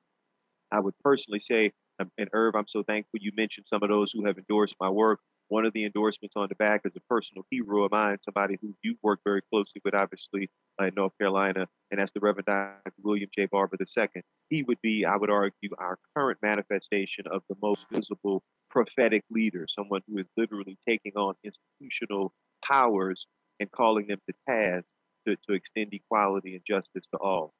I 0.72 0.80
would 0.80 0.94
personally 1.04 1.40
say, 1.40 1.72
and 1.98 2.28
Irv, 2.32 2.54
I'm 2.56 2.68
so 2.68 2.82
thankful 2.82 3.20
you 3.20 3.32
mentioned 3.36 3.66
some 3.68 3.82
of 3.82 3.88
those 3.88 4.12
who 4.12 4.24
have 4.26 4.38
endorsed 4.38 4.74
my 4.80 4.90
work. 4.90 5.20
One 5.48 5.66
of 5.66 5.72
the 5.74 5.84
endorsements 5.84 6.34
on 6.36 6.48
the 6.48 6.54
back 6.54 6.82
is 6.84 6.92
a 6.96 7.00
personal 7.00 7.44
hero 7.50 7.84
of 7.84 7.92
mine, 7.92 8.16
somebody 8.24 8.56
who 8.60 8.74
you've 8.82 8.98
worked 9.02 9.24
very 9.24 9.42
closely 9.42 9.80
with, 9.84 9.94
obviously, 9.94 10.50
uh, 10.80 10.86
in 10.86 10.94
North 10.94 11.12
Carolina, 11.18 11.68
and 11.90 12.00
that's 12.00 12.12
the 12.12 12.20
Reverend 12.20 12.46
Dr. 12.46 12.92
William 13.02 13.28
J. 13.36 13.46
Barber 13.46 13.76
II. 13.78 14.22
He 14.48 14.62
would 14.62 14.80
be, 14.82 15.04
I 15.04 15.16
would 15.16 15.30
argue, 15.30 15.70
our 15.78 15.98
current 16.16 16.38
manifestation 16.42 17.26
of 17.30 17.42
the 17.48 17.56
most 17.62 17.84
visible 17.92 18.42
prophetic 18.70 19.22
leader, 19.30 19.66
someone 19.68 20.00
who 20.08 20.18
is 20.18 20.26
literally 20.36 20.78
taking 20.88 21.12
on 21.14 21.34
institutional 21.44 22.32
powers 22.64 23.26
and 23.60 23.70
calling 23.70 24.06
them 24.06 24.20
to 24.28 24.34
task 24.48 24.86
to, 25.26 25.36
to 25.48 25.54
extend 25.54 25.92
equality 25.92 26.54
and 26.54 26.64
justice 26.66 27.04
to 27.12 27.18
all. 27.20 27.52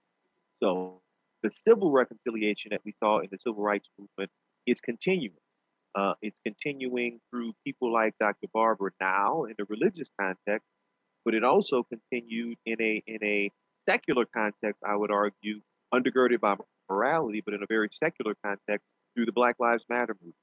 So 0.63 1.03
the 1.45 1.51
civil 1.51 1.93
reconciliation 1.93 2.71
that 2.71 2.81
we 2.85 2.95
saw 2.99 3.19
in 3.19 3.29
the 3.31 3.39
civil 3.39 3.63
rights 3.63 3.87
movement 3.99 4.31
is 4.67 4.81
continuing. 4.81 5.37
Uh, 5.95 6.15
it's 6.23 6.39
continuing 6.45 7.21
through 7.31 7.53
people 7.65 7.93
like 7.93 8.15
Dr. 8.19 8.49
Barber 8.53 8.93
now 9.01 9.45
in 9.45 9.55
the 9.59 9.67
religious 9.69 10.09
context, 10.19 10.67
but 11.25 11.35
it 11.35 11.45
also 11.45 11.85
continued 11.85 12.57
in 12.67 12.81
a 12.81 13.03
in 13.07 13.23
a 13.23 13.51
secular 13.89 14.25
context, 14.25 14.81
I 14.85 14.97
would 14.97 15.13
argue, 15.13 15.61
undergirded 15.95 16.41
by 16.41 16.57
morality, 16.91 17.43
but 17.45 17.55
in 17.55 17.63
a 17.63 17.67
very 17.69 17.91
secular 18.03 18.35
context 18.43 18.87
through 19.15 19.27
the 19.27 19.33
Black 19.33 19.57
Lives 19.61 19.85
Matter 19.89 20.15
movement. 20.15 20.35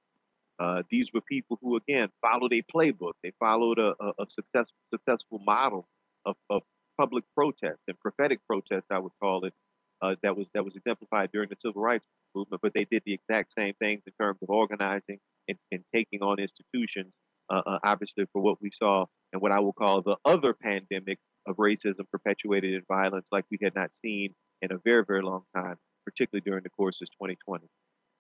Uh, 0.60 0.84
these 0.92 1.08
were 1.12 1.22
people 1.22 1.58
who, 1.62 1.76
again, 1.76 2.10
followed 2.22 2.54
a 2.54 2.62
playbook. 2.74 3.14
They 3.24 3.34
followed 3.40 3.80
a, 3.80 3.96
a, 4.00 4.10
a 4.20 4.26
success, 4.30 4.68
successful 4.94 5.40
model 5.40 5.88
of, 6.26 6.36
of 6.52 6.62
public 7.00 7.24
protest 7.36 7.80
and 7.88 8.00
prophetic 8.00 8.40
protest, 8.48 8.86
I 8.92 9.00
would 9.00 9.14
call 9.20 9.46
it, 9.46 9.54
uh, 10.02 10.16
that 10.24 10.36
was 10.36 10.48
that 10.54 10.66
was 10.66 10.76
exemplified 10.76 11.30
during 11.32 11.50
the 11.50 11.58
civil 11.64 11.82
rights 11.82 12.06
movement. 12.36 12.62
But 12.62 12.74
they 12.74 12.86
did 12.90 13.04
the 13.06 13.14
exact 13.14 13.54
same 13.58 13.74
things 13.80 14.02
in 14.06 14.14
terms 14.20 14.40
of 14.42 14.50
organizing 14.50 15.20
and, 15.48 15.58
and 15.72 15.84
taking 15.94 16.22
on 16.22 16.40
institutions, 16.40 17.14
uh, 17.50 17.62
uh, 17.66 17.80
obviously 17.84 18.26
for 18.32 18.42
what 18.42 18.62
we 18.62 18.72
saw 18.72 19.06
and 19.34 19.42
what 19.42 19.52
I 19.52 19.60
will 19.60 19.74
call 19.74 20.02
the 20.02 20.18
other 20.26 20.54
pandemic 20.54 21.20
of 21.48 21.58
racism 21.58 22.10
perpetuated 22.12 22.74
in 22.74 22.82
violence 22.88 23.28
like 23.32 23.46
we 23.50 23.58
had 23.62 23.76
not 23.76 23.96
seen 23.96 24.34
in 24.62 24.72
a 24.72 24.78
very 24.84 25.04
very 25.06 25.22
long 25.22 25.44
time, 25.56 25.78
particularly 26.06 26.44
during 26.46 26.64
the 26.64 26.70
course 26.70 27.02
of 27.02 27.10
2020. 27.12 27.68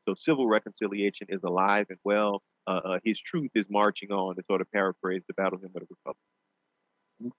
So 0.07 0.15
civil 0.17 0.47
reconciliation 0.47 1.27
is 1.29 1.41
alive 1.43 1.85
and 1.89 1.99
well. 2.03 2.41
Uh, 2.67 2.81
uh, 2.85 2.99
his 3.03 3.19
truth 3.19 3.51
is 3.55 3.65
marching 3.69 4.11
on, 4.11 4.35
to 4.35 4.43
sort 4.47 4.61
of 4.61 4.71
paraphrase 4.71 5.21
the 5.27 5.33
Battle 5.33 5.59
Hymn 5.59 5.71
of 5.75 5.81
the 5.81 5.87
Republic. 5.89 7.33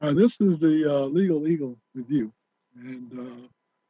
Uh, 0.00 0.12
this 0.14 0.40
is 0.40 0.58
the 0.58 0.90
uh, 0.90 1.04
Legal 1.06 1.46
Eagle 1.46 1.76
Review, 1.94 2.32
and 2.74 3.12
uh, 3.12 3.46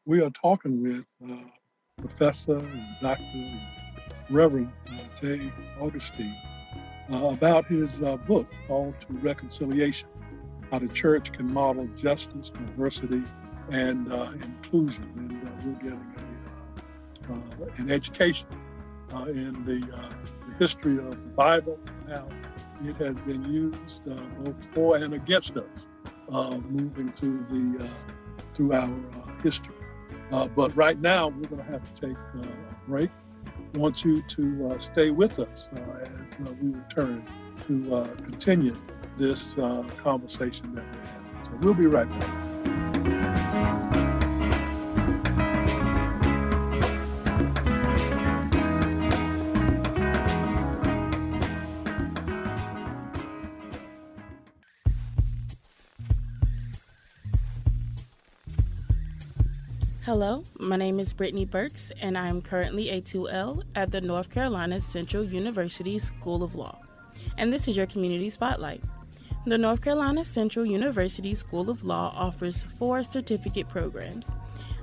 we 0.06 0.22
are 0.22 0.30
talking 0.30 0.82
with 0.82 1.04
uh, 1.30 1.36
Professor 1.98 2.58
and 2.58 2.96
Doctor 3.02 3.22
and 3.34 3.60
Reverend 4.30 4.72
uh, 4.88 5.20
Jay 5.20 5.52
Augustine 5.80 6.36
uh, 7.12 7.26
about 7.26 7.66
his 7.66 8.02
uh, 8.02 8.16
book 8.16 8.46
called 8.66 8.94
To 9.02 9.12
Reconciliation 9.14 10.08
How 10.70 10.78
the 10.78 10.88
Church 10.88 11.32
Can 11.32 11.52
Model 11.52 11.86
Justice, 11.96 12.50
Diversity, 12.50 13.22
and 13.70 14.10
Inclusion. 14.42 15.04
And 15.16 15.64
we're 15.64 15.90
getting 15.90 16.14
a, 17.28 17.80
an 17.80 17.90
education 17.90 18.48
in 19.28 19.64
the, 19.64 19.80
the, 19.80 20.54
history 20.58 20.98
of 20.98 21.10
the 21.10 21.30
Bible, 21.36 21.78
how 22.08 22.28
it 22.82 22.96
has 22.96 23.14
been 23.14 23.44
used 23.50 24.04
both 24.44 24.64
for 24.74 24.96
and 24.96 25.14
against 25.14 25.56
us 25.56 25.88
uh, 26.32 26.58
moving 26.68 27.12
to 27.12 27.38
the 27.44 27.84
uh, 27.84 27.88
through 28.54 28.72
our 28.72 28.90
uh, 30.32 30.48
but 30.48 30.74
right 30.76 31.00
now, 31.00 31.28
we're 31.28 31.48
going 31.48 31.64
to 31.64 31.70
have 31.70 31.94
to 31.94 32.08
take 32.08 32.16
uh, 32.36 32.40
a 32.40 32.88
break. 32.88 33.10
I 33.74 33.78
want 33.78 34.04
you 34.04 34.22
to 34.22 34.70
uh, 34.70 34.78
stay 34.78 35.10
with 35.10 35.38
us 35.38 35.68
uh, 35.74 36.08
as 36.38 36.38
we 36.60 36.70
return 36.70 37.24
to 37.66 38.08
continue 38.24 38.76
this 39.16 39.54
conversation 39.98 40.74
that 40.74 40.84
we're 40.84 41.06
having. 41.06 41.44
So 41.44 41.52
we'll 41.60 41.74
be 41.74 41.86
right 41.86 42.08
back. 42.08 43.39
Hello, 60.20 60.44
my 60.58 60.76
name 60.76 61.00
is 61.00 61.14
Brittany 61.14 61.46
Burks, 61.46 61.92
and 61.98 62.18
I 62.18 62.26
am 62.26 62.42
currently 62.42 62.90
a 62.90 63.00
2L 63.00 63.62
at 63.74 63.90
the 63.90 64.02
North 64.02 64.28
Carolina 64.28 64.78
Central 64.78 65.24
University 65.24 65.98
School 65.98 66.42
of 66.42 66.54
Law. 66.54 66.78
And 67.38 67.50
this 67.50 67.68
is 67.68 67.74
your 67.74 67.86
Community 67.86 68.28
Spotlight. 68.28 68.84
The 69.46 69.56
North 69.56 69.80
Carolina 69.80 70.22
Central 70.26 70.66
University 70.66 71.34
School 71.34 71.70
of 71.70 71.84
Law 71.84 72.12
offers 72.14 72.66
four 72.78 73.02
certificate 73.02 73.66
programs. 73.66 74.34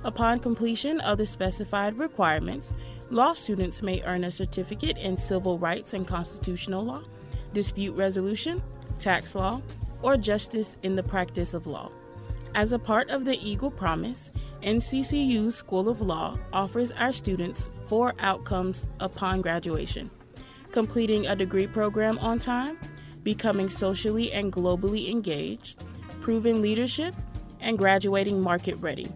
Upon 0.02 0.40
completion 0.40 0.98
of 1.02 1.18
the 1.18 1.26
specified 1.26 1.96
requirements, 1.96 2.74
law 3.08 3.32
students 3.32 3.80
may 3.80 4.02
earn 4.02 4.24
a 4.24 4.32
certificate 4.32 4.98
in 4.98 5.16
civil 5.16 5.56
rights 5.56 5.94
and 5.94 6.04
constitutional 6.04 6.84
law, 6.84 7.04
dispute 7.54 7.96
resolution, 7.96 8.60
tax 8.98 9.36
law, 9.36 9.62
or 10.02 10.16
justice 10.16 10.76
in 10.82 10.96
the 10.96 11.02
practice 11.04 11.54
of 11.54 11.68
law. 11.68 11.92
As 12.54 12.72
a 12.72 12.78
part 12.78 13.10
of 13.10 13.24
the 13.24 13.38
Eagle 13.46 13.70
Promise, 13.70 14.30
NCCU 14.62 15.52
School 15.52 15.88
of 15.88 16.00
Law 16.00 16.38
offers 16.52 16.92
our 16.92 17.12
students 17.12 17.70
four 17.86 18.14
outcomes 18.18 18.86
upon 19.00 19.40
graduation 19.40 20.10
completing 20.72 21.26
a 21.26 21.36
degree 21.36 21.66
program 21.66 22.18
on 22.18 22.38
time, 22.38 22.78
becoming 23.22 23.68
socially 23.68 24.32
and 24.32 24.52
globally 24.52 25.10
engaged, 25.10 25.84
proving 26.20 26.62
leadership, 26.62 27.14
and 27.60 27.78
graduating 27.78 28.40
market 28.40 28.76
ready. 28.76 29.08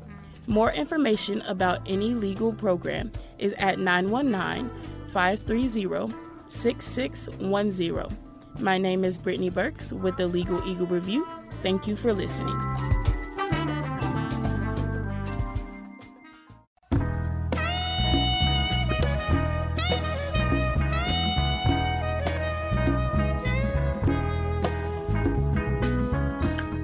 More 0.47 0.73
information 0.73 1.41
about 1.43 1.81
any 1.87 2.15
legal 2.15 2.53
program 2.53 3.13
is 3.39 3.55
at 3.59 3.79
919 3.79 4.71
530 5.11 6.15
6610. 6.49 8.19
My 8.61 8.77
name 8.77 9.05
is 9.05 9.17
Brittany 9.17 9.51
Burks 9.51 9.93
with 9.93 10.17
the 10.17 10.27
Legal 10.27 10.67
Eagle 10.69 10.87
Review. 10.87 11.27
Thank 11.63 11.87
you 11.87 11.97
for 11.97 12.13
listening. 12.13 12.59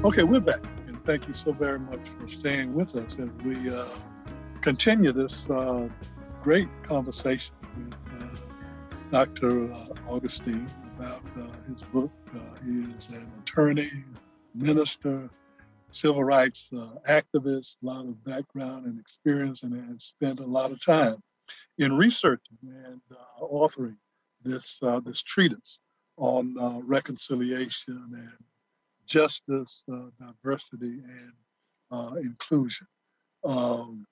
Okay, 0.09 0.23
we're 0.23 0.41
back, 0.41 0.65
and 0.87 1.05
thank 1.05 1.29
you 1.29 1.35
so 1.35 1.53
very 1.53 1.79
much 1.79 2.09
for 2.09 2.27
staying 2.27 2.73
with 2.73 2.97
us 2.97 3.19
as 3.19 3.29
we 3.45 3.69
uh, 3.69 3.85
continue 4.63 5.13
this 5.13 5.51
uh, 5.51 5.87
great 6.43 6.67
conversation 6.83 7.55
with 7.77 7.95
uh, 8.19 8.27
Dr. 9.13 9.71
Uh, 9.71 9.89
Augustine 10.09 10.67
about 10.97 11.21
uh, 11.39 11.43
his 11.71 11.83
book. 11.83 12.11
Uh, 12.35 12.39
he 12.65 12.91
is 12.97 13.11
an 13.11 13.31
attorney, 13.43 13.91
minister, 14.55 15.29
civil 15.91 16.25
rights 16.25 16.71
activist, 17.07 17.77
a 17.83 17.87
lot 17.87 18.07
of 18.07 18.25
background 18.25 18.87
and 18.87 18.99
experience, 18.99 19.63
and 19.63 19.75
has 19.91 20.05
spent 20.05 20.41
a 20.41 20.47
lot 20.47 20.71
of 20.71 20.83
time 20.83 21.17
in 21.77 21.95
researching 21.95 22.57
and 22.65 23.03
authoring 23.43 23.99
this 24.43 24.81
this 25.05 25.23
treatise 25.23 25.81
on 26.17 26.57
reconciliation 26.87 28.09
and 28.15 28.33
justice, 29.09 29.83
uh, 29.93 30.11
diversity, 30.21 31.01
and 31.03 31.33
uh, 31.91 32.15
inclusion. 32.17 32.87
Um, 33.45 34.07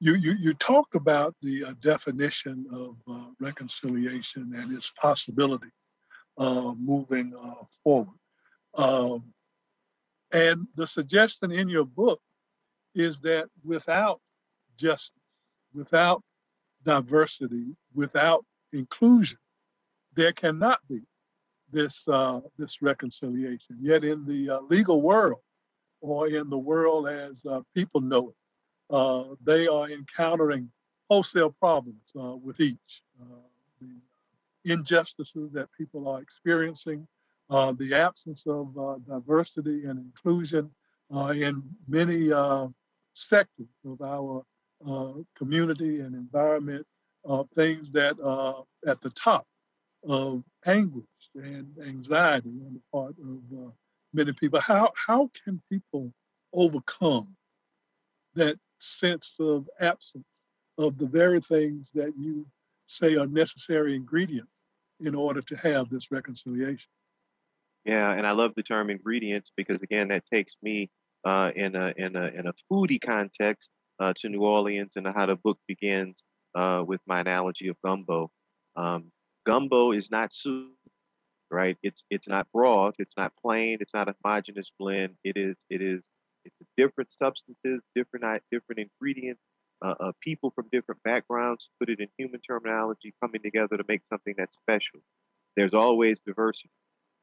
you, 0.00 0.14
you, 0.14 0.34
you 0.38 0.54
talked 0.54 0.94
about 0.94 1.34
the 1.42 1.64
uh, 1.64 1.74
definition 1.82 2.66
of 2.72 2.96
uh, 3.10 3.30
reconciliation 3.40 4.52
and 4.56 4.76
its 4.76 4.90
possibility 4.90 5.70
uh, 6.38 6.72
moving 6.78 7.32
uh, 7.40 7.64
forward. 7.82 8.18
Um, 8.76 9.32
and 10.32 10.66
the 10.76 10.86
suggestion 10.86 11.50
in 11.50 11.68
your 11.68 11.84
book 11.84 12.20
is 12.94 13.20
that 13.20 13.48
without 13.64 14.20
justice, 14.76 15.12
without 15.74 16.22
diversity, 16.84 17.76
without 17.94 18.44
inclusion, 18.72 19.38
there 20.14 20.32
cannot 20.32 20.80
be 20.88 21.02
this 21.70 22.06
uh, 22.08 22.40
this 22.58 22.82
reconciliation. 22.82 23.76
Yet 23.80 24.04
in 24.04 24.24
the 24.26 24.56
uh, 24.56 24.60
legal 24.62 25.02
world, 25.02 25.40
or 26.00 26.28
in 26.28 26.48
the 26.48 26.58
world 26.58 27.08
as 27.08 27.44
uh, 27.44 27.60
people 27.74 28.00
know 28.00 28.30
it, 28.30 28.94
uh, 28.94 29.24
they 29.44 29.66
are 29.66 29.90
encountering 29.90 30.70
wholesale 31.10 31.50
problems 31.50 32.12
uh, 32.18 32.36
with 32.36 32.60
each. 32.60 33.02
Uh, 33.20 33.24
the 33.80 34.72
injustices 34.72 35.50
that 35.52 35.68
people 35.76 36.08
are 36.08 36.20
experiencing, 36.20 37.06
the 37.48 37.90
absence 37.94 38.46
of 38.46 38.74
diversity 39.08 39.84
and 39.84 39.98
inclusion 39.98 40.70
in 41.34 41.62
many 41.86 42.30
sectors 43.14 43.66
of 43.86 44.00
our 44.02 44.44
community 45.36 46.00
and 46.00 46.14
environment, 46.14 46.86
things 47.54 47.90
that 47.90 48.16
at 48.86 49.00
the 49.00 49.10
top 49.10 49.46
of 50.08 50.42
anguish 50.66 51.04
and 51.34 51.68
anxiety 51.86 52.48
on 52.48 52.74
the 52.74 52.80
part 52.92 53.14
of 53.20 53.66
uh, 53.66 53.70
many 54.12 54.32
people. 54.32 54.60
How 54.60 54.92
how 55.06 55.30
can 55.44 55.62
people 55.70 56.12
overcome 56.52 57.36
that 58.34 58.56
sense 58.78 59.36
of 59.38 59.68
absence 59.80 60.24
of 60.78 60.96
the 60.98 61.06
very 61.06 61.40
things 61.40 61.90
that 61.94 62.16
you 62.16 62.46
say 62.86 63.16
are 63.16 63.26
necessary 63.26 63.94
ingredients 63.94 64.50
in 65.00 65.14
order 65.14 65.42
to 65.42 65.56
have 65.56 65.90
this 65.90 66.10
reconciliation? 66.10 66.90
Yeah, 67.84 68.12
and 68.12 68.26
I 68.26 68.32
love 68.32 68.52
the 68.56 68.62
term 68.62 68.90
ingredients 68.90 69.50
because 69.56 69.82
again, 69.82 70.08
that 70.08 70.24
takes 70.32 70.54
me 70.62 70.90
uh, 71.24 71.50
in 71.54 71.76
a 71.76 71.92
in 71.96 72.16
a 72.16 72.26
in 72.26 72.46
a 72.46 72.52
foodie 72.70 73.00
context 73.00 73.68
uh, 74.00 74.12
to 74.20 74.28
New 74.28 74.42
Orleans 74.42 74.92
and 74.96 75.06
how 75.06 75.26
the 75.26 75.36
book 75.36 75.58
begins 75.66 76.16
uh, 76.54 76.82
with 76.86 77.00
my 77.06 77.20
analogy 77.20 77.68
of 77.68 77.76
gumbo. 77.84 78.30
Um, 78.76 79.10
gumbo 79.48 79.92
is 79.92 80.10
not 80.10 80.32
soup, 80.32 80.72
right? 81.50 81.76
It's 81.82 82.04
it's 82.10 82.28
not 82.28 82.48
broth, 82.52 82.94
it's 82.98 83.16
not 83.16 83.32
plain, 83.42 83.78
it's 83.80 83.94
not 83.94 84.08
a 84.08 84.14
homogeneous 84.24 84.70
blend. 84.78 85.16
It 85.24 85.36
is 85.36 85.56
it 85.70 85.82
is 85.82 86.08
it's 86.44 86.56
different 86.76 87.10
substances, 87.22 87.82
different 87.96 88.42
different 88.52 88.80
ingredients, 88.80 89.42
uh, 89.84 89.94
uh, 90.00 90.12
people 90.22 90.52
from 90.56 90.68
different 90.72 91.02
backgrounds, 91.04 91.68
put 91.80 91.90
it 91.90 92.00
in 92.00 92.08
human 92.18 92.40
terminology, 92.42 93.14
coming 93.22 93.42
together 93.42 93.78
to 93.78 93.84
make 93.88 94.02
something 94.12 94.34
that's 94.38 94.56
special. 94.62 95.00
There's 95.56 95.74
always 95.74 96.18
diversity, 96.26 96.70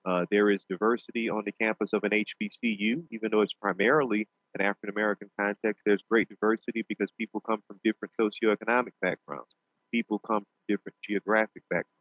Uh, 0.06 0.26
there 0.32 0.50
is 0.52 0.62
diversity 0.70 1.30
on 1.30 1.44
the 1.46 1.52
campus 1.54 1.94
of 1.94 2.04
an 2.04 2.14
HBCU, 2.14 3.06
even 3.12 3.32
though 3.32 3.42
it's 3.42 3.54
primarily 3.54 4.28
an 4.56 4.62
African 4.66 4.90
American 4.92 5.30
context. 5.40 5.82
There's 5.86 6.04
great 6.10 6.30
diversity 6.30 6.84
because 6.90 7.10
people 7.20 7.42
come 7.42 7.62
from 7.68 7.80
different 7.84 8.14
socioeconomic 8.20 8.94
backgrounds. 9.02 9.50
People 9.92 10.20
come 10.20 10.42
from 10.42 10.58
different 10.70 10.96
geographic 11.08 11.64
backgrounds. 11.70 11.95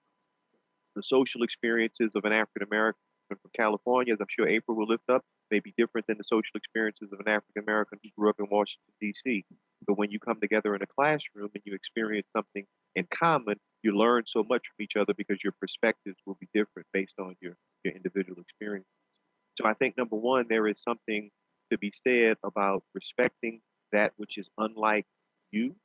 The 0.97 1.03
social 1.03 1.43
experiences 1.43 2.13
of 2.15 2.25
an 2.25 2.33
African 2.33 2.63
American 2.63 3.01
from 3.29 3.39
California, 3.57 4.13
as 4.13 4.21
I'm 4.21 4.27
sure 4.29 4.47
April 4.47 4.77
will 4.77 4.87
lift 4.87 5.09
up, 5.09 5.23
may 5.51 5.61
be 5.61 5.75
different 5.77 6.07
than 6.07 6.19
the 6.19 6.25
social 6.25 6.57
experiences 6.57 7.11
of 7.13 7.21
an 7.21 7.29
African 7.29 7.63
American 7.63 7.99
who 8.03 8.11
grew 8.17 8.31
up 8.31 8.37
in 8.39 8.47
Washington, 8.51 8.93
D.C. 9.01 9.45
But 9.87 9.99
when 9.99 10.11
you 10.11 10.19
come 10.19 10.41
together 10.41 10.75
in 10.75 10.83
a 10.83 10.87
classroom 10.87 11.51
and 11.55 11.63
you 11.65 11.75
experience 11.75 12.27
something 12.35 12.65
in 12.95 13.07
common, 13.13 13.57
you 13.83 13.97
learn 13.97 14.25
so 14.27 14.45
much 14.49 14.63
from 14.67 14.85
each 14.85 14.97
other 14.99 15.15
because 15.15 15.39
your 15.43 15.53
perspectives 15.61 16.17
will 16.27 16.37
be 16.41 16.49
different 16.55 16.87
based 16.93 17.15
on 17.19 17.37
your, 17.41 17.55
your 17.85 17.95
individual 17.95 18.41
experiences. 18.41 18.91
So 19.59 19.67
I 19.67 19.75
think 19.75 19.97
number 19.97 20.17
one, 20.17 20.47
there 20.49 20.67
is 20.67 20.83
something 20.83 21.31
to 21.71 21.79
be 21.79 21.93
said 22.07 22.37
about 22.45 22.83
respecting 22.95 23.61
that 23.93 24.13
which 24.17 24.39
is 24.39 24.49
unlike 24.59 25.07
you, 25.51 25.77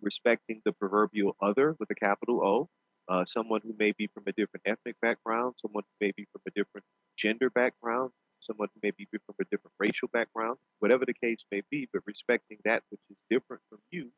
respecting 0.00 0.60
the 0.64 0.72
proverbial 0.72 1.36
other 1.40 1.76
with 1.78 1.90
a 1.90 1.94
capital 1.94 2.40
O, 2.42 2.68
uh, 3.08 3.24
someone 3.24 3.60
who 3.64 3.74
may 3.78 3.92
be 3.92 4.08
from 4.08 4.24
a 4.26 4.32
different 4.32 4.62
ethnic 4.66 4.96
background, 5.02 5.54
someone 5.60 5.84
who 5.84 6.06
may 6.06 6.12
be 6.16 6.26
from 6.32 6.42
a 6.46 6.50
different 6.50 6.84
gender 7.16 7.50
background, 7.50 8.10
someone 8.40 8.68
who 8.74 8.80
may 8.82 8.92
be 8.92 9.06
from 9.10 9.34
a 9.40 9.44
different 9.44 9.74
racial 9.78 10.08
background, 10.12 10.56
whatever 10.78 11.04
the 11.04 11.14
case 11.14 11.44
may 11.50 11.62
be, 11.70 11.88
but 11.92 12.02
respecting 12.06 12.58
that 12.64 12.82
which 12.90 13.00
is 13.10 13.16
different 13.30 13.62
from 13.68 13.78
you 13.90 14.10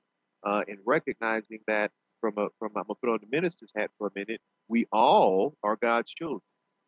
uh, 0.45 0.63
and 0.69 0.79
recognizing 0.87 1.61
that 1.67 1.91
from 2.21 2.35
a 2.39 2.49
from 2.59 2.71
I'm 2.77 2.85
gonna 2.85 2.95
put 3.03 3.11
on 3.11 3.19
the 3.21 3.37
minister's 3.37 3.71
hat 3.77 3.91
for 3.99 4.09
a 4.09 4.11
minute, 4.15 4.41
we 4.69 4.87
all 4.93 5.57
are 5.63 5.77
God's 5.77 6.13
children, 6.13 6.43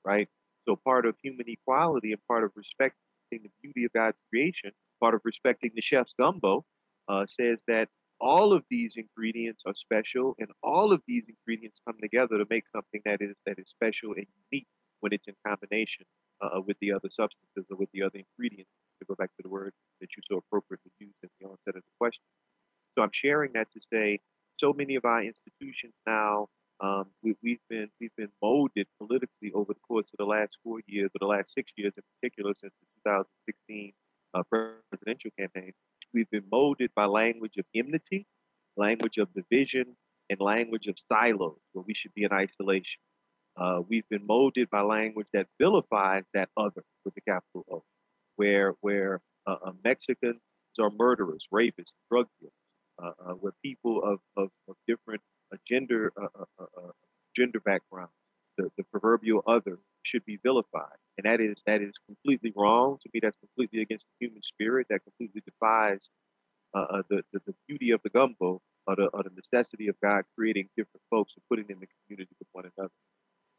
right? 0.04 0.28
So 0.66 0.76
part 0.76 1.06
of 1.06 1.16
human 1.22 1.46
equality 1.48 2.12
and 2.12 2.20
part 2.28 2.44
of 2.44 2.52
respecting 2.56 2.94
the 3.30 3.50
beauty 3.62 3.84
of 3.84 3.92
God's 3.92 4.16
creation, 4.30 4.70
part 5.00 5.14
of 5.14 5.20
respecting 5.24 5.72
the 5.74 5.82
chef's 5.82 6.14
gumbo, 6.18 6.64
uh, 7.08 7.26
says 7.26 7.58
that 7.68 7.88
all 8.24 8.54
of 8.54 8.64
these 8.70 8.94
ingredients 8.96 9.62
are 9.66 9.74
special, 9.74 10.34
and 10.38 10.48
all 10.62 10.92
of 10.92 11.02
these 11.06 11.24
ingredients 11.28 11.78
come 11.86 11.96
together 12.00 12.38
to 12.38 12.46
make 12.48 12.64
something 12.74 13.02
that 13.04 13.20
is 13.20 13.36
that 13.44 13.58
is 13.58 13.68
special 13.68 14.14
and 14.16 14.26
unique 14.50 14.66
when 15.00 15.12
it's 15.12 15.28
in 15.28 15.34
combination 15.46 16.06
uh, 16.40 16.58
with 16.66 16.78
the 16.80 16.90
other 16.90 17.10
substances 17.10 17.66
or 17.70 17.76
with 17.76 17.90
the 17.92 18.02
other 18.02 18.18
ingredients. 18.24 18.70
To 19.00 19.04
go 19.06 19.14
back 19.14 19.28
to 19.36 19.42
the 19.42 19.50
word 19.50 19.72
that 20.00 20.08
you 20.16 20.22
so 20.26 20.38
appropriately 20.38 20.90
used 20.98 21.20
at 21.22 21.30
the 21.38 21.46
onset 21.46 21.76
of 21.76 21.82
the 21.82 21.96
question. 22.00 22.22
So 22.94 23.02
I'm 23.02 23.12
sharing 23.12 23.52
that 23.54 23.68
to 23.72 23.80
say, 23.92 24.20
so 24.58 24.72
many 24.72 24.94
of 24.94 25.04
our 25.04 25.22
institutions 25.22 25.92
now 26.06 26.48
um, 26.80 27.06
we, 27.22 27.34
have 27.50 27.68
been 27.68 27.88
we've 28.00 28.16
been 28.16 28.32
molded 28.42 28.86
politically 28.98 29.52
over 29.52 29.74
the 29.74 29.80
course 29.86 30.06
of 30.14 30.18
the 30.18 30.24
last 30.24 30.56
four 30.64 30.80
years, 30.86 31.10
or 31.14 31.18
the 31.20 31.26
last 31.26 31.52
six 31.52 31.70
years 31.76 31.92
in 31.96 32.02
particular, 32.16 32.52
since 32.56 32.72
the 32.80 33.10
2016 33.10 33.92
uh, 34.34 34.42
presidential 34.90 35.30
campaign. 35.38 35.72
We've 36.14 36.30
been 36.30 36.44
molded 36.50 36.92
by 36.94 37.06
language 37.06 37.56
of 37.58 37.64
enmity, 37.74 38.26
language 38.76 39.18
of 39.18 39.28
division, 39.34 39.96
and 40.30 40.40
language 40.40 40.86
of 40.86 40.96
silos, 40.96 41.58
where 41.72 41.84
we 41.86 41.92
should 41.92 42.14
be 42.14 42.22
in 42.22 42.32
isolation. 42.32 43.00
Uh, 43.56 43.80
we've 43.88 44.08
been 44.08 44.24
molded 44.24 44.70
by 44.70 44.82
language 44.82 45.26
that 45.32 45.48
vilifies 45.60 46.22
that 46.32 46.48
other 46.56 46.84
with 47.04 47.14
the 47.14 47.20
capital 47.20 47.64
O, 47.70 47.82
where 48.36 48.74
where 48.80 49.20
uh, 49.46 49.56
uh, 49.66 49.72
Mexicans 49.84 50.40
are 50.80 50.90
murderers, 50.90 51.46
rapists, 51.52 51.92
drug 52.10 52.26
dealers, 52.40 52.52
uh, 53.02 53.30
uh, 53.30 53.32
where 53.34 53.52
people 53.62 54.02
of, 54.04 54.20
of, 54.36 54.50
of 54.68 54.76
different 54.86 55.20
gender 55.68 56.12
gender 57.36 57.60
backgrounds, 57.60 58.12
the, 58.56 58.70
the 58.76 58.84
proverbial 58.84 59.42
other, 59.46 59.78
should 60.02 60.24
be 60.24 60.38
vilified, 60.42 60.98
and 61.16 61.24
that 61.24 61.40
is 61.40 61.56
that 61.66 61.80
is 61.80 61.94
completely 62.06 62.52
wrong. 62.54 62.98
To 63.02 63.08
me, 63.12 63.20
that's 63.22 63.38
completely 63.38 63.80
against 63.82 64.04
the 64.04 64.26
human 64.26 64.42
spirit. 64.42 64.86
That 64.90 65.00
completely 65.04 65.42
defies 65.46 66.08
uh, 66.74 66.86
uh, 66.90 67.02
the, 67.08 67.22
the, 67.32 67.40
the 67.46 67.54
beauty 67.68 67.90
of 67.90 68.00
the 68.02 68.10
gumbo 68.10 68.60
or 68.86 68.96
the, 68.96 69.06
or 69.06 69.22
the 69.22 69.30
necessity 69.34 69.88
of 69.88 69.96
God 70.02 70.24
creating 70.36 70.68
different 70.76 71.02
folks 71.10 71.32
and 71.36 71.42
putting 71.48 71.66
them 71.66 71.76
in 71.76 71.80
the 71.80 71.94
community 72.06 72.34
with 72.38 72.48
one 72.52 72.64
another. 72.76 72.92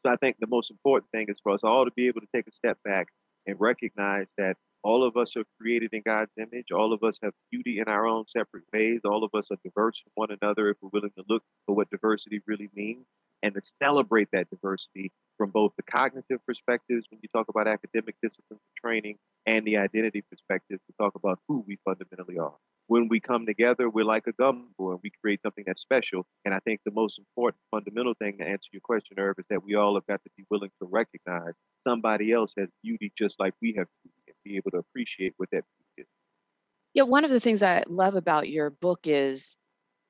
So 0.04 0.12
I 0.12 0.16
think 0.16 0.36
the 0.38 0.46
most 0.46 0.70
important 0.70 1.10
thing 1.10 1.26
is 1.28 1.36
for 1.42 1.52
us 1.52 1.64
all 1.64 1.84
to 1.84 1.90
be 1.96 2.06
able 2.08 2.20
to 2.20 2.28
take 2.34 2.46
a 2.46 2.52
step 2.52 2.78
back 2.84 3.08
and 3.46 3.56
recognize 3.58 4.26
that 4.38 4.56
all 4.82 5.02
of 5.02 5.16
us 5.16 5.34
are 5.36 5.44
created 5.60 5.90
in 5.94 6.02
God's 6.06 6.30
image. 6.38 6.70
All 6.72 6.92
of 6.92 7.02
us 7.02 7.18
have 7.22 7.32
beauty 7.50 7.80
in 7.80 7.88
our 7.88 8.06
own 8.06 8.24
separate 8.28 8.64
ways. 8.72 9.00
All 9.04 9.24
of 9.24 9.30
us 9.34 9.48
are 9.50 9.56
diverse 9.64 10.00
from 10.00 10.12
one 10.14 10.36
another 10.40 10.70
if 10.70 10.76
we're 10.80 10.90
willing 10.92 11.10
to 11.16 11.24
look 11.28 11.42
for 11.64 11.74
what 11.74 11.90
diversity 11.90 12.40
really 12.46 12.70
means 12.74 13.06
and 13.42 13.54
to 13.54 13.60
celebrate 13.82 14.28
that 14.32 14.48
diversity 14.50 15.12
from 15.36 15.50
both 15.50 15.72
the 15.76 15.82
cognitive 15.82 16.40
perspectives 16.46 17.06
when 17.10 17.20
you 17.22 17.28
talk 17.34 17.48
about 17.48 17.68
academic 17.68 18.14
disciplines 18.22 18.44
and 18.50 18.60
training 18.80 19.18
and 19.46 19.66
the 19.66 19.76
identity 19.76 20.22
perspectives 20.30 20.80
to 20.86 20.94
talk 20.98 21.14
about 21.14 21.38
who 21.48 21.64
we 21.66 21.78
fundamentally 21.84 22.38
are 22.38 22.54
when 22.88 23.08
we 23.08 23.20
come 23.20 23.46
together, 23.46 23.88
we're 23.88 24.04
like 24.04 24.26
a 24.26 24.32
gumbo 24.32 24.92
and 24.92 25.00
we 25.02 25.10
create 25.22 25.40
something 25.42 25.64
that's 25.66 25.80
special. 25.80 26.24
And 26.44 26.54
I 26.54 26.60
think 26.60 26.80
the 26.84 26.92
most 26.92 27.18
important 27.18 27.60
fundamental 27.70 28.14
thing 28.14 28.38
to 28.38 28.44
answer 28.44 28.68
your 28.72 28.80
question, 28.80 29.18
Irv, 29.18 29.36
is 29.38 29.44
that 29.50 29.64
we 29.64 29.74
all 29.74 29.94
have 29.94 30.06
got 30.06 30.22
to 30.24 30.30
be 30.36 30.44
willing 30.50 30.70
to 30.80 30.88
recognize 30.88 31.54
somebody 31.86 32.32
else 32.32 32.52
has 32.56 32.68
beauty 32.82 33.12
just 33.18 33.36
like 33.38 33.54
we 33.60 33.74
have 33.76 33.88
beauty 34.02 34.22
and 34.28 34.36
be 34.44 34.56
able 34.56 34.70
to 34.72 34.78
appreciate 34.78 35.34
what 35.36 35.48
that 35.50 35.64
beauty 35.76 36.06
is. 36.06 36.06
Yeah, 36.94 37.02
one 37.02 37.24
of 37.24 37.30
the 37.30 37.40
things 37.40 37.62
I 37.62 37.82
love 37.88 38.14
about 38.14 38.48
your 38.48 38.70
book 38.70 39.00
is 39.04 39.58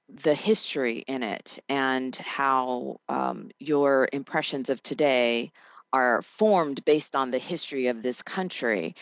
the 0.08 0.34
history 0.34 0.98
in 1.06 1.22
it 1.22 1.58
and 1.68 2.14
how 2.16 3.00
um, 3.08 3.50
your 3.58 4.08
impressions 4.12 4.70
of 4.70 4.82
today 4.82 5.52
are 5.92 6.22
formed 6.22 6.84
based 6.84 7.16
on 7.16 7.30
the 7.30 7.38
history 7.38 7.88
of 7.88 8.02
this 8.02 8.22
country. 8.22 8.94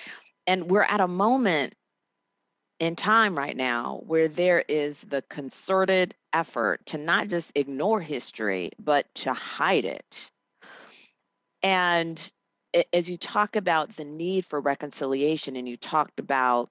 And 0.47 0.71
we're 0.71 0.83
at 0.83 1.01
a 1.01 1.09
moment 1.09 1.75
in 2.81 2.97
time 2.97 3.37
right 3.37 3.57
now 3.57 4.03
where 4.07 4.29
there 4.29 4.61
is 4.67 5.03
the 5.03 5.23
concerted 5.23 6.15
effort 6.33 6.85
to 6.87 6.99
not 6.99 7.29
just 7.29 7.53
ignore 7.55 8.01
history, 8.01 8.71
but 8.79 9.07
to 9.15 9.33
hide 9.33 9.85
it. 9.85 10.31
And 11.63 12.33
as 12.93 13.09
you 13.09 13.17
talk 13.17 13.57
about 13.57 13.97
the 13.97 14.05
need 14.05 14.45
for 14.45 14.61
reconciliation, 14.61 15.57
and 15.57 15.69
you 15.69 15.77
talked 15.77 16.19
about 16.19 16.71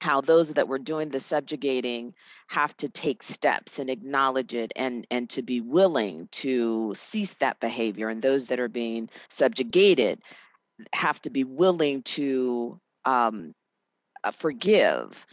how 0.00 0.20
those 0.20 0.52
that 0.52 0.68
were 0.68 0.78
doing 0.78 1.08
the 1.08 1.20
subjugating 1.20 2.14
have 2.48 2.76
to 2.76 2.88
take 2.88 3.22
steps 3.22 3.78
and 3.78 3.90
acknowledge 3.90 4.54
it 4.54 4.72
and 4.76 5.06
and 5.10 5.30
to 5.30 5.42
be 5.42 5.60
willing 5.60 6.28
to 6.32 6.94
cease 6.94 7.34
that 7.34 7.60
behavior 7.60 8.08
and 8.08 8.22
those 8.22 8.46
that 8.46 8.60
are 8.60 8.68
being 8.68 9.08
subjugated 9.28 10.20
have 10.92 11.20
to 11.22 11.30
be 11.30 11.44
willing 11.44 12.02
to 12.02 12.78
um, 13.04 13.54
uh, 14.24 14.30
forgive. 14.32 15.26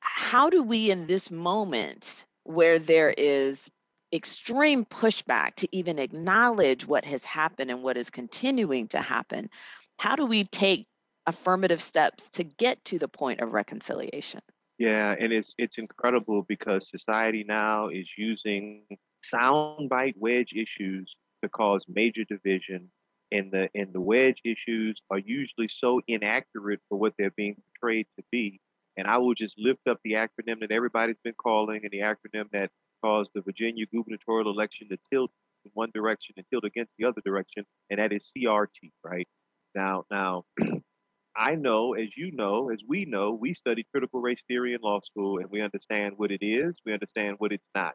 How 0.00 0.50
do 0.50 0.62
we, 0.62 0.90
in 0.90 1.06
this 1.06 1.30
moment 1.30 2.24
where 2.44 2.78
there 2.78 3.10
is 3.10 3.70
extreme 4.12 4.84
pushback 4.84 5.54
to 5.56 5.68
even 5.76 5.98
acknowledge 5.98 6.86
what 6.86 7.04
has 7.04 7.24
happened 7.24 7.70
and 7.70 7.82
what 7.82 7.96
is 7.96 8.10
continuing 8.10 8.88
to 8.88 9.00
happen, 9.00 9.50
how 9.98 10.16
do 10.16 10.26
we 10.26 10.44
take 10.44 10.86
affirmative 11.30 11.80
steps 11.80 12.28
to 12.34 12.44
get 12.44 12.84
to 12.84 12.98
the 12.98 13.08
point 13.08 13.40
of 13.40 13.52
reconciliation? 13.52 14.40
Yeah, 14.78 15.14
and 15.18 15.32
it's 15.32 15.54
it's 15.58 15.78
incredible 15.78 16.42
because 16.42 16.88
society 16.88 17.44
now 17.46 17.88
is 17.88 18.08
using 18.16 18.84
soundbite 19.32 20.14
wedge 20.16 20.52
issues 20.54 21.14
to 21.42 21.48
cause 21.48 21.84
major 21.88 22.24
division 22.24 22.90
and 23.32 23.50
the 23.52 23.68
and 23.74 23.92
the 23.92 24.00
wedge 24.00 24.40
issues 24.44 25.00
are 25.10 25.18
usually 25.18 25.68
so 25.68 26.00
inaccurate 26.08 26.80
for 26.88 26.98
what 26.98 27.14
they're 27.18 27.30
being 27.30 27.56
portrayed 27.80 28.06
to 28.18 28.24
be. 28.30 28.60
And 28.96 29.06
I 29.06 29.18
will 29.18 29.34
just 29.34 29.54
lift 29.58 29.86
up 29.88 29.98
the 30.04 30.12
acronym 30.12 30.60
that 30.60 30.72
everybody's 30.72 31.20
been 31.22 31.34
calling 31.34 31.80
and 31.82 31.90
the 31.90 32.00
acronym 32.00 32.50
that 32.52 32.70
caused 33.02 33.30
the 33.34 33.40
Virginia 33.40 33.86
gubernatorial 33.86 34.50
election 34.50 34.88
to 34.90 34.98
tilt 35.12 35.30
in 35.64 35.70
one 35.74 35.90
direction 35.94 36.34
and 36.36 36.46
tilt 36.50 36.64
against 36.64 36.92
the 36.98 37.06
other 37.06 37.20
direction, 37.24 37.64
and 37.88 37.98
that 37.98 38.12
is 38.12 38.30
CRT, 38.36 38.92
right? 39.04 39.28
Now, 39.74 40.04
now 40.10 40.44
I 41.36 41.54
know, 41.54 41.94
as 41.94 42.08
you 42.16 42.32
know, 42.32 42.70
as 42.70 42.80
we 42.86 43.04
know, 43.04 43.32
we 43.32 43.54
study 43.54 43.86
critical 43.92 44.20
race 44.20 44.42
theory 44.48 44.74
in 44.74 44.80
law 44.82 45.00
school 45.00 45.38
and 45.38 45.48
we 45.50 45.60
understand 45.60 46.14
what 46.16 46.30
it 46.30 46.44
is, 46.44 46.76
we 46.84 46.92
understand 46.92 47.36
what 47.38 47.52
it's 47.52 47.68
not. 47.74 47.94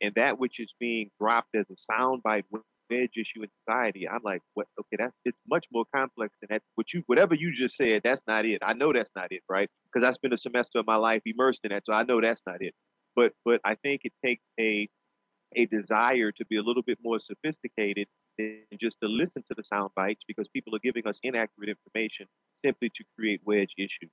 And 0.00 0.12
that 0.16 0.38
which 0.38 0.58
is 0.58 0.72
being 0.80 1.10
dropped 1.20 1.54
as 1.54 1.66
a 1.70 1.92
soundbite 1.92 2.44
edge 2.90 3.12
issue 3.16 3.42
in 3.42 3.48
society. 3.64 4.08
I'm 4.08 4.20
like, 4.24 4.42
what? 4.54 4.66
Okay, 4.78 4.96
that's 4.98 5.14
it's 5.24 5.38
much 5.48 5.66
more 5.72 5.84
complex 5.94 6.34
than 6.40 6.48
that. 6.50 6.62
What 6.74 6.92
you, 6.92 7.02
whatever 7.06 7.34
you 7.34 7.52
just 7.52 7.76
said, 7.76 8.02
that's 8.04 8.24
not 8.26 8.44
it. 8.44 8.58
I 8.62 8.72
know 8.72 8.92
that's 8.92 9.12
not 9.14 9.28
it, 9.30 9.42
right? 9.48 9.68
Because 9.92 10.06
I 10.06 10.12
spent 10.12 10.34
a 10.34 10.38
semester 10.38 10.78
of 10.78 10.86
my 10.86 10.96
life 10.96 11.22
immersed 11.24 11.60
in 11.64 11.70
that, 11.70 11.84
so 11.86 11.92
I 11.92 12.02
know 12.02 12.20
that's 12.20 12.42
not 12.46 12.56
it. 12.60 12.74
But, 13.14 13.32
but 13.44 13.60
I 13.64 13.76
think 13.76 14.02
it 14.04 14.12
takes 14.24 14.44
a 14.58 14.88
a 15.54 15.66
desire 15.66 16.32
to 16.32 16.46
be 16.46 16.56
a 16.56 16.62
little 16.62 16.82
bit 16.82 16.98
more 17.02 17.18
sophisticated 17.18 18.06
than 18.38 18.62
just 18.80 18.96
to 19.02 19.08
listen 19.08 19.42
to 19.46 19.54
the 19.54 19.62
sound 19.62 19.90
bites 19.94 20.22
because 20.26 20.48
people 20.48 20.74
are 20.74 20.78
giving 20.78 21.06
us 21.06 21.18
inaccurate 21.22 21.68
information 21.68 22.26
simply 22.64 22.90
to 22.90 23.04
create 23.16 23.40
wedge 23.44 23.72
issues. 23.78 24.10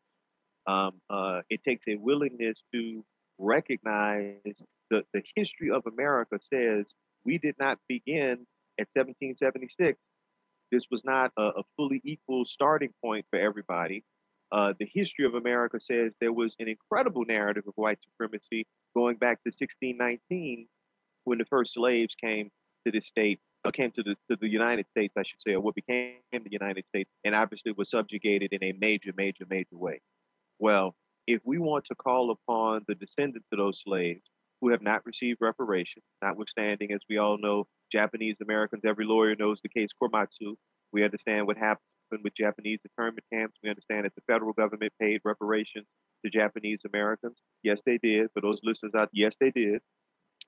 Um, 0.68 1.02
uh, 1.10 1.41
it 1.50 1.64
takes 1.64 1.86
a 1.88 1.95
willingness 1.95 2.58
to 2.74 3.04
recognize 3.38 4.36
the, 4.89 5.04
the 5.14 5.24
history 5.36 5.72
of 5.72 5.86
America 5.88 6.38
says 6.41 6.86
we 7.26 7.38
did 7.38 7.56
not 7.60 7.80
begin 7.88 8.45
at 8.80 8.88
1776 8.93 9.97
This 10.72 10.86
was 10.91 11.04
not 11.04 11.32
a, 11.38 11.43
a 11.58 11.64
fully 11.76 12.02
equal 12.04 12.45
starting 12.45 12.93
point 13.04 13.26
for 13.30 13.39
everybody. 13.39 14.04
Uh, 14.52 14.74
the 14.80 14.89
history 14.91 15.26
of 15.26 15.36
America 15.36 15.80
says 15.80 16.12
there 16.20 16.34
was 16.34 16.56
an 16.60 16.68
incredible 16.68 17.24
narrative 17.26 17.64
of 17.68 17.74
white 17.76 18.00
supremacy 18.04 18.66
going 18.95 19.16
back 19.16 19.43
to 19.43 19.50
1619 19.50 20.68
when 21.26 21.38
the 21.38 21.45
first 21.45 21.74
slaves 21.74 22.16
came 22.16 22.50
to 22.86 22.91
the 22.91 23.02
state, 23.02 23.39
came 23.74 23.91
to 23.91 24.03
the, 24.03 24.16
to 24.30 24.38
the 24.39 24.47
United 24.47 24.89
States, 24.89 25.14
I 25.18 25.24
should 25.24 25.41
say, 25.45 25.53
or 25.53 25.62
what 25.62 25.76
became 25.76 26.16
the 26.32 26.51
United 26.51 26.88
States, 26.88 27.10
and 27.24 27.36
obviously 27.36 27.72
was 27.74 27.89
subjugated 27.89 28.53
in 28.53 28.64
a 28.64 28.72
major, 28.80 29.12
major, 29.16 29.45
major 29.49 29.78
way. 29.78 30.01
Well, 30.60 30.95
if 31.28 31.41
we 31.45 31.60
want 31.60 31.86
to 31.86 31.95
call 31.95 32.32
upon 32.32 32.86
the 32.88 32.95
descendants 32.95 33.47
of 33.51 33.57
those 33.60 33.82
slaves 33.86 34.24
who 34.62 34.70
have 34.70 34.82
not 34.82 35.05
received 35.05 35.39
reparations, 35.41 36.05
notwithstanding, 36.22 36.91
as 36.91 37.01
we 37.10 37.18
all 37.18 37.38
know, 37.38 37.68
Japanese 37.91 38.38
Americans, 38.41 38.84
every 38.86 39.05
lawyer 39.05 39.36
knows 39.36 39.60
the 39.62 39.70
case 39.70 39.89
Korematsu. 40.01 40.55
We 40.91 41.03
understand 41.03 41.45
what 41.45 41.57
happened 41.57 41.80
with 42.24 42.36
Japanese 42.36 42.80
internment 42.84 43.26
camps. 43.32 43.57
We 43.64 43.70
understand 43.70 44.05
that 44.05 44.16
the 44.16 44.22
federal 44.28 44.53
government 44.53 44.93
paid 44.99 45.22
reparations 45.24 45.86
to 46.26 46.32
Japanese 46.32 46.80
Americans. 46.86 47.38
Yes, 47.64 47.82
they 47.86 47.97
did. 47.97 48.30
For 48.34 48.41
those 48.41 48.60
listeners 48.64 48.93
out, 48.97 49.10
yes, 49.14 49.36
they 49.39 49.51
did. 49.51 49.82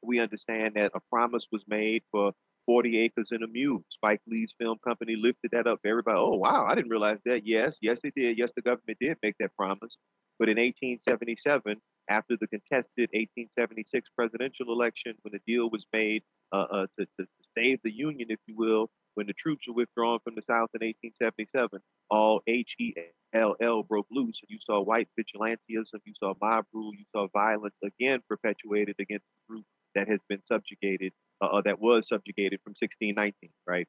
We 0.04 0.20
understand 0.20 0.74
that 0.76 0.92
a 0.96 1.00
promise 1.12 1.48
was 1.52 1.64
made 1.68 2.04
for 2.12 2.34
40 2.66 3.00
acres 3.00 3.30
in 3.32 3.44
a 3.44 3.48
mule. 3.48 3.84
Spike 3.90 4.22
Lee's 4.28 4.54
film 4.60 4.78
company 4.84 5.16
lifted 5.16 5.52
that 5.52 5.68
up. 5.68 5.80
Everybody, 5.86 6.18
oh, 6.18 6.36
wow, 6.36 6.66
I 6.68 6.76
didn't 6.76 6.92
realize 6.92 7.20
that. 7.26 7.46
Yes, 7.46 7.78
yes, 7.82 8.02
it 8.04 8.14
did. 8.16 8.38
Yes, 8.38 8.52
the 8.56 8.62
government 8.62 8.98
did 9.00 9.18
make 9.24 9.36
that 9.40 9.56
promise. 9.56 9.98
But 10.40 10.50
in 10.50 10.58
1877, 10.58 11.78
after 12.10 12.36
the 12.40 12.48
contested 12.48 13.10
1876 13.14 14.10
presidential 14.18 14.72
election, 14.74 15.14
when 15.22 15.34
the 15.34 15.42
deal 15.46 15.70
was 15.70 15.86
made 15.94 16.24
uh, 16.52 16.66
uh, 16.72 16.88
to, 16.98 17.06
to, 17.20 17.28
save 17.56 17.80
the 17.84 17.92
Union, 17.92 18.28
if 18.32 18.40
you 18.48 18.56
will, 18.58 18.90
when 19.14 19.28
the 19.28 19.34
troops 19.34 19.68
were 19.68 19.76
withdrawn 19.76 20.20
from 20.24 20.34
the 20.36 20.42
South 20.42 20.70
in 20.74 20.82
1877, 20.82 21.80
all 22.10 22.42
H 22.48 22.74
E 22.80 22.94
L 23.36 23.56
L 23.62 23.84
broke 23.84 24.08
loose. 24.10 24.40
And 24.42 24.50
you 24.50 24.58
saw 24.66 24.82
white 24.82 25.10
vigilantism, 25.20 26.02
you 26.06 26.14
saw 26.18 26.34
mob 26.42 26.66
rule, 26.74 26.92
you 26.94 27.06
saw 27.12 27.28
violence 27.34 27.76
again 27.84 28.22
perpetuated 28.28 28.96
against 29.00 29.26
the 29.26 29.54
group 29.54 29.66
that 29.96 30.08
has 30.08 30.20
been 30.30 30.42
subjugated, 30.46 31.14
uh, 31.42 31.62
that 31.66 31.80
was 31.80 32.08
subjugated 32.08 32.60
from 32.64 32.72
1619, 32.80 33.50
right? 33.68 33.88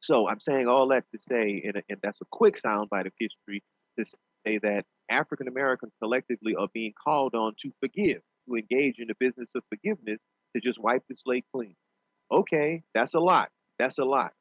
So 0.00 0.28
I'm 0.28 0.40
saying 0.40 0.66
all 0.66 0.88
that 0.88 1.04
to 1.12 1.18
say, 1.18 1.62
and, 1.64 1.82
and 1.88 1.98
that's 2.02 2.20
a 2.20 2.26
quick 2.30 2.60
soundbite 2.60 3.06
of 3.06 3.12
history, 3.18 3.62
to 3.98 4.04
say 4.46 4.58
that 4.58 4.84
African 5.10 5.48
Americans 5.48 5.92
collectively 6.02 6.54
are 6.56 6.68
being 6.72 6.92
called 7.02 7.34
on 7.34 7.54
to 7.62 7.70
forgive, 7.80 8.20
to 8.48 8.56
engage 8.56 8.98
in 8.98 9.08
the 9.08 9.14
business 9.20 9.50
of 9.54 9.62
forgiveness, 9.68 10.18
to 10.54 10.60
just 10.60 10.80
wipe 10.80 11.04
the 11.08 11.14
slate 11.14 11.44
clean. 11.54 11.74
Okay, 12.32 12.82
that's 12.94 13.14
a 13.14 13.20
lot. 13.20 13.50
That's 13.78 13.98
a 13.98 14.04
lot. 14.04 14.32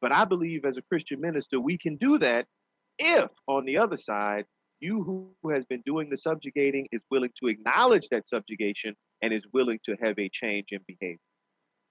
But 0.00 0.14
I 0.14 0.24
believe 0.24 0.64
as 0.64 0.76
a 0.76 0.82
Christian 0.82 1.20
minister, 1.20 1.58
we 1.60 1.78
can 1.78 1.96
do 1.96 2.18
that 2.18 2.46
if, 2.98 3.30
on 3.46 3.64
the 3.64 3.78
other 3.78 3.96
side, 3.96 4.44
you 4.80 5.02
who 5.02 5.50
has 5.50 5.64
been 5.64 5.82
doing 5.84 6.08
the 6.08 6.16
subjugating 6.16 6.86
is 6.92 7.00
willing 7.10 7.30
to 7.40 7.48
acknowledge 7.48 8.08
that 8.10 8.28
subjugation 8.28 8.94
and 9.22 9.32
is 9.32 9.44
willing 9.52 9.80
to 9.84 9.96
have 10.00 10.18
a 10.18 10.28
change 10.28 10.68
in 10.70 10.80
behavior. 10.86 11.18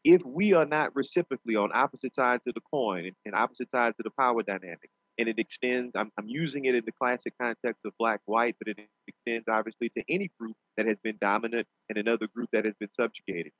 If 0.03 0.21
we 0.25 0.53
are 0.53 0.65
not 0.65 0.95
reciprocally 0.95 1.55
on 1.55 1.71
opposite 1.73 2.15
sides 2.15 2.43
of 2.47 2.53
the 2.53 2.61
coin 2.71 3.11
and 3.25 3.35
opposite 3.35 3.69
sides 3.71 3.95
of 3.99 4.03
the 4.03 4.11
power 4.17 4.41
dynamic, 4.43 4.89
and 5.17 5.27
it 5.27 5.39
extends, 5.39 5.93
I'm, 5.95 6.11
I'm 6.17 6.27
using 6.27 6.65
it 6.65 6.75
in 6.75 6.83
the 6.85 6.91
classic 6.91 7.33
context 7.41 7.81
of 7.85 7.93
black 7.97 8.21
white, 8.25 8.55
but 8.59 8.67
it 8.67 8.79
extends 9.07 9.45
obviously 9.49 9.89
to 9.97 10.03
any 10.07 10.29
group 10.39 10.55
that 10.77 10.85
has 10.85 10.97
been 11.03 11.17
dominant 11.19 11.67
and 11.89 11.97
another 11.97 12.27
group 12.27 12.49
that 12.53 12.65
has 12.65 12.75
been 12.79 12.89
subjugated. 12.95 13.51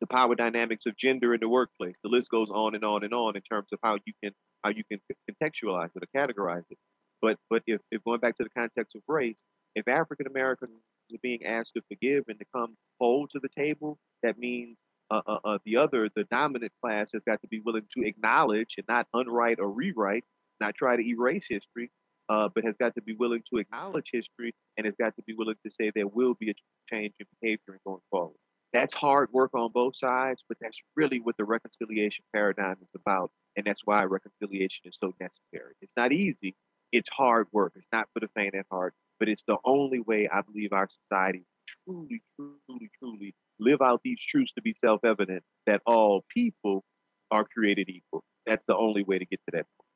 The 0.00 0.06
power 0.06 0.34
dynamics 0.34 0.86
of 0.86 0.96
gender 0.96 1.34
in 1.34 1.40
the 1.40 1.48
workplace. 1.48 1.96
The 2.02 2.08
list 2.08 2.30
goes 2.30 2.48
on 2.50 2.74
and 2.74 2.84
on 2.84 3.04
and 3.04 3.12
on 3.12 3.36
in 3.36 3.42
terms 3.42 3.68
of 3.72 3.78
how 3.82 3.98
you 4.06 4.12
can 4.22 4.32
how 4.62 4.70
you 4.70 4.82
can 4.90 5.00
contextualize 5.30 5.90
it 5.94 6.02
or 6.02 6.18
categorize 6.18 6.64
it. 6.70 6.78
But 7.20 7.36
but 7.50 7.62
if, 7.66 7.80
if 7.90 8.02
going 8.04 8.20
back 8.20 8.36
to 8.38 8.44
the 8.44 8.50
context 8.50 8.94
of 8.94 9.02
race, 9.08 9.38
if 9.74 9.88
African 9.88 10.26
Americans 10.26 10.72
are 11.12 11.18
being 11.22 11.44
asked 11.44 11.74
to 11.74 11.82
forgive 11.88 12.24
and 12.28 12.38
to 12.38 12.44
come 12.54 12.76
whole 13.00 13.26
to 13.28 13.40
the 13.40 13.48
table, 13.56 13.98
that 14.22 14.38
means 14.38 14.76
uh, 15.10 15.22
uh, 15.26 15.38
uh, 15.44 15.58
the 15.64 15.76
other, 15.76 16.08
the 16.14 16.24
dominant 16.24 16.72
class, 16.82 17.12
has 17.12 17.22
got 17.26 17.40
to 17.40 17.48
be 17.48 17.60
willing 17.60 17.86
to 17.96 18.06
acknowledge 18.06 18.74
and 18.78 18.86
not 18.88 19.06
unwrite 19.14 19.58
or 19.58 19.70
rewrite 19.70 20.24
not 20.60 20.74
try 20.74 20.96
to 20.96 21.02
erase 21.02 21.46
history, 21.48 21.90
uh, 22.28 22.48
but 22.54 22.64
has 22.64 22.74
got 22.78 22.94
to 22.94 23.02
be 23.02 23.14
willing 23.14 23.42
to 23.52 23.58
acknowledge 23.58 24.10
history 24.12 24.54
and 24.76 24.86
has 24.86 24.94
got 25.00 25.16
to 25.16 25.22
be 25.22 25.34
willing 25.34 25.56
to 25.64 25.72
say 25.72 25.90
there 25.94 26.06
will 26.06 26.34
be 26.34 26.50
a 26.50 26.54
change 26.94 27.14
in 27.18 27.26
behavior 27.40 27.80
going 27.84 28.00
forward. 28.10 28.36
That's 28.72 28.94
hard 28.94 29.30
work 29.32 29.50
on 29.54 29.72
both 29.72 29.96
sides, 29.96 30.44
but 30.48 30.56
that's 30.60 30.80
really 30.94 31.18
what 31.18 31.36
the 31.36 31.44
reconciliation 31.44 32.24
paradigm 32.32 32.76
is 32.82 32.90
about. 32.94 33.32
And 33.56 33.66
that's 33.66 33.80
why 33.84 34.04
reconciliation 34.04 34.82
is 34.84 34.96
so 35.02 35.12
necessary. 35.18 35.74
It's 35.82 35.92
not 35.96 36.12
easy, 36.12 36.54
it's 36.92 37.08
hard 37.08 37.48
work. 37.52 37.72
It's 37.74 37.88
not 37.92 38.08
for 38.12 38.20
the 38.20 38.28
faint 38.36 38.54
at 38.54 38.66
heart, 38.70 38.94
but 39.20 39.28
it's 39.28 39.44
the 39.46 39.58
only 39.64 40.00
way 40.00 40.28
I 40.32 40.40
believe 40.40 40.72
our 40.72 40.88
society 40.88 41.44
truly, 41.86 42.22
truly, 42.36 42.90
truly 42.98 43.34
live 43.60 43.80
out 43.80 44.00
these 44.02 44.20
truths 44.20 44.52
to 44.54 44.62
be 44.62 44.74
self 44.84 45.04
evident 45.04 45.44
that 45.66 45.82
all 45.86 46.24
people 46.34 46.82
are 47.30 47.44
created 47.44 47.88
equal. 47.88 48.24
That's 48.46 48.64
the 48.64 48.76
only 48.76 49.04
way 49.04 49.18
to 49.18 49.24
get 49.24 49.38
to 49.46 49.52
that 49.52 49.66
point 49.78 49.90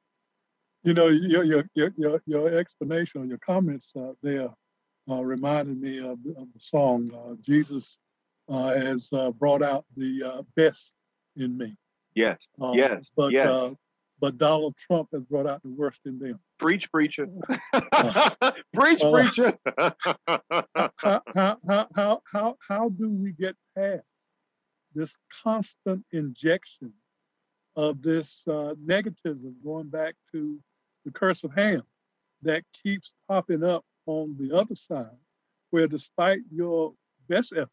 you 0.84 0.92
know, 0.92 1.08
your 1.08 1.44
your 1.44 1.64
your 1.74 2.20
your, 2.26 2.58
explanation 2.58 3.22
or 3.22 3.24
your 3.24 3.38
comments 3.38 3.92
uh, 3.96 4.12
there 4.22 4.50
uh, 5.10 5.24
reminded 5.24 5.80
me 5.80 5.98
of, 5.98 6.18
of 6.36 6.52
the 6.52 6.60
song 6.60 7.10
uh, 7.14 7.34
"Jesus 7.40 7.98
uh, 8.48 8.74
has 8.74 9.08
uh, 9.12 9.30
brought 9.30 9.62
out 9.62 9.86
the 9.96 10.22
uh, 10.22 10.42
best 10.54 10.94
in 11.36 11.56
me." 11.56 11.74
Yes, 12.14 12.46
yes, 12.74 13.10
but 13.16 13.32
yes. 13.32 13.46
But 14.20 14.38
Donald 14.38 14.76
Trump 14.76 15.08
has 15.12 15.22
brought 15.24 15.46
out 15.46 15.62
the 15.62 15.70
worst 15.70 16.00
in 16.06 16.18
them. 16.18 16.38
Preach, 16.58 16.90
preacher. 16.90 17.26
Preach, 18.72 19.00
preacher. 19.12 19.58
how, 20.96 21.22
how, 21.34 21.58
how, 21.94 22.22
how, 22.32 22.56
how, 22.66 22.88
do 22.90 23.10
we 23.10 23.32
get 23.32 23.56
past 23.76 24.02
this 24.94 25.18
constant 25.42 26.04
injection 26.12 26.92
of 27.76 28.02
this 28.02 28.44
uh, 28.46 28.74
negativism 28.86 29.52
going 29.64 29.88
back 29.88 30.14
to 30.32 30.58
the 31.04 31.10
curse 31.10 31.42
of 31.42 31.52
Ham 31.54 31.82
that 32.42 32.62
keeps 32.82 33.12
popping 33.28 33.64
up 33.64 33.84
on 34.06 34.36
the 34.38 34.56
other 34.56 34.74
side, 34.74 35.18
where 35.70 35.88
despite 35.88 36.40
your 36.52 36.94
best 37.28 37.52
effort 37.52 37.68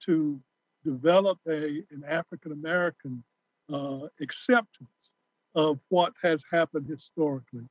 to 0.00 0.40
develop 0.84 1.38
a, 1.46 1.82
an 1.90 2.04
African 2.08 2.52
American 2.52 3.22
uh, 3.70 4.06
acceptance 4.20 5.12
of 5.58 5.80
what 5.88 6.12
has 6.22 6.44
happened 6.50 6.86
historically, 6.86 7.66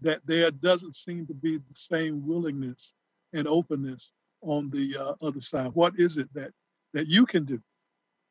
that 0.00 0.26
there 0.26 0.50
doesn't 0.50 0.94
seem 0.94 1.26
to 1.26 1.34
be 1.34 1.58
the 1.58 1.74
same 1.74 2.26
willingness 2.26 2.94
and 3.34 3.46
openness 3.46 4.14
on 4.40 4.70
the 4.70 4.96
uh, 4.98 5.14
other 5.26 5.42
side. 5.42 5.70
What 5.74 5.92
is 5.98 6.16
it 6.16 6.32
that 6.34 6.50
that 6.94 7.08
you 7.08 7.26
can 7.26 7.44
do 7.44 7.60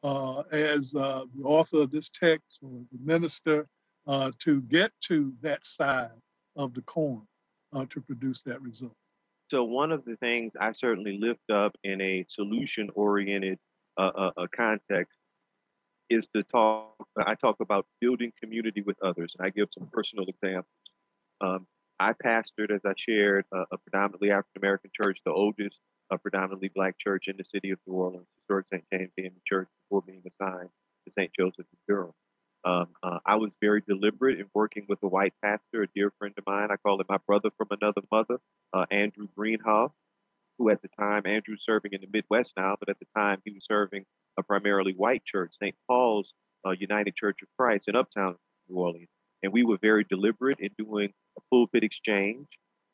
uh, 0.03 0.39
as 0.51 0.95
uh, 0.95 1.25
the 1.37 1.43
author 1.43 1.81
of 1.81 1.91
this 1.91 2.09
text 2.09 2.59
or 2.63 2.81
the 2.91 2.99
minister 3.03 3.67
uh, 4.07 4.31
to 4.39 4.61
get 4.63 4.91
to 5.01 5.33
that 5.41 5.63
side 5.63 6.09
of 6.55 6.73
the 6.73 6.81
coin 6.83 7.21
uh, 7.73 7.85
to 7.91 8.01
produce 8.01 8.41
that 8.41 8.59
result. 8.61 8.95
So 9.51 9.63
one 9.63 9.91
of 9.91 10.03
the 10.05 10.15
things 10.15 10.53
I 10.59 10.71
certainly 10.71 11.19
lift 11.19 11.51
up 11.51 11.75
in 11.83 12.01
a 12.01 12.25
solution-oriented 12.29 13.59
uh, 13.97 14.31
context 14.55 15.17
is 16.09 16.27
to 16.35 16.43
talk. 16.43 17.07
I 17.17 17.35
talk 17.35 17.57
about 17.59 17.85
building 18.01 18.31
community 18.41 18.81
with 18.81 18.97
others, 19.03 19.35
and 19.37 19.45
I 19.45 19.49
give 19.49 19.69
some 19.77 19.87
personal 19.91 20.25
examples. 20.27 20.65
Um, 21.41 21.67
I 21.99 22.13
pastored, 22.13 22.71
as 22.73 22.81
I 22.85 22.93
shared, 22.97 23.45
a, 23.53 23.63
a 23.71 23.77
predominantly 23.77 24.31
African 24.31 24.61
American 24.61 24.91
church, 24.99 25.19
the 25.25 25.31
oldest 25.31 25.77
predominantly 26.21 26.69
black 26.73 26.95
church 26.99 27.25
in 27.27 27.37
the 27.37 27.43
city 27.43 27.71
of 27.71 27.79
New 27.87 27.93
Orleans, 27.93 28.27
historic 28.37 28.67
St. 28.71 28.83
James 28.91 29.11
the 29.17 29.31
church 29.47 29.67
before 29.83 30.01
being 30.01 30.21
assigned 30.25 30.69
to 31.05 31.13
St. 31.17 31.31
Joseph 31.37 31.65
in 31.71 31.79
Durham. 31.87 32.13
Um, 32.63 32.87
uh, 33.03 33.19
I 33.25 33.35
was 33.35 33.51
very 33.61 33.81
deliberate 33.87 34.39
in 34.39 34.47
working 34.53 34.85
with 34.89 34.99
a 35.03 35.07
white 35.07 35.33
pastor, 35.43 35.83
a 35.83 35.87
dear 35.95 36.11
friend 36.17 36.33
of 36.37 36.45
mine. 36.47 36.69
I 36.71 36.77
call 36.77 36.99
him 36.99 37.05
my 37.07 37.19
brother 37.27 37.49
from 37.57 37.67
another 37.69 38.01
mother, 38.11 38.39
uh, 38.73 38.85
Andrew 38.89 39.27
Greenhoff, 39.37 39.91
who 40.57 40.69
at 40.69 40.81
the 40.81 40.89
time, 40.99 41.23
Andrew's 41.25 41.63
serving 41.65 41.91
in 41.93 42.01
the 42.01 42.07
Midwest 42.11 42.53
now, 42.57 42.75
but 42.79 42.89
at 42.89 42.99
the 42.99 43.07
time 43.15 43.41
he 43.45 43.51
was 43.51 43.65
serving 43.65 44.05
a 44.37 44.43
primarily 44.43 44.93
white 44.93 45.23
church, 45.25 45.53
St. 45.61 45.75
Paul's 45.87 46.33
uh, 46.65 46.71
United 46.71 47.15
Church 47.15 47.39
of 47.41 47.47
Christ 47.57 47.87
in 47.87 47.95
Uptown 47.95 48.35
New 48.69 48.75
Orleans. 48.77 49.09
And 49.43 49.53
we 49.53 49.63
were 49.63 49.77
very 49.81 50.03
deliberate 50.03 50.59
in 50.59 50.69
doing 50.77 51.11
a 51.37 51.41
pulpit 51.51 51.83
exchange, 51.83 52.47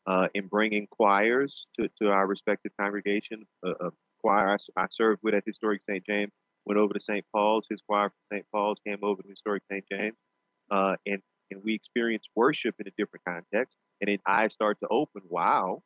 uh, 0.07 0.27
in 0.33 0.47
bringing 0.47 0.87
choirs 0.87 1.67
to, 1.79 1.89
to 2.01 2.09
our 2.09 2.27
respective 2.27 2.71
congregation. 2.79 3.45
a 3.63 3.91
choir 4.21 4.49
I, 4.49 4.81
I 4.81 4.87
served 4.89 5.21
with 5.23 5.33
at 5.33 5.43
Historic 5.45 5.81
St. 5.87 6.05
James 6.05 6.31
went 6.65 6.79
over 6.79 6.93
to 6.93 6.99
St. 6.99 7.25
Paul's. 7.33 7.65
His 7.69 7.81
choir 7.81 8.09
from 8.09 8.37
St. 8.37 8.45
Paul's 8.51 8.79
came 8.85 8.99
over 9.01 9.21
to 9.21 9.29
historic 9.29 9.63
St. 9.71 9.83
James, 9.91 10.15
uh, 10.69 10.95
and 11.05 11.21
and 11.49 11.61
we 11.63 11.73
experienced 11.73 12.29
worship 12.33 12.75
in 12.79 12.87
a 12.87 12.91
different 12.97 13.25
context. 13.25 13.77
And 13.99 14.07
then 14.07 14.19
eyes 14.25 14.53
start 14.53 14.79
to 14.81 14.87
open. 14.89 15.21
Wow! 15.27 15.83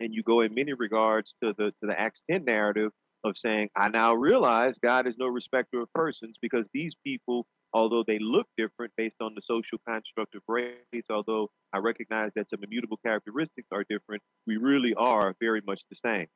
And 0.00 0.12
you 0.12 0.22
go 0.22 0.40
in 0.40 0.54
many 0.54 0.72
regards 0.72 1.34
to 1.42 1.54
the 1.56 1.66
to 1.66 1.86
the 1.86 1.98
Acts 1.98 2.20
10 2.30 2.44
narrative 2.44 2.90
of 3.24 3.38
saying, 3.38 3.70
I 3.76 3.88
now 3.88 4.14
realize 4.14 4.78
God 4.78 5.06
is 5.06 5.16
no 5.18 5.26
respecter 5.26 5.80
of 5.80 5.92
persons 5.94 6.36
because 6.40 6.66
these 6.74 6.94
people, 7.04 7.46
although 7.72 8.04
they 8.06 8.18
look 8.18 8.46
different 8.56 8.92
based 8.96 9.16
on 9.20 9.34
the 9.34 9.42
social 9.42 9.78
construct 9.88 10.34
of 10.34 10.42
race, 10.46 11.06
although 11.10 11.50
I 11.72 11.78
recognize 11.78 12.32
that 12.36 12.50
some 12.50 12.62
immutable 12.62 12.98
characteristics 13.04 13.68
are 13.72 13.84
different, 13.88 14.22
we 14.46 14.58
really 14.58 14.94
are 14.94 15.34
very 15.40 15.62
much 15.66 15.82
the 15.88 15.96
same. 15.96 16.26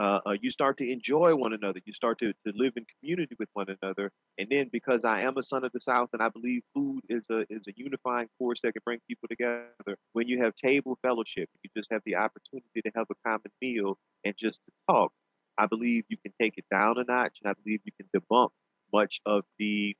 Uh, 0.00 0.18
uh, 0.26 0.34
you 0.40 0.50
start 0.50 0.78
to 0.78 0.90
enjoy 0.90 1.34
one 1.36 1.52
another. 1.52 1.78
You 1.84 1.92
start 1.92 2.18
to, 2.20 2.32
to 2.32 2.52
live 2.54 2.72
in 2.76 2.86
community 2.98 3.36
with 3.38 3.50
one 3.52 3.66
another. 3.82 4.10
And 4.38 4.48
then 4.50 4.70
because 4.72 5.04
I 5.04 5.20
am 5.20 5.36
a 5.36 5.42
son 5.42 5.62
of 5.62 5.72
the 5.72 5.80
South 5.80 6.08
and 6.14 6.22
I 6.22 6.30
believe 6.30 6.62
food 6.74 7.02
is 7.10 7.22
a 7.30 7.40
is 7.50 7.66
a 7.68 7.72
unifying 7.76 8.28
force 8.38 8.60
that 8.62 8.72
can 8.72 8.80
bring 8.82 9.00
people 9.06 9.28
together, 9.28 9.98
when 10.14 10.26
you 10.26 10.42
have 10.42 10.54
table 10.56 10.98
fellowship, 11.02 11.50
you 11.62 11.70
just 11.76 11.92
have 11.92 12.00
the 12.06 12.16
opportunity 12.16 12.80
to 12.82 12.90
have 12.94 13.08
a 13.10 13.28
common 13.28 13.52
meal 13.60 13.98
and 14.24 14.34
just 14.38 14.60
to 14.64 14.72
talk. 14.88 15.12
I 15.58 15.66
believe 15.66 16.04
you 16.08 16.16
can 16.16 16.32
take 16.40 16.54
it 16.56 16.64
down 16.72 16.96
a 16.96 17.04
notch 17.04 17.36
and 17.44 17.50
I 17.50 17.54
believe 17.62 17.80
you 17.84 17.92
can 18.00 18.08
debunk 18.18 18.50
much 18.94 19.20
of 19.26 19.44
the 19.58 19.94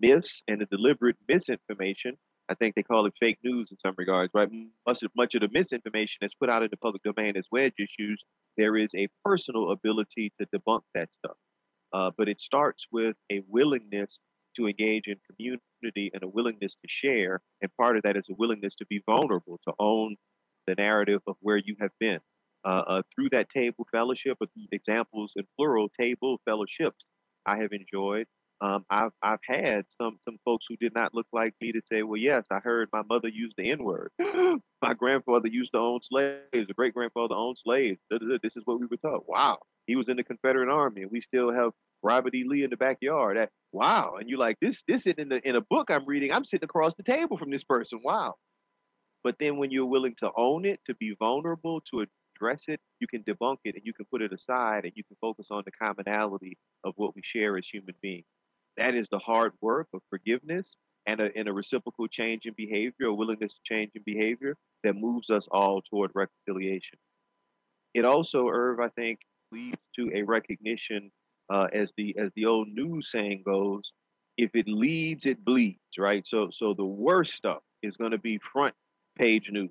myths 0.00 0.42
and 0.48 0.60
the 0.60 0.66
deliberate 0.66 1.16
misinformation. 1.28 2.16
I 2.48 2.54
think 2.54 2.74
they 2.74 2.82
call 2.82 3.06
it 3.06 3.14
fake 3.18 3.38
news 3.44 3.68
in 3.70 3.78
some 3.78 3.94
regards, 3.96 4.32
right? 4.34 4.48
Much 4.86 5.02
of, 5.02 5.10
much 5.16 5.34
of 5.34 5.40
the 5.40 5.48
misinformation 5.52 6.18
that's 6.20 6.34
put 6.34 6.50
out 6.50 6.62
in 6.62 6.68
the 6.70 6.76
public 6.76 7.02
domain 7.02 7.36
as 7.36 7.46
wedge 7.50 7.74
issues, 7.78 8.22
there 8.56 8.76
is 8.76 8.90
a 8.94 9.08
personal 9.24 9.70
ability 9.70 10.32
to 10.40 10.46
debunk 10.54 10.82
that 10.94 11.08
stuff. 11.12 11.36
Uh, 11.92 12.10
but 12.16 12.28
it 12.28 12.40
starts 12.40 12.86
with 12.90 13.16
a 13.30 13.42
willingness 13.48 14.18
to 14.56 14.66
engage 14.66 15.06
in 15.06 15.16
community 15.30 16.10
and 16.12 16.22
a 16.22 16.28
willingness 16.28 16.74
to 16.74 16.88
share. 16.88 17.40
And 17.60 17.70
part 17.80 17.96
of 17.96 18.02
that 18.02 18.16
is 18.16 18.26
a 18.30 18.34
willingness 18.34 18.74
to 18.76 18.86
be 18.86 19.02
vulnerable, 19.06 19.58
to 19.66 19.74
own 19.78 20.16
the 20.66 20.74
narrative 20.74 21.20
of 21.26 21.36
where 21.40 21.56
you 21.56 21.76
have 21.80 21.90
been. 21.98 22.20
Uh, 22.64 22.82
uh, 22.86 23.02
through 23.14 23.28
that 23.30 23.48
table 23.50 23.86
fellowship, 23.90 24.38
examples 24.70 25.32
in 25.36 25.44
plural, 25.56 25.88
table 25.98 26.40
fellowships, 26.44 27.04
I 27.44 27.58
have 27.58 27.72
enjoyed. 27.72 28.26
Um, 28.62 28.84
I've 28.88 29.10
I've 29.20 29.40
had 29.44 29.86
some 30.00 30.20
some 30.24 30.38
folks 30.44 30.66
who 30.68 30.76
did 30.76 30.94
not 30.94 31.14
look 31.14 31.26
like 31.32 31.52
me 31.60 31.72
to 31.72 31.80
say, 31.90 32.04
well, 32.04 32.16
yes, 32.16 32.46
I 32.48 32.60
heard 32.60 32.88
my 32.92 33.02
mother 33.02 33.26
use 33.26 33.52
the 33.58 33.68
N 33.68 33.82
word. 33.82 34.12
my 34.20 34.94
grandfather 34.96 35.48
used 35.48 35.72
to 35.72 35.78
own 35.78 35.98
slaves. 36.02 36.44
The 36.52 36.74
great 36.74 36.94
grandfather 36.94 37.34
owned 37.34 37.58
slaves. 37.58 37.98
This 38.08 38.52
is 38.54 38.62
what 38.64 38.78
we 38.78 38.86
were 38.86 38.98
taught. 38.98 39.28
Wow, 39.28 39.58
he 39.88 39.96
was 39.96 40.08
in 40.08 40.16
the 40.16 40.22
Confederate 40.22 40.72
Army, 40.72 41.02
and 41.02 41.10
we 41.10 41.22
still 41.22 41.52
have 41.52 41.72
Robert 42.04 42.36
E. 42.36 42.44
Lee 42.46 42.62
in 42.62 42.70
the 42.70 42.76
backyard. 42.76 43.36
That, 43.36 43.50
wow, 43.72 44.14
and 44.20 44.30
you're 44.30 44.38
like, 44.38 44.58
this 44.60 44.84
this 44.86 45.08
is 45.08 45.14
in 45.18 45.30
the 45.30 45.40
in 45.46 45.56
a 45.56 45.60
book 45.60 45.90
I'm 45.90 46.06
reading. 46.06 46.32
I'm 46.32 46.44
sitting 46.44 46.64
across 46.64 46.94
the 46.94 47.02
table 47.02 47.38
from 47.38 47.50
this 47.50 47.64
person. 47.64 47.98
Wow. 48.04 48.36
But 49.24 49.36
then 49.40 49.56
when 49.56 49.72
you're 49.72 49.86
willing 49.86 50.14
to 50.18 50.30
own 50.36 50.66
it, 50.66 50.78
to 50.86 50.94
be 50.94 51.16
vulnerable, 51.18 51.80
to 51.92 52.06
address 52.36 52.62
it, 52.68 52.80
you 53.00 53.08
can 53.08 53.24
debunk 53.24 53.58
it 53.64 53.74
and 53.74 53.84
you 53.84 53.92
can 53.92 54.06
put 54.10 54.22
it 54.22 54.32
aside 54.32 54.84
and 54.84 54.92
you 54.94 55.02
can 55.04 55.16
focus 55.20 55.46
on 55.50 55.62
the 55.64 55.72
commonality 55.72 56.58
of 56.84 56.92
what 56.96 57.14
we 57.14 57.22
share 57.24 57.56
as 57.56 57.66
human 57.72 57.94
beings. 58.02 58.24
That 58.76 58.94
is 58.94 59.08
the 59.10 59.18
hard 59.18 59.52
work 59.60 59.88
of 59.94 60.00
forgiveness 60.10 60.68
and 61.06 61.20
a, 61.20 61.28
and 61.36 61.48
a 61.48 61.52
reciprocal 61.52 62.06
change 62.08 62.46
in 62.46 62.54
behavior, 62.56 63.06
a 63.06 63.14
willingness 63.14 63.52
to 63.52 63.60
change 63.64 63.90
in 63.94 64.02
behavior 64.04 64.56
that 64.84 64.94
moves 64.94 65.30
us 65.30 65.48
all 65.50 65.82
toward 65.82 66.10
reconciliation. 66.14 66.98
It 67.94 68.04
also, 68.04 68.48
Irv, 68.48 68.80
I 68.80 68.88
think, 68.88 69.18
leads 69.50 69.78
to 69.96 70.10
a 70.14 70.22
recognition, 70.22 71.10
uh, 71.52 71.66
as 71.72 71.92
the 71.96 72.16
as 72.18 72.30
the 72.36 72.46
old 72.46 72.68
news 72.68 73.10
saying 73.10 73.42
goes, 73.44 73.92
if 74.38 74.50
it 74.54 74.66
leads, 74.66 75.26
it 75.26 75.44
bleeds, 75.44 75.78
right? 75.98 76.26
So 76.26 76.48
so 76.50 76.74
the 76.74 76.84
worst 76.84 77.34
stuff 77.34 77.60
is 77.82 77.96
going 77.96 78.12
to 78.12 78.18
be 78.18 78.38
front 78.38 78.74
page 79.18 79.50
news. 79.50 79.70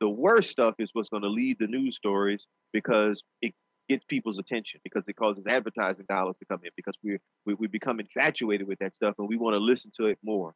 The 0.00 0.08
worst 0.08 0.50
stuff 0.50 0.74
is 0.78 0.90
what's 0.92 1.10
going 1.10 1.22
to 1.22 1.28
lead 1.28 1.58
the 1.60 1.66
news 1.66 1.94
stories 1.94 2.46
because 2.72 3.22
it 3.42 3.54
gets 3.90 4.04
people's 4.04 4.38
attention 4.38 4.80
because 4.84 5.02
it 5.08 5.16
causes 5.16 5.42
advertising 5.48 6.06
dollars 6.08 6.36
to 6.38 6.46
come 6.46 6.60
in 6.62 6.70
because 6.76 6.94
we 7.02 7.18
we, 7.44 7.54
we 7.54 7.66
become 7.66 7.98
infatuated 7.98 8.66
with 8.68 8.78
that 8.78 8.94
stuff 8.94 9.16
and 9.18 9.28
we 9.28 9.36
want 9.36 9.54
to 9.54 9.58
listen 9.58 9.90
to 9.96 10.06
it 10.06 10.18
more. 10.22 10.54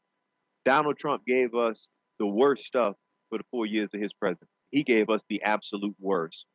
Donald 0.64 0.96
Trump 0.96 1.26
gave 1.26 1.52
us 1.54 1.88
the 2.20 2.26
worst 2.26 2.64
stuff 2.64 2.94
for 3.28 3.38
the 3.38 3.44
four 3.50 3.66
years 3.66 3.90
of 3.92 4.00
his 4.00 4.12
presidency. 4.12 4.52
He 4.70 4.84
gave 4.84 5.10
us 5.10 5.24
the 5.28 5.42
absolute 5.42 5.96
worst. 5.98 6.46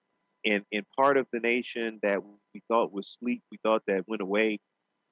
And 0.46 0.64
in 0.72 0.86
part 0.98 1.18
of 1.18 1.28
the 1.34 1.42
nation 1.42 2.00
that 2.02 2.20
we 2.54 2.62
thought 2.70 2.94
was 2.94 3.18
sleep, 3.20 3.44
we 3.52 3.58
thought 3.62 3.84
that 3.88 4.08
went 4.08 4.22
away, 4.22 4.60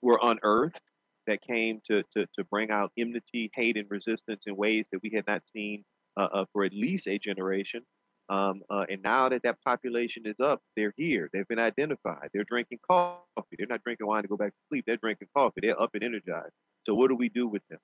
were 0.02 0.20
unearthed 0.24 0.80
that 1.28 1.42
came 1.42 1.82
to, 1.88 2.02
to, 2.16 2.26
to 2.38 2.46
bring 2.50 2.72
out 2.72 2.94
enmity, 2.98 3.52
hate, 3.54 3.76
and 3.76 3.92
resistance 3.92 4.44
in 4.48 4.56
ways 4.56 4.86
that 4.94 5.02
we 5.04 5.12
had 5.14 5.26
not 5.28 5.42
seen 5.54 5.84
uh, 6.16 6.30
uh, 6.32 6.46
for 6.54 6.64
at 6.64 6.72
least 6.72 7.08
a 7.08 7.20
generation. 7.20 7.82
Um, 8.30 8.62
uh, 8.70 8.86
and 8.90 9.02
now 9.02 9.30
that 9.30 9.44
that 9.44 9.58
population 9.64 10.24
is 10.26 10.36
up, 10.44 10.62
they're 10.76 10.94
here. 10.98 11.30
They've 11.32 11.48
been 11.48 11.60
identified. 11.60 12.30
They're 12.34 12.44
drinking 12.44 12.80
coffee. 12.86 13.56
They're 13.58 13.68
not 13.68 13.84
drinking 13.84 14.08
wine 14.08 14.24
to 14.24 14.28
go 14.28 14.38
back 14.38 14.50
to 14.50 14.60
sleep. 14.70 14.84
They're 14.86 14.98
drinking 14.98 15.30
coffee. 15.36 15.62
They're 15.62 15.82
up 15.82 15.92
and 15.94 16.04
energized. 16.04 16.54
So 16.86 16.94
what 16.94 17.08
do 17.10 17.16
we 17.16 17.30
do 17.30 17.48
with 17.48 17.62
them? 17.70 17.80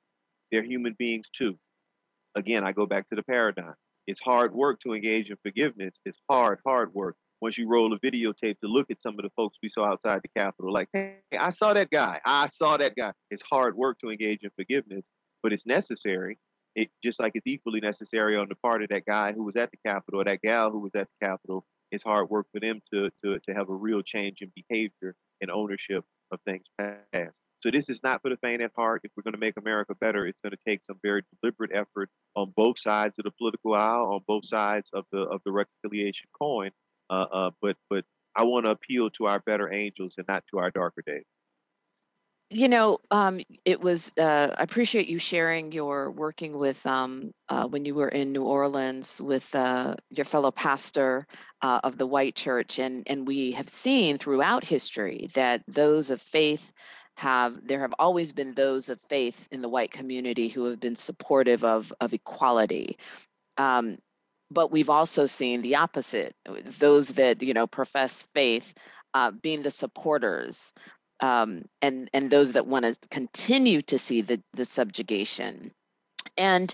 They're 0.52 0.64
human 0.64 0.96
beings 1.00 1.28
too. 1.38 1.58
Again, 2.36 2.64
I 2.66 2.74
go 2.74 2.86
back 2.86 3.10
to 3.10 3.16
the 3.16 3.24
paradigm. 3.24 3.76
It's 4.06 4.20
hard 4.20 4.54
work 4.54 4.82
to 4.82 4.94
engage 4.94 5.30
in 5.30 5.38
forgiveness. 5.44 5.96
It's 6.06 6.20
hard, 6.30 6.60
hard 6.66 6.94
work. 6.94 7.16
Once 7.42 7.58
you 7.58 7.68
roll 7.68 7.94
a 7.94 8.00
videotape 8.00 8.60
to 8.60 8.68
look 8.68 8.90
at 8.90 9.02
some 9.02 9.16
of 9.20 9.24
the 9.24 9.30
folks 9.36 9.58
we 9.62 9.70
saw 9.70 9.86
outside 9.86 10.22
the 10.24 10.40
Capitol, 10.40 10.74
like, 10.74 10.90
hey, 10.94 11.18
I 11.38 11.50
saw 11.50 11.74
that 11.74 11.90
guy. 11.90 12.20
I 12.26 12.48
saw 12.48 12.78
that 12.78 12.96
guy. 12.96 13.12
It's 13.32 13.44
hard 13.50 13.76
work 13.76 14.00
to 14.00 14.10
engage 14.10 14.44
in 14.44 14.50
forgiveness, 14.56 15.06
but 15.42 15.54
it's 15.54 15.66
necessary 15.66 16.38
it 16.76 16.90
just 17.04 17.20
like 17.20 17.34
it's 17.36 17.48
equally 17.48 17.80
necessary 17.80 18.36
on 18.38 18.48
the 18.50 18.56
part 18.56 18.84
of 18.84 18.90
that 18.90 19.06
guy 19.06 19.32
who 19.32 19.44
was 19.44 19.56
at 19.56 19.72
the 19.72 19.78
Capitol 19.86 20.22
or 20.22 20.24
that 20.26 20.42
gal 20.42 20.72
who 20.72 20.80
was 20.80 20.92
at 20.96 21.08
the 21.08 21.26
Capitol. 21.26 21.66
It's 21.92 22.04
hard 22.04 22.30
work 22.30 22.48
for 22.52 22.60
them 22.60 22.82
to 22.92 23.10
to 23.24 23.40
to 23.40 23.54
have 23.54 23.70
a 23.70 23.74
real 23.74 24.02
change 24.02 24.40
in 24.42 24.52
behavior 24.56 25.16
and 25.42 25.52
ownership 25.52 26.04
of 26.32 26.40
things 26.46 26.66
past. 26.80 27.36
So 27.62 27.72
this 27.72 27.90
is 27.90 28.02
not 28.04 28.22
for 28.22 28.30
the 28.30 28.38
faint 28.38 28.62
of 28.62 28.72
heart. 28.76 29.02
If 29.06 29.12
we're 29.16 29.24
going 29.24 29.36
to 29.36 29.40
make 29.40 29.56
America 29.58 29.96
better, 29.96 30.28
it's 30.28 30.40
going 30.44 30.52
to 30.52 30.70
take 30.70 30.82
some 30.86 31.00
very 31.02 31.24
deliberate 31.42 31.72
effort 31.74 32.10
on 32.36 32.52
both 32.58 32.78
sides 32.78 33.16
of 33.18 33.24
the 33.24 33.32
political 33.32 33.74
aisle, 33.74 34.12
on 34.12 34.22
both 34.28 34.46
sides 34.46 34.90
of 34.94 35.06
the 35.12 35.20
of 35.20 35.42
the 35.46 35.52
reconciliation 35.52 36.28
coin. 36.38 36.72
Uh, 37.10 37.26
uh, 37.32 37.52
but 37.62 37.78
but 37.90 38.04
I 38.36 38.44
want 38.44 38.66
to 38.66 38.72
appeal 38.72 39.12
to 39.12 39.28
our 39.28 39.40
better 39.40 39.72
angels 39.72 40.16
and 40.18 40.28
not 40.28 40.44
to 40.52 40.60
our 40.60 40.72
darker 40.72 41.04
days. 41.06 41.24
You 42.54 42.70
know, 42.70 43.00
um, 43.10 43.42
it 43.66 43.82
was, 43.82 44.12
uh, 44.16 44.54
I 44.56 44.62
appreciate 44.62 45.08
you 45.08 45.18
sharing 45.18 45.72
your 45.72 46.12
working 46.12 46.56
with, 46.56 46.86
um, 46.86 47.34
uh, 47.50 47.66
when 47.66 47.84
you 47.84 47.96
were 47.96 48.10
in 48.10 48.32
New 48.32 48.44
Orleans 48.44 49.20
with 49.20 49.56
uh, 49.56 49.96
your 50.12 50.26
fellow 50.26 50.52
pastor 50.52 51.26
uh, 51.64 51.80
of 51.84 51.98
the 51.98 52.06
white 52.06 52.36
church. 52.36 52.78
And, 52.78 53.08
and 53.08 53.26
we 53.26 53.54
have 53.54 53.70
seen 53.70 54.20
throughout 54.20 54.64
history 54.64 55.30
that 55.34 55.64
those 55.68 56.12
of 56.12 56.22
faith 56.22 56.72
have, 57.16 57.66
there 57.66 57.80
have 57.80 57.96
always 57.98 58.34
been 58.34 58.54
those 58.54 58.90
of 58.90 59.00
faith 59.10 59.48
in 59.52 59.64
the 59.64 59.70
white 59.70 59.92
community 59.92 60.48
who 60.48 60.66
have 60.66 60.80
been 60.80 60.96
supportive 60.96 61.64
of, 61.64 61.92
of 62.00 62.14
equality. 62.14 63.00
Um, 63.58 63.98
but 64.52 64.72
we've 64.72 64.92
also 64.92 65.26
seen 65.26 65.64
the 65.64 65.78
opposite 65.78 66.36
those 66.78 67.08
that, 67.10 67.42
you 67.42 67.56
know, 67.56 67.66
profess 67.66 68.28
faith 68.36 68.76
uh, 69.16 69.32
being 69.32 69.64
the 69.64 69.72
supporters 69.72 70.72
um, 71.24 71.64
and 71.82 72.10
and 72.14 72.30
those 72.30 72.52
that 72.52 72.68
want 72.68 72.84
to 72.84 72.98
continue 73.10 73.82
to 73.84 73.98
see 73.98 74.22
the 74.22 74.42
the 74.54 74.66
subjugation. 74.66 75.70
And 76.38 76.74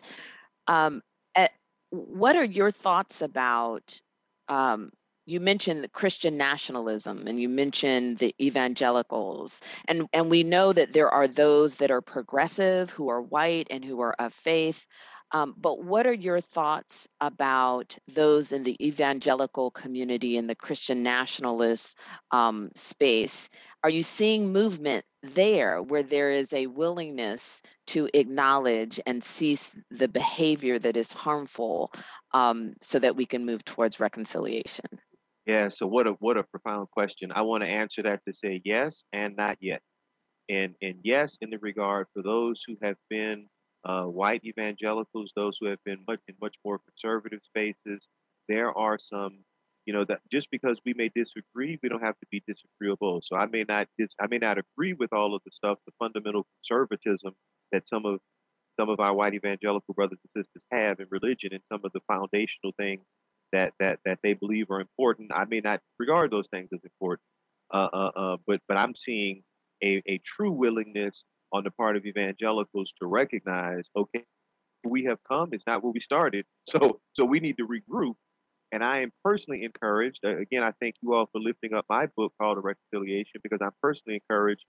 um, 0.65 1.03
at, 1.35 1.51
what 1.91 2.35
are 2.35 2.43
your 2.43 2.71
thoughts 2.71 3.21
about? 3.21 4.01
Um, 4.47 4.91
you 5.27 5.39
mentioned 5.39 5.83
the 5.83 5.89
Christian 5.89 6.37
nationalism, 6.37 7.27
and 7.27 7.39
you 7.39 7.47
mentioned 7.47 8.17
the 8.17 8.33
evangelicals, 8.41 9.61
and 9.87 10.07
and 10.13 10.31
we 10.31 10.41
know 10.41 10.73
that 10.73 10.93
there 10.93 11.09
are 11.09 11.27
those 11.27 11.75
that 11.75 11.91
are 11.91 12.01
progressive, 12.01 12.89
who 12.89 13.09
are 13.09 13.21
white, 13.21 13.67
and 13.69 13.85
who 13.85 14.01
are 14.01 14.15
of 14.17 14.33
faith. 14.33 14.83
Um, 15.31 15.53
but 15.57 15.83
what 15.83 16.07
are 16.07 16.13
your 16.13 16.41
thoughts 16.41 17.07
about 17.21 17.97
those 18.07 18.51
in 18.51 18.63
the 18.63 18.75
evangelical 18.85 19.69
community 19.71 20.37
in 20.37 20.47
the 20.47 20.55
Christian 20.55 21.03
nationalist 21.03 21.97
um, 22.31 22.71
space? 22.75 23.49
Are 23.83 23.89
you 23.89 24.01
seeing 24.01 24.51
movement 24.51 25.05
there 25.21 25.81
where 25.81 26.03
there 26.03 26.31
is 26.31 26.51
a 26.53 26.67
willingness 26.67 27.61
to 27.87 28.09
acknowledge 28.13 28.99
and 29.05 29.23
cease 29.23 29.71
the 29.91 30.07
behavior 30.07 30.79
that 30.79 30.97
is 30.97 31.11
harmful 31.11 31.91
um, 32.33 32.73
so 32.81 32.99
that 32.99 33.15
we 33.15 33.25
can 33.25 33.45
move 33.45 33.63
towards 33.63 33.99
reconciliation? 33.99 34.85
Yeah, 35.45 35.69
so 35.69 35.87
what 35.87 36.05
a 36.05 36.11
what 36.11 36.37
a 36.37 36.43
profound 36.43 36.91
question. 36.91 37.31
I 37.31 37.41
want 37.41 37.63
to 37.63 37.69
answer 37.69 38.03
that 38.03 38.23
to 38.27 38.33
say 38.33 38.61
yes 38.63 39.03
and 39.13 39.35
not 39.35 39.57
yet. 39.59 39.81
And 40.47 40.75
and 40.81 40.95
yes 41.03 41.37
in 41.41 41.49
the 41.49 41.57
regard 41.57 42.07
for 42.13 42.21
those 42.21 42.61
who 42.67 42.75
have 42.83 42.97
been 43.09 43.47
uh, 43.85 44.03
white 44.03 44.43
evangelicals, 44.45 45.31
those 45.35 45.57
who 45.59 45.67
have 45.67 45.83
been 45.85 45.99
much 46.07 46.19
in 46.27 46.35
much 46.41 46.55
more 46.65 46.79
conservative 46.79 47.41
spaces. 47.43 48.07
There 48.47 48.77
are 48.77 48.97
some, 48.99 49.39
you 49.85 49.93
know, 49.93 50.05
that 50.05 50.21
just 50.31 50.49
because 50.51 50.79
we 50.85 50.93
may 50.93 51.09
disagree, 51.15 51.79
we 51.81 51.89
don't 51.89 52.03
have 52.03 52.19
to 52.19 52.27
be 52.31 52.43
disagreeable. 52.47 53.21
So 53.23 53.37
I 53.37 53.45
may 53.45 53.63
not, 53.67 53.87
dis- 53.97 54.15
I 54.19 54.27
may 54.27 54.37
not 54.37 54.57
agree 54.57 54.93
with 54.93 55.13
all 55.13 55.35
of 55.35 55.41
the 55.45 55.51
stuff, 55.51 55.79
the 55.85 55.93
fundamental 55.99 56.45
conservatism 56.57 57.35
that 57.71 57.87
some 57.87 58.05
of 58.05 58.19
some 58.79 58.89
of 58.89 58.99
our 58.99 59.13
white 59.13 59.33
evangelical 59.33 59.93
brothers 59.93 60.19
and 60.23 60.43
sisters 60.43 60.65
have 60.71 60.99
in 60.99 61.07
religion, 61.11 61.49
and 61.53 61.61
some 61.71 61.81
of 61.83 61.91
the 61.93 62.01
foundational 62.11 62.73
things 62.77 63.03
that 63.51 63.73
that 63.79 63.99
that 64.05 64.19
they 64.23 64.33
believe 64.33 64.71
are 64.71 64.81
important. 64.81 65.31
I 65.33 65.45
may 65.45 65.59
not 65.61 65.81
regard 65.99 66.31
those 66.31 66.47
things 66.51 66.69
as 66.73 66.79
important, 66.83 67.25
Uh, 67.73 67.89
uh, 67.93 68.11
uh, 68.15 68.37
but 68.47 68.61
but 68.67 68.79
I'm 68.79 68.95
seeing 68.95 69.43
a, 69.83 70.01
a 70.07 70.19
true 70.19 70.51
willingness 70.51 71.23
on 71.51 71.63
the 71.63 71.71
part 71.71 71.97
of 71.97 72.05
evangelicals 72.05 72.93
to 73.01 73.07
recognize, 73.07 73.89
okay, 73.95 74.23
we 74.83 75.03
have 75.05 75.19
come. 75.29 75.49
It's 75.51 75.65
not 75.67 75.83
where 75.83 75.91
we 75.91 75.99
started. 75.99 76.45
So 76.69 77.01
so 77.13 77.25
we 77.25 77.39
need 77.39 77.57
to 77.57 77.67
regroup. 77.67 78.15
And 78.71 78.83
I 78.83 79.01
am 79.01 79.11
personally 79.25 79.63
encouraged. 79.63 80.23
Again, 80.23 80.63
I 80.63 80.73
thank 80.79 80.95
you 81.01 81.15
all 81.15 81.25
for 81.31 81.41
lifting 81.41 81.73
up 81.73 81.85
my 81.89 82.05
book 82.15 82.33
called 82.39 82.57
The 82.57 82.61
Reconciliation 82.61 83.41
because 83.41 83.59
I'm 83.61 83.71
personally 83.81 84.21
encouraged 84.21 84.63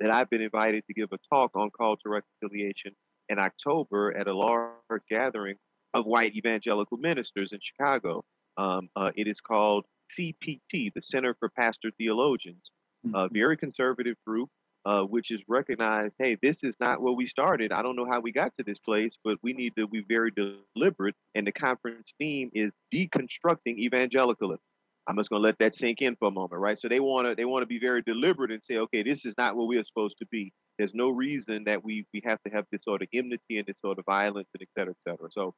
that 0.00 0.10
I've 0.10 0.30
been 0.30 0.40
invited 0.40 0.84
to 0.86 0.94
give 0.94 1.10
a 1.12 1.18
talk 1.32 1.50
on 1.54 1.70
call 1.70 1.96
to 1.98 2.08
reconciliation 2.08 2.96
in 3.28 3.38
October 3.38 4.16
at 4.16 4.28
a 4.28 4.34
large 4.34 5.02
gathering 5.10 5.56
of 5.92 6.06
white 6.06 6.34
evangelical 6.36 6.96
ministers 6.96 7.52
in 7.52 7.58
Chicago. 7.60 8.24
Um, 8.56 8.88
uh, 8.96 9.10
it 9.14 9.26
is 9.28 9.40
called 9.40 9.84
CPT, 10.16 10.92
the 10.94 11.02
Center 11.02 11.34
for 11.38 11.50
Pastor 11.50 11.90
Theologians, 11.98 12.70
a 13.04 13.08
Mhm. 13.28 13.32
very 13.32 13.56
conservative 13.58 14.16
group, 14.26 14.48
uh, 14.88 15.02
which 15.02 15.30
is 15.30 15.40
recognized. 15.48 16.16
Hey, 16.18 16.38
this 16.40 16.56
is 16.62 16.74
not 16.80 17.02
where 17.02 17.12
we 17.12 17.26
started. 17.26 17.72
I 17.72 17.82
don't 17.82 17.94
know 17.94 18.06
how 18.10 18.20
we 18.20 18.32
got 18.32 18.52
to 18.56 18.64
this 18.64 18.78
place, 18.78 19.14
but 19.22 19.36
we 19.42 19.52
need 19.52 19.74
to 19.76 19.86
be 19.86 20.02
very 20.08 20.30
deliberate. 20.30 21.14
And 21.34 21.46
the 21.46 21.52
conference 21.52 22.08
theme 22.18 22.50
is 22.54 22.72
deconstructing 22.94 23.76
evangelicalism. 23.76 24.64
I'm 25.06 25.16
just 25.18 25.28
gonna 25.28 25.42
let 25.42 25.58
that 25.58 25.74
sink 25.74 26.00
in 26.00 26.16
for 26.16 26.28
a 26.28 26.30
moment, 26.30 26.60
right? 26.62 26.80
So 26.80 26.88
they 26.88 27.00
wanna 27.00 27.34
they 27.34 27.44
wanna 27.44 27.66
be 27.66 27.78
very 27.78 28.00
deliberate 28.00 28.50
and 28.50 28.64
say, 28.64 28.76
okay, 28.78 29.02
this 29.02 29.26
is 29.26 29.34
not 29.36 29.56
where 29.56 29.66
we 29.66 29.76
are 29.76 29.84
supposed 29.84 30.16
to 30.20 30.26
be. 30.26 30.52
There's 30.78 30.94
no 30.94 31.10
reason 31.10 31.64
that 31.64 31.84
we 31.84 32.06
we 32.14 32.22
have 32.24 32.40
to 32.46 32.50
have 32.50 32.64
this 32.72 32.82
sort 32.82 33.02
of 33.02 33.08
enmity 33.12 33.58
and 33.58 33.66
this 33.66 33.76
sort 33.84 33.98
of 33.98 34.06
violence 34.06 34.48
and 34.54 34.62
et 34.62 34.68
cetera, 34.74 34.94
et 34.94 35.10
cetera. 35.10 35.28
So 35.30 35.54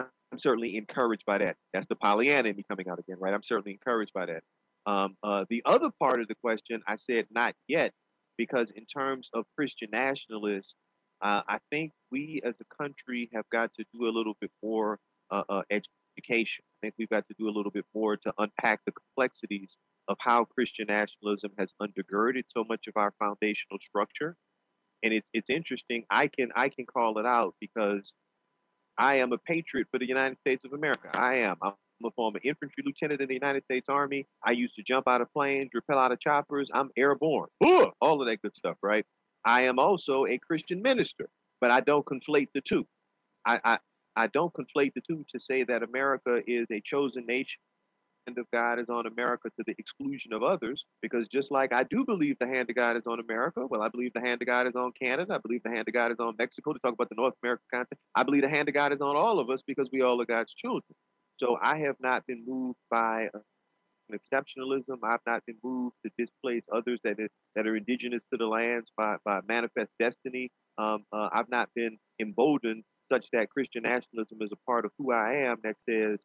I'm 0.00 0.38
certainly 0.38 0.78
encouraged 0.78 1.24
by 1.26 1.38
that. 1.38 1.56
That's 1.74 1.86
the 1.86 1.96
Pollyanna 1.96 2.48
in 2.48 2.56
me 2.56 2.64
coming 2.68 2.88
out 2.88 2.98
again, 2.98 3.16
right? 3.20 3.34
I'm 3.34 3.42
certainly 3.42 3.72
encouraged 3.72 4.12
by 4.14 4.26
that. 4.26 4.42
Um, 4.86 5.16
uh, 5.22 5.44
the 5.50 5.62
other 5.66 5.90
part 5.98 6.20
of 6.20 6.28
the 6.28 6.34
question, 6.34 6.82
I 6.86 6.96
said 6.96 7.26
not 7.30 7.54
yet, 7.68 7.92
because 8.36 8.70
in 8.74 8.84
terms 8.86 9.28
of 9.32 9.44
Christian 9.56 9.88
nationalists, 9.92 10.74
uh, 11.22 11.42
I 11.48 11.58
think 11.70 11.92
we 12.10 12.40
as 12.44 12.54
a 12.60 12.82
country 12.82 13.30
have 13.32 13.48
got 13.50 13.70
to 13.78 13.84
do 13.94 14.06
a 14.06 14.12
little 14.12 14.34
bit 14.40 14.50
more 14.62 14.98
uh, 15.30 15.42
uh, 15.48 15.62
education. 15.70 16.64
I 16.66 16.76
think 16.86 16.94
we've 16.98 17.08
got 17.08 17.26
to 17.28 17.34
do 17.38 17.48
a 17.48 17.54
little 17.54 17.70
bit 17.70 17.86
more 17.94 18.16
to 18.16 18.32
unpack 18.38 18.80
the 18.84 18.92
complexities 18.92 19.76
of 20.08 20.16
how 20.20 20.44
Christian 20.44 20.86
nationalism 20.88 21.52
has 21.58 21.72
undergirded 21.80 22.44
so 22.54 22.64
much 22.68 22.86
of 22.88 22.94
our 22.96 23.12
foundational 23.18 23.78
structure. 23.80 24.36
And 25.02 25.12
it's 25.12 25.28
it's 25.32 25.50
interesting. 25.50 26.04
I 26.10 26.28
can 26.28 26.50
I 26.54 26.68
can 26.68 26.86
call 26.86 27.18
it 27.18 27.26
out 27.26 27.54
because 27.60 28.12
I 28.96 29.16
am 29.16 29.32
a 29.32 29.38
patriot 29.38 29.88
for 29.90 29.98
the 29.98 30.08
United 30.08 30.38
States 30.38 30.64
of 30.64 30.72
America. 30.72 31.10
I 31.14 31.36
am. 31.36 31.56
I'm 31.62 31.72
a 32.04 32.10
former 32.12 32.40
infantry 32.44 32.82
lieutenant 32.86 33.20
in 33.20 33.28
the 33.28 33.34
United 33.34 33.64
States 33.64 33.88
Army. 33.88 34.26
I 34.42 34.52
used 34.52 34.74
to 34.76 34.82
jump 34.82 35.08
out 35.08 35.20
of 35.20 35.32
planes, 35.32 35.70
rappel 35.74 35.98
out 35.98 36.12
of 36.12 36.20
choppers. 36.20 36.70
I'm 36.72 36.90
airborne. 36.96 37.48
Ugh, 37.64 37.90
all 38.00 38.20
of 38.20 38.28
that 38.28 38.42
good 38.42 38.56
stuff, 38.56 38.76
right? 38.82 39.04
I 39.44 39.62
am 39.62 39.78
also 39.78 40.26
a 40.26 40.38
Christian 40.38 40.82
minister, 40.82 41.28
but 41.60 41.70
I 41.70 41.80
don't 41.80 42.04
conflate 42.04 42.48
the 42.54 42.62
two. 42.62 42.86
I, 43.46 43.60
I, 43.64 43.78
I 44.16 44.26
don't 44.28 44.52
conflate 44.54 44.94
the 44.94 45.02
two 45.06 45.24
to 45.34 45.40
say 45.40 45.64
that 45.64 45.82
America 45.82 46.40
is 46.46 46.66
a 46.70 46.80
chosen 46.80 47.26
nation 47.26 47.58
hand 48.26 48.38
of 48.38 48.46
God 48.52 48.78
is 48.78 48.88
on 48.88 49.06
America 49.06 49.50
to 49.56 49.64
the 49.66 49.74
exclusion 49.78 50.32
of 50.32 50.42
others. 50.42 50.84
Because 51.02 51.28
just 51.28 51.50
like 51.50 51.72
I 51.72 51.84
do 51.84 52.04
believe 52.04 52.36
the 52.38 52.46
hand 52.46 52.70
of 52.70 52.76
God 52.76 52.96
is 52.96 53.04
on 53.06 53.20
America, 53.20 53.66
well, 53.66 53.82
I 53.82 53.88
believe 53.88 54.12
the 54.14 54.20
hand 54.20 54.42
of 54.42 54.46
God 54.46 54.66
is 54.66 54.74
on 54.76 54.92
Canada. 55.00 55.34
I 55.34 55.38
believe 55.38 55.62
the 55.64 55.70
hand 55.70 55.88
of 55.88 55.94
God 55.94 56.12
is 56.12 56.18
on 56.20 56.34
Mexico 56.38 56.72
to 56.72 56.78
talk 56.80 56.94
about 56.94 57.08
the 57.08 57.16
North 57.16 57.34
American 57.42 57.66
continent. 57.72 58.00
I 58.14 58.22
believe 58.22 58.42
the 58.42 58.48
hand 58.48 58.68
of 58.68 58.74
God 58.74 58.92
is 58.92 59.00
on 59.00 59.16
all 59.16 59.38
of 59.38 59.50
us 59.50 59.62
because 59.66 59.88
we 59.92 60.02
all 60.02 60.20
are 60.20 60.26
God's 60.26 60.54
children. 60.54 60.82
So 61.38 61.58
I 61.60 61.78
have 61.78 61.96
not 62.00 62.26
been 62.26 62.44
moved 62.46 62.78
by 62.90 63.28
uh, 63.34 63.38
exceptionalism. 64.12 64.98
I've 65.02 65.20
not 65.26 65.44
been 65.46 65.56
moved 65.62 65.96
to 66.04 66.12
displace 66.18 66.62
others 66.72 67.00
that 67.04 67.18
is 67.18 67.30
that 67.56 67.66
are 67.66 67.76
indigenous 67.76 68.22
to 68.32 68.36
the 68.36 68.46
lands 68.46 68.90
by, 68.96 69.16
by 69.24 69.40
manifest 69.48 69.90
destiny. 69.98 70.50
Um, 70.78 71.04
uh, 71.12 71.28
I've 71.32 71.48
not 71.48 71.68
been 71.74 71.98
emboldened 72.20 72.84
such 73.12 73.26
that 73.32 73.50
Christian 73.50 73.82
nationalism 73.82 74.38
is 74.40 74.50
a 74.52 74.70
part 74.70 74.84
of 74.84 74.90
who 74.98 75.12
I 75.12 75.46
am 75.46 75.58
that 75.62 75.76
says 75.88 76.18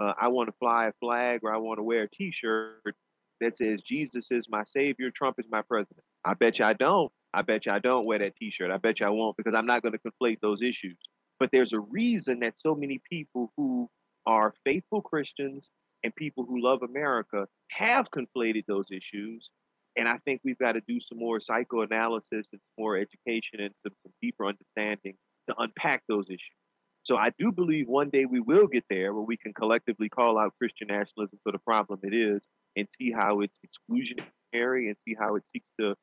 uh, 0.00 0.12
I 0.20 0.28
want 0.28 0.48
to 0.48 0.54
fly 0.58 0.86
a 0.86 0.92
flag 1.00 1.40
or 1.42 1.54
I 1.54 1.58
want 1.58 1.78
to 1.78 1.82
wear 1.82 2.02
a 2.02 2.08
T-shirt 2.08 2.94
that 3.40 3.54
says 3.54 3.80
Jesus 3.82 4.28
is 4.30 4.46
my 4.48 4.64
savior, 4.64 5.10
Trump 5.10 5.38
is 5.38 5.46
my 5.50 5.62
president. 5.62 6.04
I 6.24 6.34
bet 6.34 6.58
you 6.58 6.64
I 6.64 6.72
don't. 6.72 7.10
I 7.32 7.42
bet 7.42 7.66
you 7.66 7.72
I 7.72 7.78
don't 7.78 8.06
wear 8.06 8.18
that 8.20 8.36
T-shirt. 8.36 8.70
I 8.70 8.76
bet 8.76 9.00
you 9.00 9.06
I 9.06 9.10
won't 9.10 9.36
because 9.36 9.54
I'm 9.56 9.66
not 9.66 9.82
going 9.82 9.92
to 9.92 9.98
conflate 9.98 10.38
those 10.40 10.62
issues. 10.62 10.96
But 11.40 11.50
there's 11.52 11.72
a 11.72 11.80
reason 11.80 12.40
that 12.40 12.58
so 12.58 12.74
many 12.74 13.00
people 13.10 13.52
who 13.56 13.90
are 14.26 14.54
faithful 14.64 15.02
Christians 15.02 15.68
and 16.02 16.14
people 16.14 16.44
who 16.44 16.62
love 16.62 16.82
America 16.82 17.46
have 17.70 18.06
conflated 18.10 18.64
those 18.66 18.86
issues. 18.90 19.50
And 19.96 20.08
I 20.08 20.18
think 20.24 20.40
we've 20.44 20.58
got 20.58 20.72
to 20.72 20.82
do 20.86 21.00
some 21.00 21.18
more 21.18 21.40
psychoanalysis 21.40 22.24
and 22.32 22.60
some 22.60 22.78
more 22.78 22.96
education 22.96 23.60
and 23.60 23.70
some, 23.82 23.92
some 24.02 24.12
deeper 24.20 24.46
understanding 24.46 25.14
to 25.48 25.54
unpack 25.58 26.02
those 26.08 26.26
issues. 26.28 26.58
So 27.04 27.16
I 27.16 27.30
do 27.38 27.52
believe 27.52 27.86
one 27.86 28.08
day 28.08 28.24
we 28.24 28.40
will 28.40 28.66
get 28.66 28.84
there 28.88 29.12
where 29.12 29.22
we 29.22 29.36
can 29.36 29.52
collectively 29.52 30.08
call 30.08 30.38
out 30.38 30.54
Christian 30.58 30.88
nationalism 30.88 31.38
for 31.42 31.52
the 31.52 31.58
problem 31.58 32.00
it 32.02 32.14
is 32.14 32.40
and 32.76 32.88
see 32.98 33.12
how 33.12 33.40
it's 33.40 33.56
exclusionary 33.64 34.88
and 34.88 34.96
see 35.06 35.14
how 35.18 35.36
it 35.36 35.44
seeks 35.52 35.68
to 35.78 35.94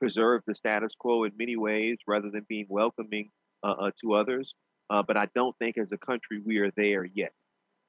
preserve 0.00 0.42
the 0.46 0.54
status 0.54 0.92
quo 0.98 1.24
in 1.24 1.32
many 1.38 1.56
ways 1.56 1.98
rather 2.06 2.30
than 2.30 2.44
being 2.48 2.66
welcoming 2.68 3.30
uh, 3.62 3.72
uh, 3.78 3.90
to 4.00 4.14
others. 4.14 4.54
Uh, 4.88 5.02
but 5.02 5.16
I 5.16 5.28
don't 5.36 5.56
think 5.58 5.78
as 5.78 5.92
a 5.92 5.98
country 5.98 6.40
we 6.44 6.58
are 6.58 6.72
there 6.76 7.04
yet. 7.04 7.32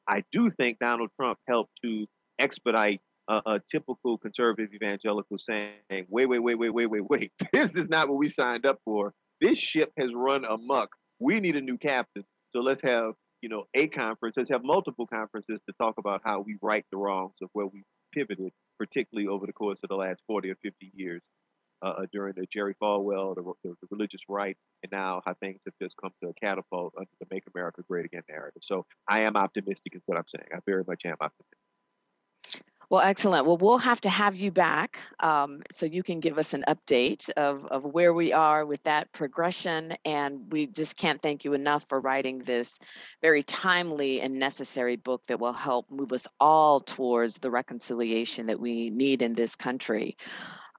I 0.08 0.24
do 0.32 0.49
think 0.49 0.80
Donald 0.80 1.10
Trump 1.20 1.39
helped 1.47 1.72
to 1.84 2.08
expedite 2.39 3.02
uh, 3.28 3.41
a 3.45 3.62
typical 3.72 4.18
conservative 4.18 4.74
evangelical 4.74 5.38
saying, 5.38 5.74
wait, 6.10 6.26
wait, 6.26 6.39
wait, 6.39 6.56
wait, 6.56 6.70
wait, 6.70 6.86
wait, 6.88 7.10
wait. 7.10 7.32
This 7.54 7.76
is 7.76 7.89
not 7.89 8.10
what 8.10 8.18
we 8.18 8.30
signed 8.30 8.66
up 8.66 8.80
for. 8.84 9.14
This 9.39 9.58
ship 9.58 9.91
has 9.97 10.14
run 10.14 10.45
amok. 10.45 10.89
We 11.20 11.39
need 11.39 11.56
a 11.56 11.62
new 11.62 11.78
captain. 11.78 12.24
So 12.54 12.62
let's 12.62 12.82
have, 12.82 13.14
you 13.41 13.49
know, 13.49 13.66
a 13.74 13.88
conference. 13.88 14.38
Let's 14.38 14.49
have 14.49 14.64
multiple 14.64 15.08
conferences 15.08 15.62
to 15.68 15.74
talk 15.82 15.95
about 15.97 16.22
how 16.26 16.41
we 16.41 16.58
right 16.62 16.86
the 16.91 16.97
wrongs 16.97 17.36
of 17.41 17.49
where 17.54 17.68
we 17.68 17.84
pivoted, 18.14 18.52
particularly 18.78 19.28
over 19.28 19.45
the 19.45 19.54
course 19.54 19.80
of 19.84 19.89
the 19.89 19.95
last 19.95 20.22
40 20.28 20.49
or 20.49 20.56
50 20.62 20.91
years 20.93 21.22
uh, 21.82 22.05
during 22.11 22.34
the 22.36 22.47
Jerry 22.51 22.75
Falwell, 22.82 23.36
the, 23.36 23.43
the, 23.63 23.75
the 23.82 23.88
religious 23.89 24.21
right, 24.29 24.57
and 24.84 24.91
now 24.91 25.21
how 25.25 25.34
things 25.36 25.59
have 25.65 25.73
just 25.82 25.95
come 25.97 26.11
to 26.21 26.29
a 26.29 26.34
catapult 26.34 26.93
under 26.97 27.09
the 27.19 27.27
Make 27.32 27.43
America 27.53 27.82
Great 27.88 28.05
Again 28.05 28.23
narrative. 28.29 28.61
So 28.63 28.86
I 29.07 29.21
am 29.21 29.36
optimistic, 29.36 29.95
is 29.95 30.01
what 30.05 30.17
I'm 30.17 30.27
saying. 30.27 30.47
I 30.53 30.59
very 30.65 30.84
much 30.88 31.05
am 31.05 31.17
optimistic. 31.19 31.57
Well, 32.91 32.99
excellent. 32.99 33.45
Well, 33.45 33.55
we'll 33.55 33.77
have 33.77 34.01
to 34.01 34.09
have 34.09 34.36
you 34.36 34.51
back 34.51 34.99
um, 35.21 35.61
so 35.71 35.86
you 35.86 36.03
can 36.03 36.19
give 36.19 36.38
us 36.38 36.53
an 36.53 36.65
update 36.67 37.29
of, 37.29 37.65
of 37.67 37.86
where 37.86 38.13
we 38.13 38.34
are 38.34 38.65
with 38.65 38.84
that 38.84 39.13
progression. 39.13 39.95
And 40.03 40.51
we 40.51 40.67
just 40.67 40.97
can't 40.97 41.21
thank 41.21 41.45
you 41.45 41.53
enough 41.53 41.86
for 41.88 42.01
writing 42.01 42.39
this 42.39 42.79
very 43.21 43.43
timely 43.43 44.19
and 44.19 44.39
necessary 44.39 44.97
book 44.97 45.25
that 45.27 45.39
will 45.39 45.53
help 45.53 45.89
move 45.89 46.11
us 46.11 46.27
all 46.38 46.82
towards 46.82 47.38
the 47.38 47.49
reconciliation 47.49 48.47
that 48.47 48.59
we 48.59 48.89
need 48.89 49.21
in 49.21 49.36
this 49.36 49.55
country. 49.55 50.17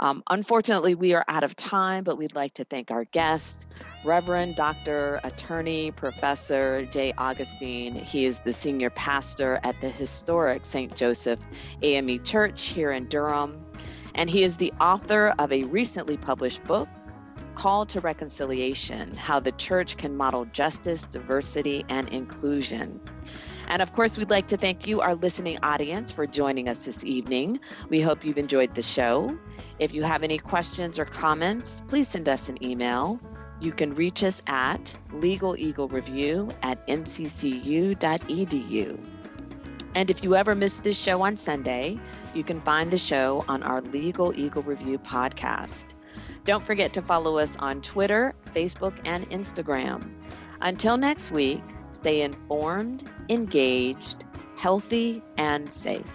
Um, 0.03 0.25
unfortunately, 0.29 0.97
we 0.97 1.15
are 1.15 1.25
out 1.29 1.45
of 1.45 1.55
time, 1.55 2.03
but 2.03 2.19
we'd 2.19 2.35
like 2.35 2.55
to 2.55 2.65
thank 2.65 2.91
our 2.91 3.05
guest, 3.05 3.69
Reverend 4.05 4.57
Dr. 4.57 5.21
Attorney 5.23 5.93
Professor 5.93 6.85
Jay 6.87 7.15
Augustine. 7.17 7.95
He 7.95 8.25
is 8.25 8.41
the 8.41 8.53
senior 8.53 8.91
pastor 8.91 9.61
at 9.63 9.81
the 9.81 9.89
historic 9.89 10.65
St. 10.65 10.97
Joseph 10.97 11.39
AME 11.83 12.21
Church 12.25 12.71
here 12.71 12.91
in 12.91 13.07
Durham, 13.07 13.65
and 14.17 14.29
he 14.29 14.43
is 14.43 14.57
the 14.57 14.73
author 14.81 15.37
of 15.39 15.53
a 15.53 15.63
recently 15.63 16.17
published 16.17 16.65
book. 16.65 16.89
Call 17.55 17.87
to 17.87 18.01
Reconciliation 18.01 19.15
How 19.15 19.39
the 19.39 19.53
Church 19.53 19.99
Can 19.99 20.17
Model 20.17 20.47
Justice, 20.47 21.07
Diversity, 21.07 21.85
and 21.89 22.09
Inclusion. 22.09 23.01
And 23.69 23.83
of 23.83 23.93
course, 23.93 24.19
we'd 24.19 24.31
like 24.31 24.49
to 24.49 24.57
thank 24.57 24.87
you, 24.87 25.01
our 25.01 25.15
listening 25.15 25.59
audience, 25.63 26.11
for 26.11 26.27
joining 26.27 26.69
us 26.69 26.85
this 26.85 27.05
evening. 27.05 27.61
We 27.89 28.01
hope 28.01 28.25
you've 28.25 28.39
enjoyed 28.39 28.75
the 28.75 28.83
show. 28.83 29.31
If 29.79 29.95
you 29.95 30.03
have 30.03 30.23
any 30.23 30.39
questions 30.39 30.99
or 30.99 31.05
comments, 31.05 31.83
please 31.89 32.09
send 32.09 32.29
us 32.29 32.49
an 32.49 32.63
email. 32.63 33.21
You 33.61 33.73
can 33.73 33.95
reach 33.95 34.25
us 34.25 34.43
at 34.47 34.95
legaleaglereview 35.13 36.55
at 36.63 36.87
nccu.edu. 36.89 37.99
And 39.95 40.11
if 40.11 40.25
you 40.25 40.35
ever 40.35 40.55
miss 40.55 40.79
this 40.79 40.99
show 40.99 41.23
on 41.23 41.37
Sunday, 41.37 41.99
you 42.35 42.43
can 42.43 42.61
find 42.61 42.91
the 42.91 42.99
show 42.99 43.45
on 43.47 43.63
our 43.63 43.83
Legal 43.83 44.39
Eagle 44.39 44.63
Review 44.63 44.99
podcast. 44.99 45.89
Don't 46.45 46.65
forget 46.65 46.95
to 46.95 47.03
follow 47.03 47.39
us 47.39 47.57
on 47.59 47.83
Twitter, 47.83 48.33
Facebook, 48.55 48.95
and 49.05 49.29
Instagram. 49.31 50.11
Until 50.61 50.97
next 50.97 51.31
week, 51.31 51.63
stay 51.93 52.23
informed, 52.23 53.09
engaged, 53.29 54.25
healthy, 54.57 55.23
and 55.37 55.73
safe. 55.73 56.07